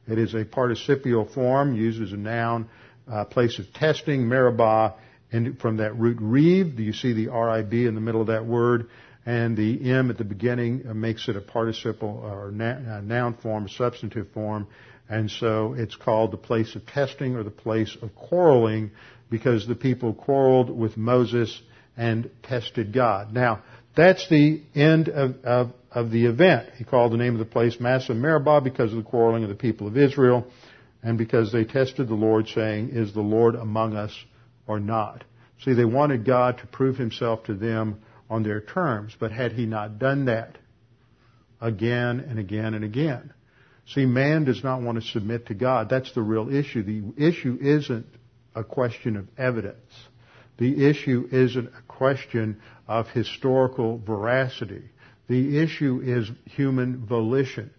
It 0.05 0.20
is 0.20 0.34
a 0.34 0.43
participial 0.43 1.24
form 1.34 1.74
used 1.74 2.01
as 2.01 2.11
a 2.11 2.18
noun, 2.18 2.68
uh, 3.09 3.24
place 3.24 3.59
of 3.59 3.72
testing. 3.74 4.28
Meribah, 4.28 4.95
and 5.32 5.57
from 5.61 5.78
that 5.78 5.97
root 5.97 6.18
reeve, 6.20 6.76
do 6.76 6.84
you 6.84 6.91
see 6.91 7.13
the 7.13 7.30
R-I-B 7.30 7.86
in 7.86 7.95
the 7.95 8.01
middle 8.01 8.20
of 8.20 8.28
that 8.28 8.45
word? 8.45 8.89
And 9.28 9.57
the 9.57 9.91
M 9.91 10.09
at 10.09 10.17
the 10.17 10.23
beginning 10.23 10.86
uh, 10.89 10.93
makes 10.93 11.28
it 11.28 11.36
a 11.36 11.41
participle 11.41 12.21
uh, 12.23 12.30
or 12.30 12.47
a 12.47 12.49
uh, 12.49 13.01
noun 13.01 13.36
form, 13.43 13.65
a 13.65 13.69
substantive 13.69 14.32
form, 14.32 14.67
and 15.09 15.30
so 15.30 15.73
it's 15.78 15.97
called 15.97 16.32
the 16.32 16.38
place 16.38 16.75
of 16.75 16.86
testing 16.86 17.36
or 17.36 17.43
the 17.43 17.51
place 17.51 17.95
of 18.01 18.15
quarreling 18.15 18.91
because 19.30 19.67
the 19.67 19.75
people 19.75 20.13
quarreled 20.13 20.69
with 20.69 20.95
Moses 20.95 21.61
and 21.97 22.30
tested 22.41 22.93
God. 22.93 23.34
Now, 23.34 23.63
that's 23.97 24.30
the 24.30 24.61
end 24.73 25.09
of, 25.09 25.43
of, 25.43 25.73
of 25.91 26.09
the 26.09 26.28
event. 26.28 26.69
He 26.78 26.86
called 26.86 27.11
the 27.11 27.17
name 27.17 27.34
of 27.34 27.39
the 27.39 27.45
place 27.45 27.82
Massa 27.82 28.13
Meribah 28.13 28.61
because 28.61 28.91
of 28.91 28.97
the 28.97 29.09
quarreling 29.09 29.43
of 29.43 29.49
the 29.49 29.55
people 29.55 29.88
of 29.88 29.97
Israel 29.97 30.47
and 31.03 31.17
because 31.17 31.51
they 31.51 31.65
tested 31.65 32.07
the 32.07 32.15
Lord 32.15 32.47
saying, 32.47 32.91
is 32.93 33.13
the 33.13 33.21
Lord 33.21 33.55
among 33.55 33.97
us 33.97 34.13
or 34.67 34.80
not? 34.80 35.25
See, 35.65 35.73
they 35.73 35.86
wanted 35.86 36.25
God 36.25 36.59
to 36.59 36.67
prove 36.67 36.97
himself 36.97 37.43
to 37.45 37.55
them 37.55 37.99
on 38.30 38.43
their 38.43 38.61
terms. 38.61 39.15
But 39.19 39.32
had 39.32 39.53
he 39.53 39.65
not 39.65 39.99
done 39.99 40.25
that 40.25 40.57
again 41.61 42.19
and 42.19 42.39
again 42.39 42.73
and 42.73 42.84
again? 42.84 43.34
See, 43.88 44.05
man 44.05 44.43
does 44.43 44.63
not 44.63 44.82
want 44.82 45.01
to 45.01 45.09
submit 45.09 45.47
to 45.47 45.53
God. 45.53 45.89
That's 45.89 46.11
the 46.13 46.21
real 46.21 46.53
issue. 46.53 46.84
The 46.84 47.25
issue 47.25 47.57
isn't 47.61 48.05
a 48.53 48.63
question 48.63 49.15
of 49.15 49.28
evidence. 49.38 49.93
The 50.57 50.89
issue 50.89 51.28
isn't 51.32 51.67
a 51.67 51.82
question 51.88 52.59
of 52.88 53.07
historical 53.07 53.97
veracity. 53.99 54.84
The 55.30 55.59
issue 55.59 56.01
is 56.03 56.30
human 56.45 57.05
volition. 57.05 57.71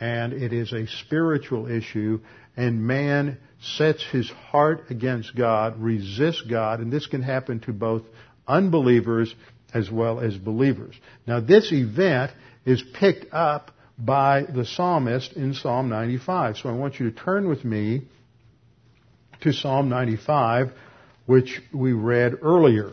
And 0.00 0.32
it 0.32 0.52
is 0.52 0.72
a 0.72 0.86
spiritual 0.86 1.66
issue. 1.68 2.20
And 2.56 2.86
man 2.86 3.38
sets 3.60 4.04
his 4.04 4.28
heart 4.28 4.90
against 4.90 5.34
God, 5.34 5.80
resists 5.80 6.42
God, 6.42 6.80
and 6.80 6.92
this 6.92 7.06
can 7.06 7.22
happen 7.22 7.60
to 7.60 7.72
both 7.72 8.02
unbelievers 8.46 9.34
as 9.74 9.90
well 9.90 10.20
as 10.20 10.36
believers. 10.36 10.94
Now 11.26 11.40
this 11.40 11.72
event 11.72 12.30
is 12.64 12.82
picked 12.94 13.34
up 13.34 13.72
by 13.98 14.42
the 14.42 14.64
psalmist 14.64 15.34
in 15.34 15.54
Psalm 15.54 15.88
95. 15.88 16.58
So 16.58 16.68
I 16.68 16.72
want 16.72 16.98
you 16.98 17.10
to 17.10 17.16
turn 17.16 17.48
with 17.48 17.64
me 17.64 18.02
to 19.42 19.52
Psalm 19.52 19.88
95, 19.88 20.72
which 21.26 21.60
we 21.72 21.92
read 21.92 22.38
earlier. 22.42 22.92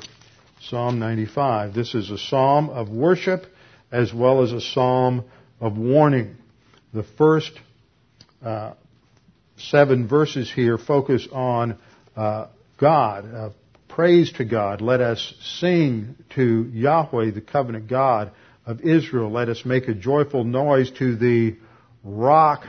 Psalm 0.61 0.99
95. 0.99 1.73
This 1.73 1.95
is 1.95 2.11
a 2.11 2.17
psalm 2.17 2.69
of 2.69 2.89
worship 2.89 3.45
as 3.91 4.13
well 4.13 4.43
as 4.43 4.51
a 4.51 4.61
psalm 4.61 5.23
of 5.59 5.77
warning. 5.77 6.38
The 6.93 7.03
first 7.03 7.51
uh, 8.43 8.73
seven 9.57 10.07
verses 10.07 10.51
here 10.51 10.77
focus 10.77 11.27
on 11.32 11.77
uh, 12.15 12.47
God, 12.77 13.34
uh, 13.34 13.49
praise 13.91 14.31
to 14.33 14.45
God. 14.45 14.79
Let 14.79 15.01
us 15.01 15.33
sing 15.59 16.15
to 16.35 16.69
Yahweh, 16.73 17.31
the 17.31 17.41
covenant 17.41 17.87
God 17.89 18.31
of 18.65 18.81
Israel. 18.81 19.29
Let 19.29 19.49
us 19.49 19.65
make 19.65 19.89
a 19.89 19.93
joyful 19.93 20.45
noise 20.45 20.89
to 20.91 21.17
the 21.17 21.57
rock 22.03 22.63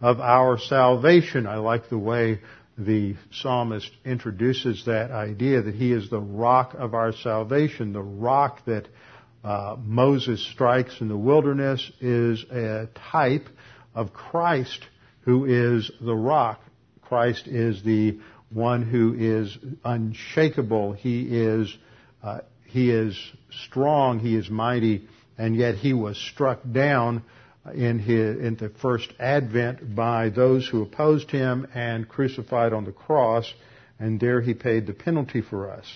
of 0.00 0.20
our 0.20 0.58
salvation. 0.58 1.46
I 1.46 1.56
like 1.56 1.90
the 1.90 1.98
way 1.98 2.40
the 2.78 3.14
psalmist 3.30 3.90
introduces 4.06 4.86
that 4.86 5.10
idea 5.10 5.62
that 5.62 5.74
he 5.74 5.92
is 5.92 6.08
the 6.08 6.20
rock 6.20 6.74
of 6.74 6.94
our 6.94 7.12
salvation. 7.12 7.92
The 7.92 8.02
rock 8.02 8.64
that 8.64 8.88
uh, 9.44 9.76
Moses 9.78 10.44
strikes 10.52 11.00
in 11.00 11.08
the 11.08 11.16
wilderness 11.16 11.92
is 12.00 12.42
a 12.50 12.88
type 13.12 13.48
of 13.94 14.14
Christ 14.14 14.80
who 15.20 15.44
is 15.44 15.90
the 16.00 16.16
rock. 16.16 16.60
Christ 17.02 17.46
is 17.46 17.82
the 17.82 18.18
one 18.54 18.82
who 18.82 19.14
is 19.18 19.58
unshakable. 19.84 20.92
He 20.92 21.22
is, 21.22 21.76
uh, 22.22 22.40
he 22.64 22.90
is 22.90 23.18
strong. 23.50 24.20
He 24.20 24.34
is 24.34 24.48
mighty 24.48 25.08
and 25.38 25.56
yet 25.56 25.76
he 25.76 25.92
was 25.92 26.16
struck 26.16 26.60
down 26.70 27.22
in, 27.74 27.98
his, 27.98 28.38
in 28.38 28.56
the 28.56 28.68
first 28.80 29.12
advent 29.18 29.94
by 29.94 30.28
those 30.28 30.68
who 30.68 30.82
opposed 30.82 31.30
him 31.30 31.66
and 31.74 32.08
crucified 32.08 32.72
on 32.72 32.84
the 32.84 32.92
cross, 32.92 33.52
and 33.98 34.20
there 34.20 34.40
he 34.40 34.54
paid 34.54 34.86
the 34.86 34.92
penalty 34.92 35.40
for 35.40 35.70
us. 35.70 35.86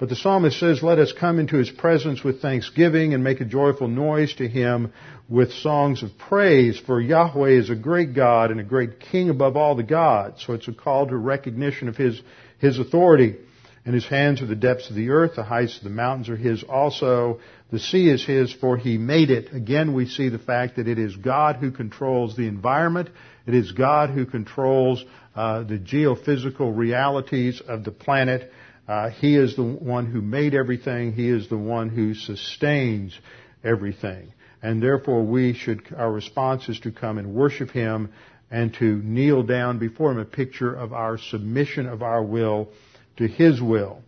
But 0.00 0.08
the 0.08 0.16
psalmist 0.16 0.58
says, 0.58 0.82
let 0.82 0.98
us 0.98 1.12
come 1.12 1.38
into 1.38 1.58
his 1.58 1.68
presence 1.68 2.24
with 2.24 2.40
thanksgiving 2.40 3.12
and 3.12 3.22
make 3.22 3.42
a 3.42 3.44
joyful 3.44 3.86
noise 3.86 4.32
to 4.36 4.48
him 4.48 4.94
with 5.28 5.52
songs 5.52 6.02
of 6.02 6.16
praise, 6.16 6.80
for 6.80 7.02
Yahweh 7.02 7.50
is 7.50 7.68
a 7.68 7.74
great 7.74 8.14
God 8.14 8.50
and 8.50 8.58
a 8.58 8.64
great 8.64 8.98
king 8.98 9.28
above 9.28 9.58
all 9.58 9.74
the 9.74 9.82
gods. 9.82 10.42
So 10.46 10.54
it's 10.54 10.68
a 10.68 10.72
call 10.72 11.06
to 11.08 11.16
recognition 11.18 11.86
of 11.86 11.98
his, 11.98 12.18
his 12.60 12.78
authority. 12.78 13.36
And 13.84 13.94
his 13.94 14.06
hands 14.06 14.40
are 14.40 14.46
the 14.46 14.56
depths 14.56 14.88
of 14.88 14.96
the 14.96 15.10
earth, 15.10 15.36
the 15.36 15.42
heights 15.42 15.76
of 15.76 15.84
the 15.84 15.90
mountains 15.90 16.30
are 16.30 16.36
his 16.36 16.62
also. 16.62 17.40
The 17.70 17.78
sea 17.78 18.08
is 18.08 18.24
his, 18.24 18.50
for 18.54 18.78
he 18.78 18.96
made 18.96 19.30
it. 19.30 19.52
Again, 19.52 19.92
we 19.92 20.06
see 20.06 20.30
the 20.30 20.38
fact 20.38 20.76
that 20.76 20.88
it 20.88 20.98
is 20.98 21.14
God 21.14 21.56
who 21.56 21.70
controls 21.70 22.36
the 22.36 22.48
environment. 22.48 23.10
It 23.46 23.54
is 23.54 23.72
God 23.72 24.08
who 24.08 24.24
controls 24.24 25.04
uh, 25.36 25.62
the 25.64 25.78
geophysical 25.78 26.74
realities 26.74 27.60
of 27.66 27.84
the 27.84 27.90
planet. 27.90 28.50
Uh, 28.88 29.10
he 29.10 29.36
is 29.36 29.56
the 29.56 29.62
one 29.62 30.06
who 30.06 30.20
made 30.20 30.54
everything. 30.54 31.12
He 31.12 31.28
is 31.28 31.48
the 31.48 31.58
one 31.58 31.88
who 31.88 32.14
sustains 32.14 33.18
everything. 33.62 34.32
And 34.62 34.82
therefore 34.82 35.24
we 35.24 35.54
should, 35.54 35.82
our 35.96 36.10
response 36.10 36.68
is 36.68 36.80
to 36.80 36.92
come 36.92 37.18
and 37.18 37.34
worship 37.34 37.70
Him 37.70 38.12
and 38.50 38.74
to 38.74 38.84
kneel 38.84 39.42
down 39.42 39.78
before 39.78 40.10
Him, 40.12 40.18
a 40.18 40.24
picture 40.24 40.74
of 40.74 40.92
our 40.92 41.18
submission 41.18 41.86
of 41.86 42.02
our 42.02 42.22
will 42.22 42.68
to 43.16 43.26
His 43.26 43.60
will. 43.60 44.02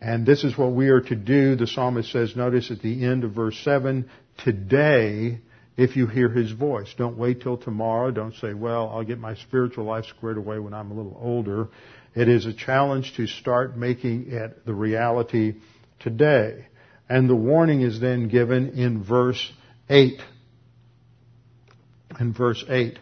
And 0.00 0.26
this 0.26 0.44
is 0.44 0.56
what 0.56 0.72
we 0.72 0.90
are 0.90 1.00
to 1.00 1.16
do. 1.16 1.56
The 1.56 1.66
psalmist 1.66 2.12
says, 2.12 2.36
notice 2.36 2.70
at 2.70 2.82
the 2.82 3.04
end 3.04 3.24
of 3.24 3.32
verse 3.32 3.58
7, 3.64 4.08
today, 4.36 5.40
if 5.76 5.96
you 5.96 6.06
hear 6.06 6.28
his 6.28 6.52
voice. 6.52 6.92
Don't 6.96 7.16
wait 7.16 7.42
till 7.42 7.56
tomorrow. 7.56 8.10
Don't 8.10 8.34
say, 8.34 8.54
well, 8.54 8.90
I'll 8.90 9.04
get 9.04 9.18
my 9.18 9.34
spiritual 9.34 9.84
life 9.84 10.04
squared 10.06 10.36
away 10.36 10.58
when 10.58 10.74
I'm 10.74 10.90
a 10.90 10.94
little 10.94 11.18
older. 11.20 11.68
It 12.14 12.28
is 12.28 12.46
a 12.46 12.52
challenge 12.52 13.14
to 13.16 13.26
start 13.26 13.76
making 13.76 14.30
it 14.30 14.64
the 14.64 14.74
reality 14.74 15.56
today. 15.98 16.66
And 17.08 17.28
the 17.28 17.34
warning 17.34 17.82
is 17.82 18.00
then 18.00 18.28
given 18.28 18.78
in 18.78 19.02
verse 19.02 19.52
8. 19.90 20.20
In 22.20 22.32
verse 22.32 22.64
8. 22.68 22.98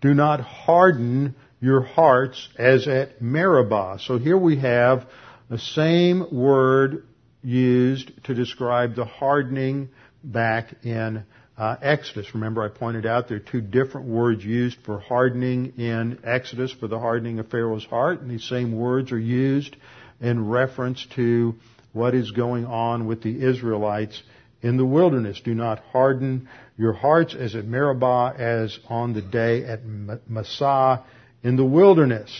Do 0.00 0.14
not 0.14 0.40
harden 0.40 1.34
your 1.60 1.82
hearts 1.82 2.48
as 2.58 2.86
at 2.86 3.20
Meribah. 3.20 3.98
So 4.00 4.18
here 4.18 4.38
we 4.38 4.56
have 4.60 5.06
the 5.48 5.58
same 5.58 6.26
word 6.30 7.06
used 7.42 8.24
to 8.24 8.34
describe 8.34 8.94
the 8.94 9.04
hardening 9.04 9.88
back 10.22 10.84
in 10.84 11.24
uh, 11.60 11.76
Exodus. 11.82 12.34
Remember, 12.34 12.64
I 12.64 12.68
pointed 12.68 13.04
out 13.04 13.28
there 13.28 13.36
are 13.36 13.40
two 13.40 13.60
different 13.60 14.06
words 14.06 14.42
used 14.42 14.78
for 14.86 14.98
hardening 14.98 15.74
in 15.76 16.18
Exodus 16.24 16.72
for 16.72 16.88
the 16.88 16.98
hardening 16.98 17.38
of 17.38 17.50
Pharaoh's 17.50 17.84
heart, 17.84 18.22
and 18.22 18.30
these 18.30 18.48
same 18.48 18.74
words 18.78 19.12
are 19.12 19.18
used 19.18 19.76
in 20.22 20.48
reference 20.48 21.06
to 21.16 21.54
what 21.92 22.14
is 22.14 22.30
going 22.30 22.64
on 22.64 23.06
with 23.06 23.22
the 23.22 23.44
Israelites 23.46 24.22
in 24.62 24.78
the 24.78 24.86
wilderness. 24.86 25.38
Do 25.44 25.54
not 25.54 25.80
harden 25.92 26.48
your 26.78 26.94
hearts 26.94 27.34
as 27.34 27.54
at 27.54 27.66
Meribah, 27.66 28.36
as 28.38 28.78
on 28.88 29.12
the 29.12 29.20
day 29.20 29.62
at 29.64 29.80
Massah 29.84 31.04
in 31.42 31.56
the 31.56 31.64
wilderness, 31.64 32.30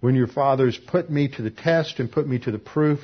when 0.00 0.16
your 0.16 0.26
fathers 0.26 0.76
put 0.76 1.08
me 1.08 1.28
to 1.28 1.42
the 1.42 1.50
test 1.50 2.00
and 2.00 2.10
put 2.10 2.26
me 2.26 2.40
to 2.40 2.50
the 2.50 2.58
proof 2.58 2.98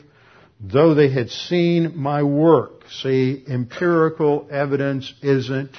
though 0.62 0.94
they 0.94 1.10
had 1.10 1.30
seen 1.30 1.98
my 1.98 2.22
work. 2.22 2.84
See, 2.88 3.42
empirical 3.48 4.46
evidence 4.50 5.12
isn't 5.20 5.76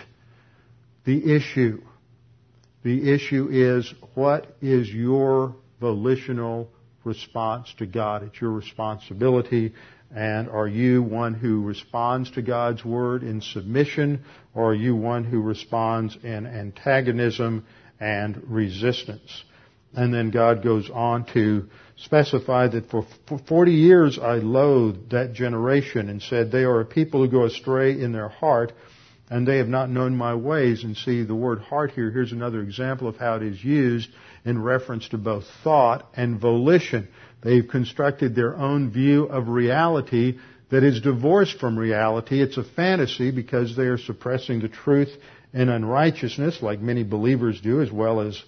the 1.06 1.36
issue. 1.36 1.82
The 2.84 3.14
issue 3.14 3.48
is 3.50 3.94
what 4.14 4.58
is 4.62 4.90
your 4.90 5.56
volitional 5.80 6.70
response 7.06 7.74
to 7.78 7.86
God? 7.86 8.24
It's 8.24 8.42
your 8.42 8.52
responsibility. 8.52 9.74
And 10.14 10.50
are 10.50 10.68
you 10.68 11.02
one 11.02 11.34
who 11.34 11.64
responds 11.64 12.30
to 12.32 12.42
God's 12.42 12.84
word 12.86 13.24
in 13.24 13.42
submission, 13.42 14.24
or 14.54 14.72
are 14.72 14.76
you 14.76 14.96
one 14.96 15.24
who 15.24 15.42
responds 15.42 16.16
in 16.22 16.46
antagonism 16.46 17.66
and 18.00 18.44
resistance? 18.48 19.44
And 19.96 20.14
then 20.14 20.32
God 20.32 20.64
goes 20.64 20.90
on 20.90 21.26
to 21.34 21.70
specify 21.98 22.68
that 22.68 22.90
for 22.90 23.06
40 23.48 23.72
years 23.72 24.18
I 24.20 24.36
loathed 24.36 25.12
that 25.12 25.34
generation 25.34 26.10
and 26.10 26.22
said, 26.22 26.52
they 26.52 26.64
are 26.64 26.82
a 26.82 26.86
people 26.86 27.22
who 27.22 27.32
go 27.32 27.46
astray 27.46 28.00
in 28.00 28.12
their 28.12 28.30
heart 28.30 28.74
and 29.30 29.48
they 29.48 29.58
have 29.58 29.68
not 29.68 29.90
known 29.90 30.16
my 30.16 30.36
ways. 30.36 30.84
And 30.84 30.98
see 30.98 31.24
the 31.24 31.36
word 31.36 31.60
heart 31.60 31.92
here, 31.92 32.12
here's 32.12 32.32
another 32.32 32.62
example 32.62 33.08
of 33.08 33.18
how 33.18 33.36
it 33.36 33.44
is 33.44 33.64
used 33.64 34.10
in 34.46 34.62
reference 34.62 35.08
to 35.10 35.18
both 35.18 35.46
thought 35.64 36.08
and 36.16 36.40
volition. 36.40 37.08
They've 37.42 37.68
constructed 37.68 38.36
their 38.36 38.56
own 38.56 38.92
view 38.92 39.26
of 39.26 39.48
reality 39.48 40.40
that 40.70 40.84
is 40.84 41.02
divorced 41.02 41.60
from 41.60 41.78
reality. 41.78 42.42
It's 42.42 42.58
a 42.58 42.64
fantasy 42.64 43.32
because 43.32 43.76
they 43.76 43.84
are 43.84 43.98
suppressing 43.98 44.60
the 44.60 44.70
truth 44.70 45.10
and 45.54 45.70
unrighteousness 45.70 46.62
like 46.62 46.80
many 46.80 47.04
believers 47.04 47.62
do 47.62 47.82
as 47.82 47.92
well 47.92 48.22
as 48.22 48.42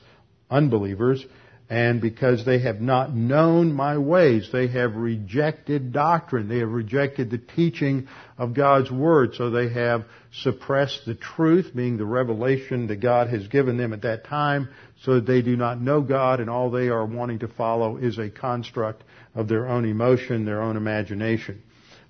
unbelievers 0.55 1.25
and 1.69 1.99
because 1.99 2.45
they 2.45 2.59
have 2.59 2.79
not 2.79 3.15
known 3.15 3.73
my 3.73 3.97
ways, 3.97 4.49
they 4.51 4.67
have 4.67 4.95
rejected 4.95 5.91
doctrine. 5.91 6.47
They 6.47 6.59
have 6.59 6.69
rejected 6.69 7.31
the 7.31 7.39
teaching 7.39 8.07
of 8.37 8.53
God's 8.53 8.91
Word. 8.91 9.33
So 9.33 9.49
they 9.49 9.69
have 9.69 10.05
suppressed 10.31 11.05
the 11.07 11.15
truth, 11.15 11.71
being 11.75 11.97
the 11.97 12.05
revelation 12.05 12.85
that 12.87 12.97
God 12.97 13.29
has 13.29 13.47
given 13.47 13.77
them 13.77 13.93
at 13.93 14.03
that 14.03 14.25
time, 14.25 14.69
so 15.03 15.15
that 15.15 15.25
they 15.25 15.41
do 15.41 15.55
not 15.55 15.81
know 15.81 16.01
God 16.01 16.39
and 16.39 16.51
all 16.51 16.69
they 16.69 16.89
are 16.89 17.05
wanting 17.05 17.39
to 17.39 17.47
follow 17.47 17.97
is 17.97 18.19
a 18.19 18.29
construct 18.29 19.03
of 19.33 19.47
their 19.47 19.67
own 19.67 19.85
emotion, 19.85 20.45
their 20.45 20.61
own 20.61 20.77
imagination. 20.77 21.63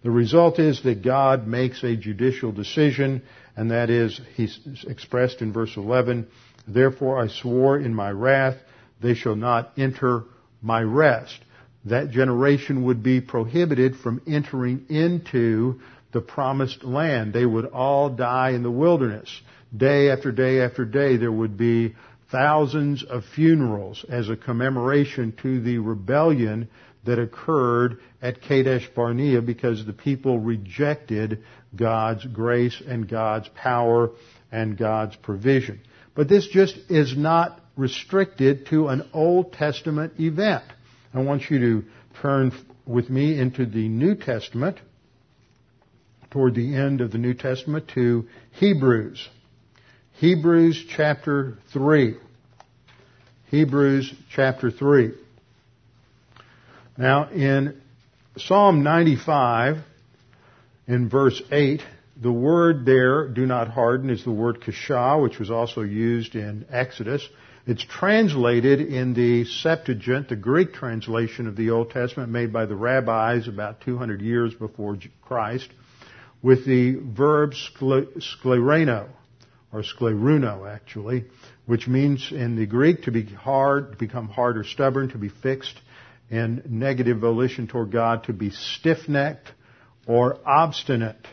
The 0.03 0.11
result 0.11 0.59
is 0.59 0.83
that 0.83 1.01
God 1.01 1.47
makes 1.47 1.81
a 1.83 1.95
judicial 1.95 2.51
decision, 2.51 3.23
and 3.55 3.71
that 3.71 3.89
is, 3.89 4.19
he's 4.35 4.59
expressed 4.85 5.41
in 5.41 5.53
verse 5.53 5.77
11, 5.77 6.27
Therefore 6.67 7.21
I 7.21 7.27
swore 7.27 7.77
in 7.77 7.93
my 7.93 8.11
wrath, 8.11 8.57
they 9.01 9.13
shall 9.13 9.35
not 9.35 9.73
enter 9.77 10.23
my 10.61 10.81
rest. 10.81 11.39
That 11.85 12.11
generation 12.11 12.83
would 12.85 13.03
be 13.03 13.21
prohibited 13.21 13.97
from 13.97 14.21
entering 14.25 14.85
into 14.89 15.79
the 16.11 16.21
promised 16.21 16.83
land. 16.83 17.33
They 17.33 17.45
would 17.45 17.65
all 17.65 18.09
die 18.09 18.51
in 18.51 18.63
the 18.63 18.71
wilderness. 18.71 19.29
Day 19.75 20.09
after 20.09 20.31
day 20.31 20.61
after 20.61 20.85
day, 20.85 21.17
there 21.17 21.31
would 21.31 21.57
be 21.57 21.95
thousands 22.31 23.03
of 23.03 23.23
funerals 23.35 24.03
as 24.09 24.29
a 24.29 24.35
commemoration 24.35 25.33
to 25.43 25.61
the 25.61 25.77
rebellion 25.77 26.69
that 27.05 27.19
occurred 27.19 27.99
at 28.21 28.41
Kadesh 28.41 28.89
Barnea 28.95 29.41
because 29.41 29.85
the 29.85 29.93
people 29.93 30.39
rejected 30.39 31.43
God's 31.75 32.25
grace 32.25 32.81
and 32.85 33.07
God's 33.07 33.47
power 33.49 34.11
and 34.51 34.77
God's 34.77 35.15
provision. 35.17 35.81
But 36.15 36.29
this 36.29 36.47
just 36.47 36.77
is 36.89 37.15
not 37.15 37.59
restricted 37.75 38.67
to 38.67 38.87
an 38.87 39.07
Old 39.13 39.53
Testament 39.53 40.13
event. 40.19 40.63
I 41.13 41.21
want 41.21 41.49
you 41.49 41.59
to 41.59 41.83
turn 42.21 42.53
with 42.85 43.09
me 43.09 43.37
into 43.39 43.65
the 43.65 43.87
New 43.87 44.15
Testament, 44.15 44.77
toward 46.31 46.55
the 46.55 46.75
end 46.75 47.01
of 47.01 47.11
the 47.11 47.17
New 47.17 47.33
Testament, 47.33 47.89
to 47.95 48.27
Hebrews. 48.53 49.27
Hebrews 50.13 50.85
chapter 50.95 51.57
3. 51.73 52.15
Hebrews 53.47 54.13
chapter 54.33 54.71
3. 54.71 55.11
Now, 56.97 57.29
in 57.29 57.81
Psalm 58.37 58.83
95, 58.83 59.77
in 60.87 61.09
verse 61.09 61.41
8, 61.51 61.81
the 62.21 62.31
word 62.31 62.85
there, 62.85 63.27
do 63.27 63.45
not 63.45 63.69
harden, 63.69 64.09
is 64.09 64.23
the 64.23 64.31
word 64.31 64.61
kashah, 64.61 65.21
which 65.21 65.37
was 65.37 65.51
also 65.51 65.81
used 65.81 66.35
in 66.35 66.65
Exodus. 66.69 67.27
It's 67.67 67.83
translated 67.83 68.79
in 68.79 69.13
the 69.13 69.43
Septuagint, 69.45 70.29
the 70.29 70.35
Greek 70.35 70.73
translation 70.73 71.47
of 71.47 71.55
the 71.55 71.71
Old 71.71 71.89
Testament 71.89 72.31
made 72.31 72.53
by 72.53 72.67
the 72.67 72.75
rabbis 72.75 73.47
about 73.47 73.81
200 73.81 74.21
years 74.21 74.53
before 74.53 74.97
Christ, 75.21 75.67
with 76.41 76.65
the 76.65 76.95
verb 76.95 77.53
sklereno, 77.53 79.09
or 79.73 79.81
skleruno 79.81 80.71
actually, 80.71 81.25
which 81.65 81.87
means 81.87 82.31
in 82.31 82.55
the 82.55 82.67
Greek 82.67 83.03
to 83.03 83.11
be 83.11 83.23
hard, 83.25 83.93
to 83.93 83.97
become 83.97 84.29
hard 84.29 84.57
or 84.57 84.63
stubborn, 84.63 85.09
to 85.09 85.17
be 85.17 85.29
fixed 85.29 85.75
in 86.29 86.61
negative 86.69 87.19
volition 87.19 87.67
toward 87.67 87.91
God, 87.91 88.23
to 88.25 88.33
be 88.33 88.51
stiff-necked 88.51 89.51
or 90.07 90.37
obstinate. 90.45 91.25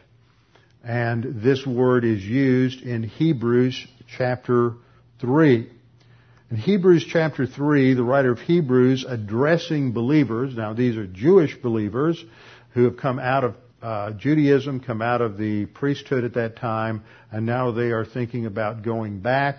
And 0.84 1.42
this 1.42 1.64
word 1.64 2.04
is 2.04 2.24
used 2.24 2.82
in 2.82 3.04
Hebrews 3.04 3.86
chapter 4.16 4.74
3. 5.20 5.70
In 6.50 6.56
Hebrews 6.56 7.06
chapter 7.08 7.46
3, 7.46 7.94
the 7.94 8.02
writer 8.02 8.32
of 8.32 8.40
Hebrews 8.40 9.06
addressing 9.08 9.92
believers, 9.92 10.56
now 10.56 10.72
these 10.72 10.96
are 10.96 11.06
Jewish 11.06 11.56
believers 11.56 12.22
who 12.74 12.84
have 12.84 12.96
come 12.96 13.20
out 13.20 13.44
of 13.44 13.54
uh, 13.80 14.10
Judaism, 14.12 14.80
come 14.80 15.02
out 15.02 15.20
of 15.20 15.38
the 15.38 15.66
priesthood 15.66 16.24
at 16.24 16.34
that 16.34 16.56
time, 16.56 17.04
and 17.30 17.46
now 17.46 17.70
they 17.70 17.92
are 17.92 18.04
thinking 18.04 18.46
about 18.46 18.82
going 18.82 19.20
back. 19.20 19.58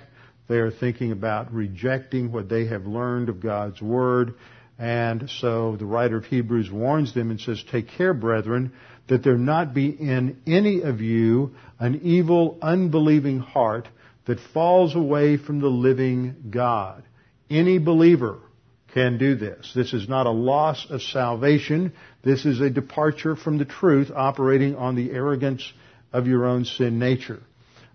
They 0.49 0.57
are 0.57 0.71
thinking 0.71 1.13
about 1.13 1.53
rejecting 1.53 2.33
what 2.33 2.49
they 2.49 2.65
have 2.65 2.85
learned 2.85 3.29
of 3.29 3.39
God's 3.39 3.81
Word. 3.81 4.35
And 4.77 5.29
so 5.29 5.77
the 5.77 5.85
writer 5.85 6.17
of 6.17 6.25
Hebrews 6.25 6.69
warns 6.69 7.13
them 7.13 7.31
and 7.31 7.39
says, 7.39 7.63
Take 7.71 7.89
care, 7.89 8.13
brethren, 8.13 8.73
that 9.07 9.23
there 9.23 9.37
not 9.37 9.73
be 9.73 9.89
in 9.89 10.41
any 10.47 10.81
of 10.81 11.01
you 11.01 11.53
an 11.79 12.01
evil, 12.03 12.57
unbelieving 12.61 13.39
heart 13.39 13.87
that 14.25 14.39
falls 14.53 14.95
away 14.95 15.37
from 15.37 15.59
the 15.59 15.67
living 15.67 16.35
God. 16.49 17.03
Any 17.49 17.77
believer 17.77 18.39
can 18.93 19.17
do 19.17 19.35
this. 19.35 19.71
This 19.75 19.93
is 19.93 20.07
not 20.07 20.27
a 20.27 20.31
loss 20.31 20.85
of 20.89 21.01
salvation. 21.01 21.93
This 22.23 22.45
is 22.45 22.61
a 22.61 22.69
departure 22.69 23.35
from 23.35 23.57
the 23.57 23.65
truth 23.65 24.11
operating 24.15 24.75
on 24.75 24.95
the 24.95 25.11
arrogance 25.11 25.69
of 26.13 26.27
your 26.27 26.45
own 26.45 26.63
sin 26.63 26.99
nature. 26.99 27.41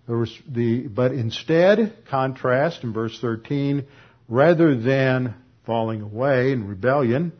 but 0.06 1.12
instead, 1.12 1.96
contrast 2.10 2.82
in 2.82 2.92
verse 2.92 3.18
13, 3.20 3.86
rather 4.28 4.76
than 4.76 5.34
falling 5.64 6.02
away 6.02 6.52
in 6.52 6.66
rebellion, 6.66 7.32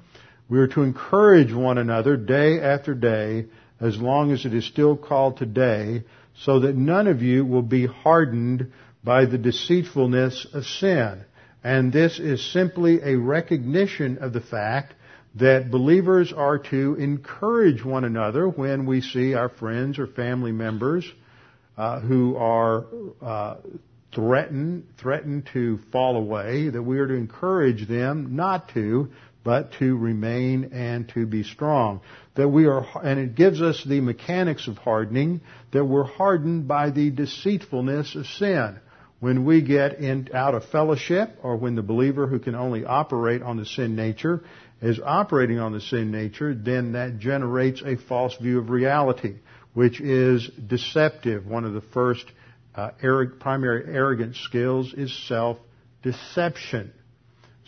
we 0.48 0.58
are 0.58 0.68
to 0.68 0.82
encourage 0.82 1.52
one 1.52 1.78
another 1.78 2.16
day 2.16 2.60
after 2.60 2.94
day 2.94 3.46
as 3.80 3.96
long 3.98 4.32
as 4.32 4.44
it 4.44 4.54
is 4.54 4.66
still 4.66 4.96
called 4.96 5.36
today 5.36 6.04
so 6.44 6.60
that 6.60 6.76
none 6.76 7.06
of 7.06 7.22
you 7.22 7.44
will 7.44 7.62
be 7.62 7.86
hardened 7.86 8.72
by 9.04 9.24
the 9.24 9.38
deceitfulness 9.38 10.46
of 10.52 10.64
sin. 10.64 11.24
And 11.62 11.92
this 11.92 12.18
is 12.18 12.52
simply 12.52 13.00
a 13.02 13.16
recognition 13.16 14.18
of 14.18 14.32
the 14.32 14.40
fact 14.40 14.94
that 15.34 15.70
believers 15.70 16.32
are 16.32 16.58
to 16.58 16.94
encourage 16.94 17.84
one 17.84 18.04
another 18.04 18.48
when 18.48 18.86
we 18.86 19.00
see 19.00 19.34
our 19.34 19.48
friends 19.48 19.98
or 19.98 20.06
family 20.06 20.52
members 20.52 21.10
uh, 21.76 22.00
who 22.00 22.36
are 22.36 22.86
uh, 23.20 23.56
threatened 24.14 24.84
threatened 24.98 25.48
to 25.52 25.78
fall 25.92 26.16
away. 26.16 26.70
That 26.70 26.82
we 26.82 26.98
are 26.98 27.06
to 27.06 27.14
encourage 27.14 27.86
them 27.86 28.34
not 28.36 28.70
to, 28.70 29.10
but 29.48 29.72
to 29.78 29.96
remain 29.96 30.72
and 30.74 31.08
to 31.08 31.24
be 31.24 31.42
strong. 31.42 32.02
That 32.34 32.50
we 32.50 32.66
are, 32.66 32.84
and 33.02 33.18
it 33.18 33.34
gives 33.34 33.62
us 33.62 33.82
the 33.82 34.02
mechanics 34.02 34.68
of 34.68 34.76
hardening. 34.76 35.40
That 35.72 35.86
we're 35.86 36.04
hardened 36.04 36.68
by 36.68 36.90
the 36.90 37.08
deceitfulness 37.08 38.14
of 38.14 38.26
sin 38.26 38.78
when 39.20 39.46
we 39.46 39.62
get 39.62 40.00
in, 40.00 40.28
out 40.34 40.54
of 40.54 40.66
fellowship 40.66 41.38
or 41.42 41.56
when 41.56 41.76
the 41.76 41.82
believer 41.82 42.26
who 42.26 42.38
can 42.38 42.54
only 42.54 42.84
operate 42.84 43.40
on 43.40 43.56
the 43.56 43.64
sin 43.64 43.96
nature 43.96 44.42
is 44.82 45.00
operating 45.02 45.58
on 45.58 45.72
the 45.72 45.80
sin 45.80 46.10
nature, 46.10 46.54
then 46.54 46.92
that 46.92 47.18
generates 47.18 47.80
a 47.80 47.96
false 47.96 48.36
view 48.36 48.58
of 48.58 48.68
reality, 48.68 49.36
which 49.72 49.98
is 49.98 50.46
deceptive. 50.66 51.46
One 51.46 51.64
of 51.64 51.72
the 51.72 51.80
first 51.80 52.26
uh, 52.74 52.90
primary 53.40 53.96
arrogant 53.96 54.36
skills 54.36 54.92
is 54.92 55.10
self-deception. 55.26 56.92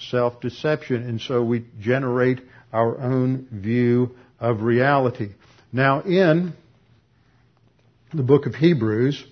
Self-deception. 0.09 1.09
And 1.09 1.21
so 1.21 1.43
we 1.43 1.65
generate 1.81 2.41
our 2.73 2.99
own 2.99 3.49
view 3.51 4.17
of 4.39 4.63
reality. 4.63 5.31
Now 5.73 6.01
in 6.03 6.55
the 8.13 8.23
book 8.23 8.47
of 8.47 8.55
Hebrews, 8.55 9.25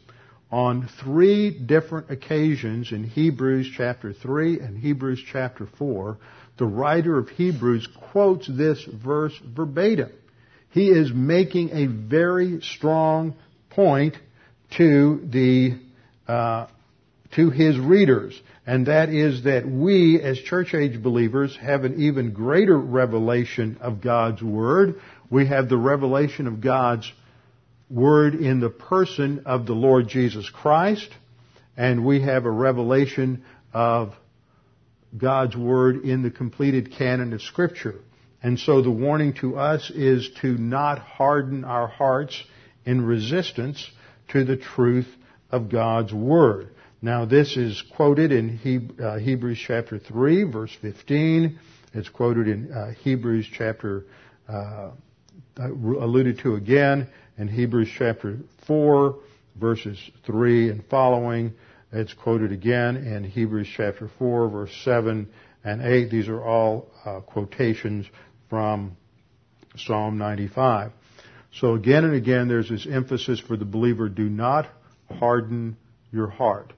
on 0.51 0.89
three 1.03 1.51
different 1.51 2.11
occasions 2.11 2.93
in 2.93 3.05
Hebrews 3.05 3.71
chapter 3.77 4.13
3 4.13 4.61
and 4.61 4.79
Hebrews 4.79 5.23
chapter 5.31 5.69
4, 5.79 6.17
the 6.57 6.67
writer 6.67 7.19
of 7.19 7.29
Hebrews 7.29 7.87
quotes 8.11 8.49
this 8.49 8.83
verse 8.85 9.39
verbatim. 9.45 10.11
He 10.71 10.89
is 10.89 11.13
making 11.13 11.71
a 11.71 11.87
very 11.87 12.61
strong 12.63 13.35
point 13.71 14.17
to 14.77 15.21
the 15.25 15.79
uh, 16.27 16.67
to 17.33 17.51
his 17.51 17.79
readers, 17.79 18.41
and 18.67 18.87
that 18.87 19.11
is 19.11 19.45
that 19.45 19.69
we, 19.69 20.21
as 20.21 20.39
church 20.39 20.75
age 20.75 21.03
believers, 21.03 21.57
have 21.57 21.85
an 21.85 22.01
even 22.01 22.33
greater 22.33 22.79
revelation 22.79 23.79
of 23.81 24.01
God's 24.01 24.43
word. 24.43 25.01
We 25.31 25.47
have 25.47 25.69
the 25.69 25.77
revelation 25.77 26.47
of 26.47 26.61
God's 26.61 27.11
word 27.91 28.35
in 28.35 28.61
the 28.61 28.71
person 28.71 29.43
of 29.47 29.67
the 29.67 29.75
Lord 29.75 30.09
Jesus 30.09 30.49
Christ, 30.49 31.09
and 31.77 32.05
we 32.05 32.23
have 32.23 32.45
a 32.45 32.51
revelation 32.51 33.45
of 33.73 34.15
God's 35.17 35.57
word 35.57 36.05
in 36.05 36.23
the 36.23 36.31
completed 36.31 36.93
canon 36.93 37.33
of 37.33 37.43
Scripture. 37.43 37.97
And 38.43 38.59
so 38.59 38.83
the 38.83 38.91
warning 38.91 39.35
to 39.41 39.57
us 39.57 39.91
is 39.91 40.31
to 40.43 40.57
not 40.57 40.99
harden 40.99 41.65
our 41.65 41.89
hearts 41.89 42.41
in 42.85 43.05
resistance 43.05 43.91
to 44.29 44.45
the 44.45 44.57
truth 44.57 45.09
of 45.51 45.71
God's 45.71 46.13
word. 46.13 46.71
Now 47.01 47.27
this 47.27 47.57
is 47.57 47.81
quoted 47.95 48.33
in 48.33 48.91
uh, 49.01 49.19
Hebrews 49.19 49.63
chapter 49.65 50.01
3 50.01 50.43
verse 50.45 50.77
15. 50.83 51.59
It's 51.95 52.09
quoted 52.09 52.49
in 52.49 52.73
uh, 52.73 52.91
Hebrews 53.03 53.49
chapter, 53.57 54.05
uh, 54.49 54.91
alluded 55.57 56.41
to 56.41 56.57
again 56.57 57.09
in 57.39 57.47
Hebrews 57.47 57.89
chapter 57.97 58.39
4, 58.67 59.17
verses 59.61 60.11
3 60.27 60.71
and 60.71 60.85
following. 60.87 61.55
It's 61.93 62.13
quoted 62.15 62.51
again 62.51 62.97
in 62.97 63.23
Hebrews 63.23 63.69
chapter 63.77 64.11
4, 64.19 64.49
verse 64.49 64.73
7 64.85 65.29
and 65.63 65.83
8. 65.83 66.11
These 66.11 66.29
are 66.29 66.43
all 66.43 66.91
uh, 67.05 67.21
quotations 67.21 68.07
from 68.51 68.97
Psalm 69.77 70.19
95. 70.19 70.91
So 71.53 71.75
again 71.75 72.05
and 72.05 72.15
again, 72.15 72.49
there's 72.49 72.69
this 72.69 72.89
emphasis 72.91 73.39
for 73.39 73.57
the 73.57 73.65
believer, 73.65 74.09
do 74.09 74.29
not 74.29 74.69
harden 75.09 75.77
your 76.11 76.29
heart. 76.29 76.73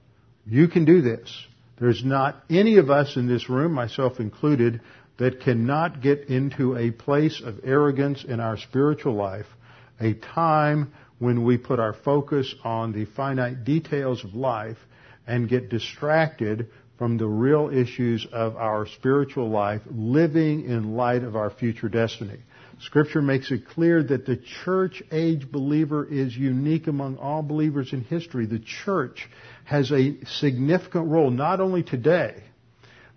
You 0.45 0.67
can 0.67 0.85
do 0.85 1.01
this. 1.01 1.31
There's 1.79 2.03
not 2.03 2.43
any 2.49 2.77
of 2.77 2.89
us 2.89 3.15
in 3.15 3.27
this 3.27 3.49
room, 3.49 3.73
myself 3.73 4.19
included, 4.19 4.81
that 5.17 5.41
cannot 5.41 6.01
get 6.01 6.29
into 6.29 6.77
a 6.77 6.91
place 6.91 7.41
of 7.43 7.59
arrogance 7.63 8.23
in 8.23 8.39
our 8.39 8.57
spiritual 8.57 9.13
life 9.13 9.45
a 9.99 10.13
time 10.13 10.91
when 11.19 11.43
we 11.43 11.57
put 11.57 11.79
our 11.79 11.93
focus 11.93 12.53
on 12.63 12.91
the 12.91 13.05
finite 13.05 13.63
details 13.63 14.23
of 14.23 14.33
life 14.33 14.77
and 15.27 15.47
get 15.47 15.69
distracted 15.69 16.67
from 16.97 17.17
the 17.17 17.27
real 17.27 17.69
issues 17.71 18.25
of 18.31 18.55
our 18.57 18.87
spiritual 18.87 19.49
life, 19.49 19.81
living 19.91 20.65
in 20.65 20.95
light 20.95 21.23
of 21.23 21.35
our 21.35 21.51
future 21.51 21.89
destiny. 21.89 22.39
Scripture 22.81 23.21
makes 23.21 23.51
it 23.51 23.67
clear 23.67 24.01
that 24.03 24.25
the 24.25 24.39
church 24.65 25.03
age 25.11 25.51
believer 25.51 26.05
is 26.05 26.35
unique 26.35 26.87
among 26.87 27.17
all 27.17 27.43
believers 27.43 27.93
in 27.93 28.01
history. 28.01 28.45
The 28.45 28.63
church 28.85 29.29
has 29.65 29.91
a 29.91 30.17
significant 30.39 31.07
role, 31.07 31.29
not 31.29 31.59
only 31.59 31.83
today, 31.83 32.43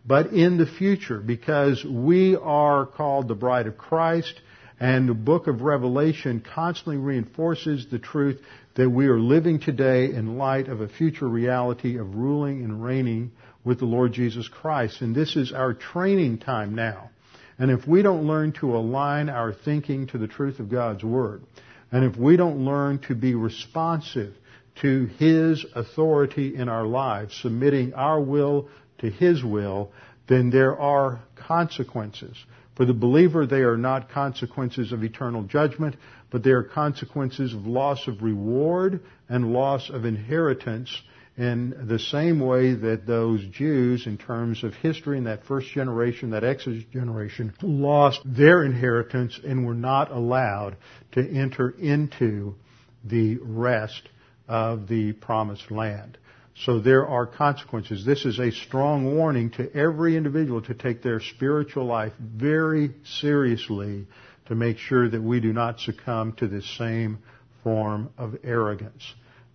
but 0.07 0.33
in 0.33 0.59
the 0.59 0.67
future, 0.67 1.19
because 1.19 1.83
we 1.85 2.37
are 2.37 2.85
called 2.85 3.29
the 3.29 3.35
bride 3.35 3.67
of 3.67 3.79
Christ 3.79 4.41
and 4.81 5.09
the 5.09 5.15
book 5.15 5.47
of 5.47 5.63
Revelation 5.63 6.45
constantly 6.55 6.97
reinforces 6.97 7.87
the 7.91 7.99
truth 7.99 8.41
that 8.75 8.91
we 8.91 9.07
are 9.07 9.19
living 9.19 9.61
today 9.61 10.07
in 10.07 10.37
light 10.37 10.69
of 10.69 10.81
a 10.81 10.89
future 10.89 11.29
reality 11.29 11.97
of 11.97 12.15
ruling 12.15 12.65
and 12.65 12.85
reigning 12.85 13.33
with 13.63 13.79
the 13.79 13.85
Lord 13.87 14.13
Jesus 14.13 14.49
Christ. 14.49 15.01
And 15.01 15.15
this 15.15 15.37
is 15.37 15.53
our 15.53 15.73
training 15.73 16.39
time 16.39 16.75
now. 16.75 17.11
And 17.59 17.71
if 17.71 17.87
we 17.87 18.03
don't 18.03 18.27
learn 18.27 18.53
to 18.61 18.77
align 18.77 19.29
our 19.29 19.53
thinking 19.53 20.07
to 20.09 20.19
the 20.19 20.27
truth 20.27 20.59
of 20.59 20.71
God's 20.71 21.05
Word, 21.05 21.43
and 21.93 22.05
if 22.05 22.17
we 22.17 22.37
don't 22.37 22.65
learn 22.65 22.99
to 23.01 23.15
be 23.15 23.35
responsive 23.35 24.35
to 24.83 25.07
His 25.19 25.65
authority 25.75 26.57
in 26.57 26.69
our 26.69 26.87
lives, 26.87 27.39
submitting 27.41 27.95
our 27.95 28.21
will 28.21 28.69
to 28.99 29.11
His 29.11 29.45
will, 29.45 29.93
then 30.27 30.51
there 30.51 30.79
are 30.79 31.21
consequences. 31.37 32.37
For 32.77 32.85
the 32.85 32.95
believer, 32.95 33.47
they 33.47 33.61
are 33.61 33.77
not 33.77 34.11
consequences 34.11 34.91
of 34.91 35.05
eternal 35.05 35.45
judgment, 35.45 35.97
but 36.31 36.43
they 36.43 36.51
are 36.51 36.65
consequences 36.65 37.55
of 37.55 37.67
loss 37.67 38.09
of 38.09 38.23
reward 38.23 39.01
and 39.29 39.53
loss 39.53 39.91
of 39.91 40.05
inheritance 40.05 40.91
in 41.37 41.87
the 41.89 41.99
same 41.99 42.39
way 42.39 42.75
that 42.75 43.07
those 43.07 43.45
Jews, 43.47 44.07
in 44.07 44.19
terms 44.19 44.63
of 44.63 44.75
history 44.75 45.19
in 45.19 45.25
that 45.25 45.45
first 45.45 45.69
generation, 45.69 46.31
that 46.31 46.45
Exodus 46.45 46.85
generation, 46.93 47.53
lost 47.61 48.21
their 48.25 48.65
inheritance 48.65 49.41
and 49.45 49.67
were 49.67 49.75
not 49.75 50.13
allowed 50.13 50.77
to 51.13 51.29
enter 51.29 51.71
into 51.71 52.55
the 53.03 53.39
rest 53.43 54.09
of 54.47 54.87
the 54.87 55.13
promised 55.13 55.71
land. 55.71 56.19
So 56.57 56.79
there 56.79 57.07
are 57.07 57.27
consequences. 57.27 58.05
This 58.07 58.25
is 58.25 58.39
a 58.39 58.53
strong 58.53 59.17
warning 59.17 59.51
to 59.53 59.75
every 59.75 60.17
individual 60.17 60.63
to 60.63 60.75
take 60.75 61.03
their 61.03 61.19
spiritual 61.19 61.85
life 61.85 62.13
very 62.21 62.93
seriously 63.21 64.07
to 64.47 64.55
make 64.55 64.79
sure 64.79 65.09
that 65.09 65.21
we 65.21 65.41
do 65.41 65.53
not 65.53 65.81
succumb 65.81 66.33
to 66.35 66.47
this 66.47 66.69
same 66.79 67.19
form 67.65 68.11
of 68.17 68.37
arrogance. 68.45 69.03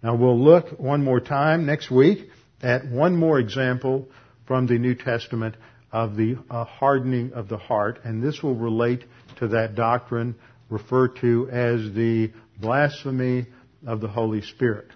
Now 0.02 0.16
we'll 0.16 0.40
look 0.40 0.80
one 0.80 1.04
more 1.04 1.20
time 1.20 1.66
next 1.66 1.92
week 1.92 2.30
at 2.62 2.88
one 2.88 3.16
more 3.16 3.40
example 3.40 4.08
from 4.48 4.66
the 4.66 4.78
New 4.78 4.96
Testament 4.96 5.56
of 5.92 6.16
the 6.16 6.38
uh, 6.50 6.64
hardening 6.66 7.34
of 7.34 7.50
the 7.50 7.58
heart, 7.58 8.00
and 8.04 8.24
this 8.24 8.42
will 8.42 8.56
relate 8.56 9.04
to 9.40 9.50
that 9.50 9.76
doctrine 9.76 10.36
referred 10.70 11.18
to 11.18 11.50
as 11.50 11.94
the 11.94 12.32
blasphemy 12.60 13.48
of 13.86 14.02
the 14.02 14.08
Holy 14.08 14.42
Spirit. 14.42 14.88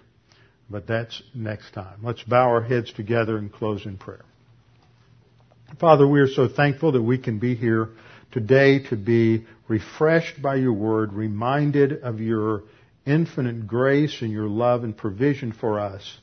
But 0.70 0.86
that's 0.86 1.22
next 1.34 1.72
time. 1.72 2.00
Let's 2.02 2.22
bow 2.22 2.48
our 2.48 2.62
heads 2.62 2.92
together 2.92 3.36
and 3.36 3.52
close 3.52 3.84
in 3.84 3.98
prayer. 3.98 4.24
Father, 5.80 6.06
we 6.06 6.20
are 6.20 6.28
so 6.28 6.48
thankful 6.48 6.92
that 6.92 7.02
we 7.02 7.18
can 7.18 7.38
be 7.38 7.54
here 7.54 7.90
today 8.32 8.78
to 8.88 8.96
be 8.96 9.44
refreshed 9.68 10.40
by 10.40 10.54
your 10.56 10.72
word, 10.72 11.12
reminded 11.12 12.02
of 12.02 12.20
your 12.20 12.62
infinite 13.06 13.66
grace 13.66 14.22
and 14.22 14.30
your 14.30 14.48
love 14.48 14.84
and 14.84 14.96
provision 14.96 15.52
for 15.52 15.78
us, 15.80 16.18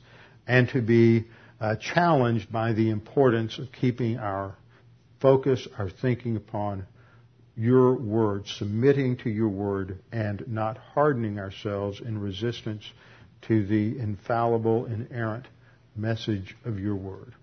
and 0.46 0.68
to 0.70 0.82
be 0.82 1.26
uh, 1.60 1.76
challenged 1.76 2.50
by 2.50 2.72
the 2.72 2.90
importance 2.90 3.58
of 3.58 3.70
keeping 3.72 4.18
our 4.18 4.56
focus, 5.20 5.68
our 5.78 5.88
thinking 5.88 6.36
upon 6.36 6.86
your 7.56 7.94
word, 7.94 8.46
submitting 8.46 9.16
to 9.18 9.30
your 9.30 9.48
word, 9.48 9.98
and 10.10 10.42
not 10.48 10.78
hardening 10.78 11.38
ourselves 11.38 12.00
in 12.00 12.18
resistance 12.18 12.82
to 13.42 13.66
the 13.66 13.98
infallible, 13.98 14.86
inerrant 14.86 15.46
message 15.94 16.56
of 16.64 16.78
your 16.78 16.96
word. 16.96 17.34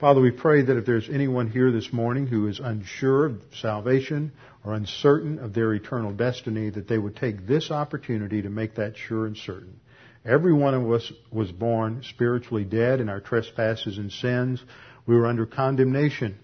Father, 0.00 0.22
we 0.22 0.30
pray 0.30 0.62
that 0.62 0.78
if 0.78 0.86
there's 0.86 1.10
anyone 1.10 1.50
here 1.50 1.70
this 1.70 1.92
morning 1.92 2.26
who 2.26 2.48
is 2.48 2.58
unsure 2.58 3.26
of 3.26 3.42
salvation 3.60 4.32
or 4.64 4.72
uncertain 4.72 5.38
of 5.38 5.52
their 5.52 5.74
eternal 5.74 6.10
destiny, 6.10 6.70
that 6.70 6.88
they 6.88 6.96
would 6.96 7.16
take 7.16 7.46
this 7.46 7.70
opportunity 7.70 8.40
to 8.40 8.48
make 8.48 8.76
that 8.76 8.96
sure 8.96 9.26
and 9.26 9.36
certain. 9.36 9.78
Every 10.24 10.54
one 10.54 10.72
of 10.72 10.90
us 10.90 11.12
was 11.30 11.52
born 11.52 12.02
spiritually 12.08 12.64
dead 12.64 13.00
in 13.00 13.10
our 13.10 13.20
trespasses 13.20 13.98
and 13.98 14.10
sins. 14.10 14.64
We 15.04 15.16
were 15.16 15.26
under 15.26 15.44
condemnation. 15.44 16.38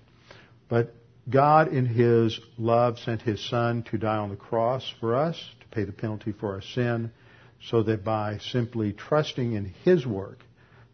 But 0.68 0.94
God, 1.30 1.68
in 1.68 1.86
His 1.86 2.38
love, 2.58 2.98
sent 2.98 3.22
His 3.22 3.42
Son 3.48 3.84
to 3.84 3.96
die 3.96 4.18
on 4.18 4.28
the 4.28 4.36
cross 4.36 4.84
for 5.00 5.16
us, 5.16 5.42
to 5.60 5.66
pay 5.68 5.84
the 5.84 5.92
penalty 5.92 6.32
for 6.32 6.52
our 6.52 6.62
sin, 6.62 7.10
so 7.70 7.82
that 7.84 8.04
by 8.04 8.36
simply 8.36 8.92
trusting 8.92 9.54
in 9.54 9.72
His 9.82 10.06
work, 10.06 10.40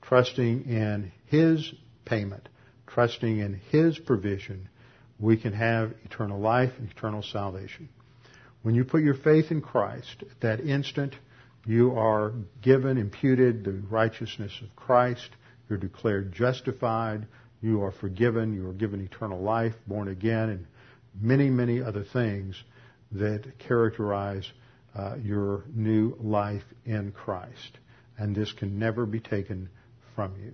trusting 0.01 0.67
in 0.67 1.11
His 1.27 1.69
payment, 2.05 2.49
trusting 2.95 3.39
in 3.39 3.61
His 3.71 3.99
provision, 3.99 4.69
we 5.19 5.37
can 5.37 5.53
have 5.53 5.95
eternal 6.05 6.41
life 6.41 6.73
and 6.79 6.91
eternal 6.91 7.23
salvation. 7.23 7.89
When 8.63 8.75
you 8.75 8.85
put 8.85 9.03
your 9.03 9.15
faith 9.15 9.51
in 9.51 9.61
Christ, 9.61 10.23
at 10.23 10.41
that 10.41 10.61
instant, 10.61 11.15
you 11.67 11.97
are 11.97 12.33
given, 12.61 12.99
imputed 12.99 13.65
the 13.65 13.73
righteousness 13.73 14.53
of 14.63 14.75
Christ. 14.77 15.29
You're 15.69 15.79
declared 15.79 16.33
justified. 16.33 17.27
You 17.61 17.83
are 17.85 17.93
forgiven. 17.93 18.55
You 18.55 18.69
are 18.69 18.73
given 18.73 19.01
eternal 19.01 19.41
life, 19.41 19.75
born 19.87 20.09
again, 20.09 20.49
and 20.49 20.67
many, 21.21 21.51
many 21.51 21.81
other 21.81 22.05
things 22.05 22.61
that 23.13 23.59
characterize 23.59 24.51
uh, 24.95 25.17
your 25.23 25.65
new 25.73 26.17
life 26.21 26.65
in 26.85 27.13
Christ. 27.13 27.79
And 28.19 28.35
this 28.35 28.53
can 28.53 28.79
never 28.79 29.07
be 29.07 29.21
taken 29.21 29.69
from 30.15 30.35
you. 30.43 30.53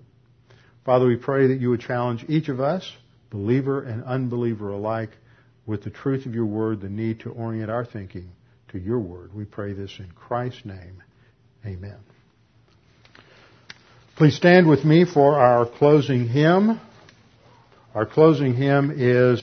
Father, 0.88 1.06
we 1.06 1.16
pray 1.16 1.48
that 1.48 1.60
you 1.60 1.68
would 1.68 1.82
challenge 1.82 2.24
each 2.30 2.48
of 2.48 2.60
us, 2.60 2.90
believer 3.28 3.82
and 3.82 4.02
unbeliever 4.04 4.70
alike, 4.70 5.10
with 5.66 5.84
the 5.84 5.90
truth 5.90 6.24
of 6.24 6.34
your 6.34 6.46
word, 6.46 6.80
the 6.80 6.88
need 6.88 7.20
to 7.20 7.30
orient 7.30 7.70
our 7.70 7.84
thinking 7.84 8.30
to 8.68 8.78
your 8.78 8.98
word. 8.98 9.34
We 9.34 9.44
pray 9.44 9.74
this 9.74 9.94
in 9.98 10.10
Christ's 10.12 10.64
name. 10.64 11.02
Amen. 11.66 11.98
Please 14.16 14.34
stand 14.34 14.66
with 14.66 14.82
me 14.82 15.04
for 15.04 15.38
our 15.38 15.66
closing 15.66 16.26
hymn. 16.26 16.80
Our 17.94 18.06
closing 18.06 18.54
hymn 18.54 18.90
is 18.96 19.36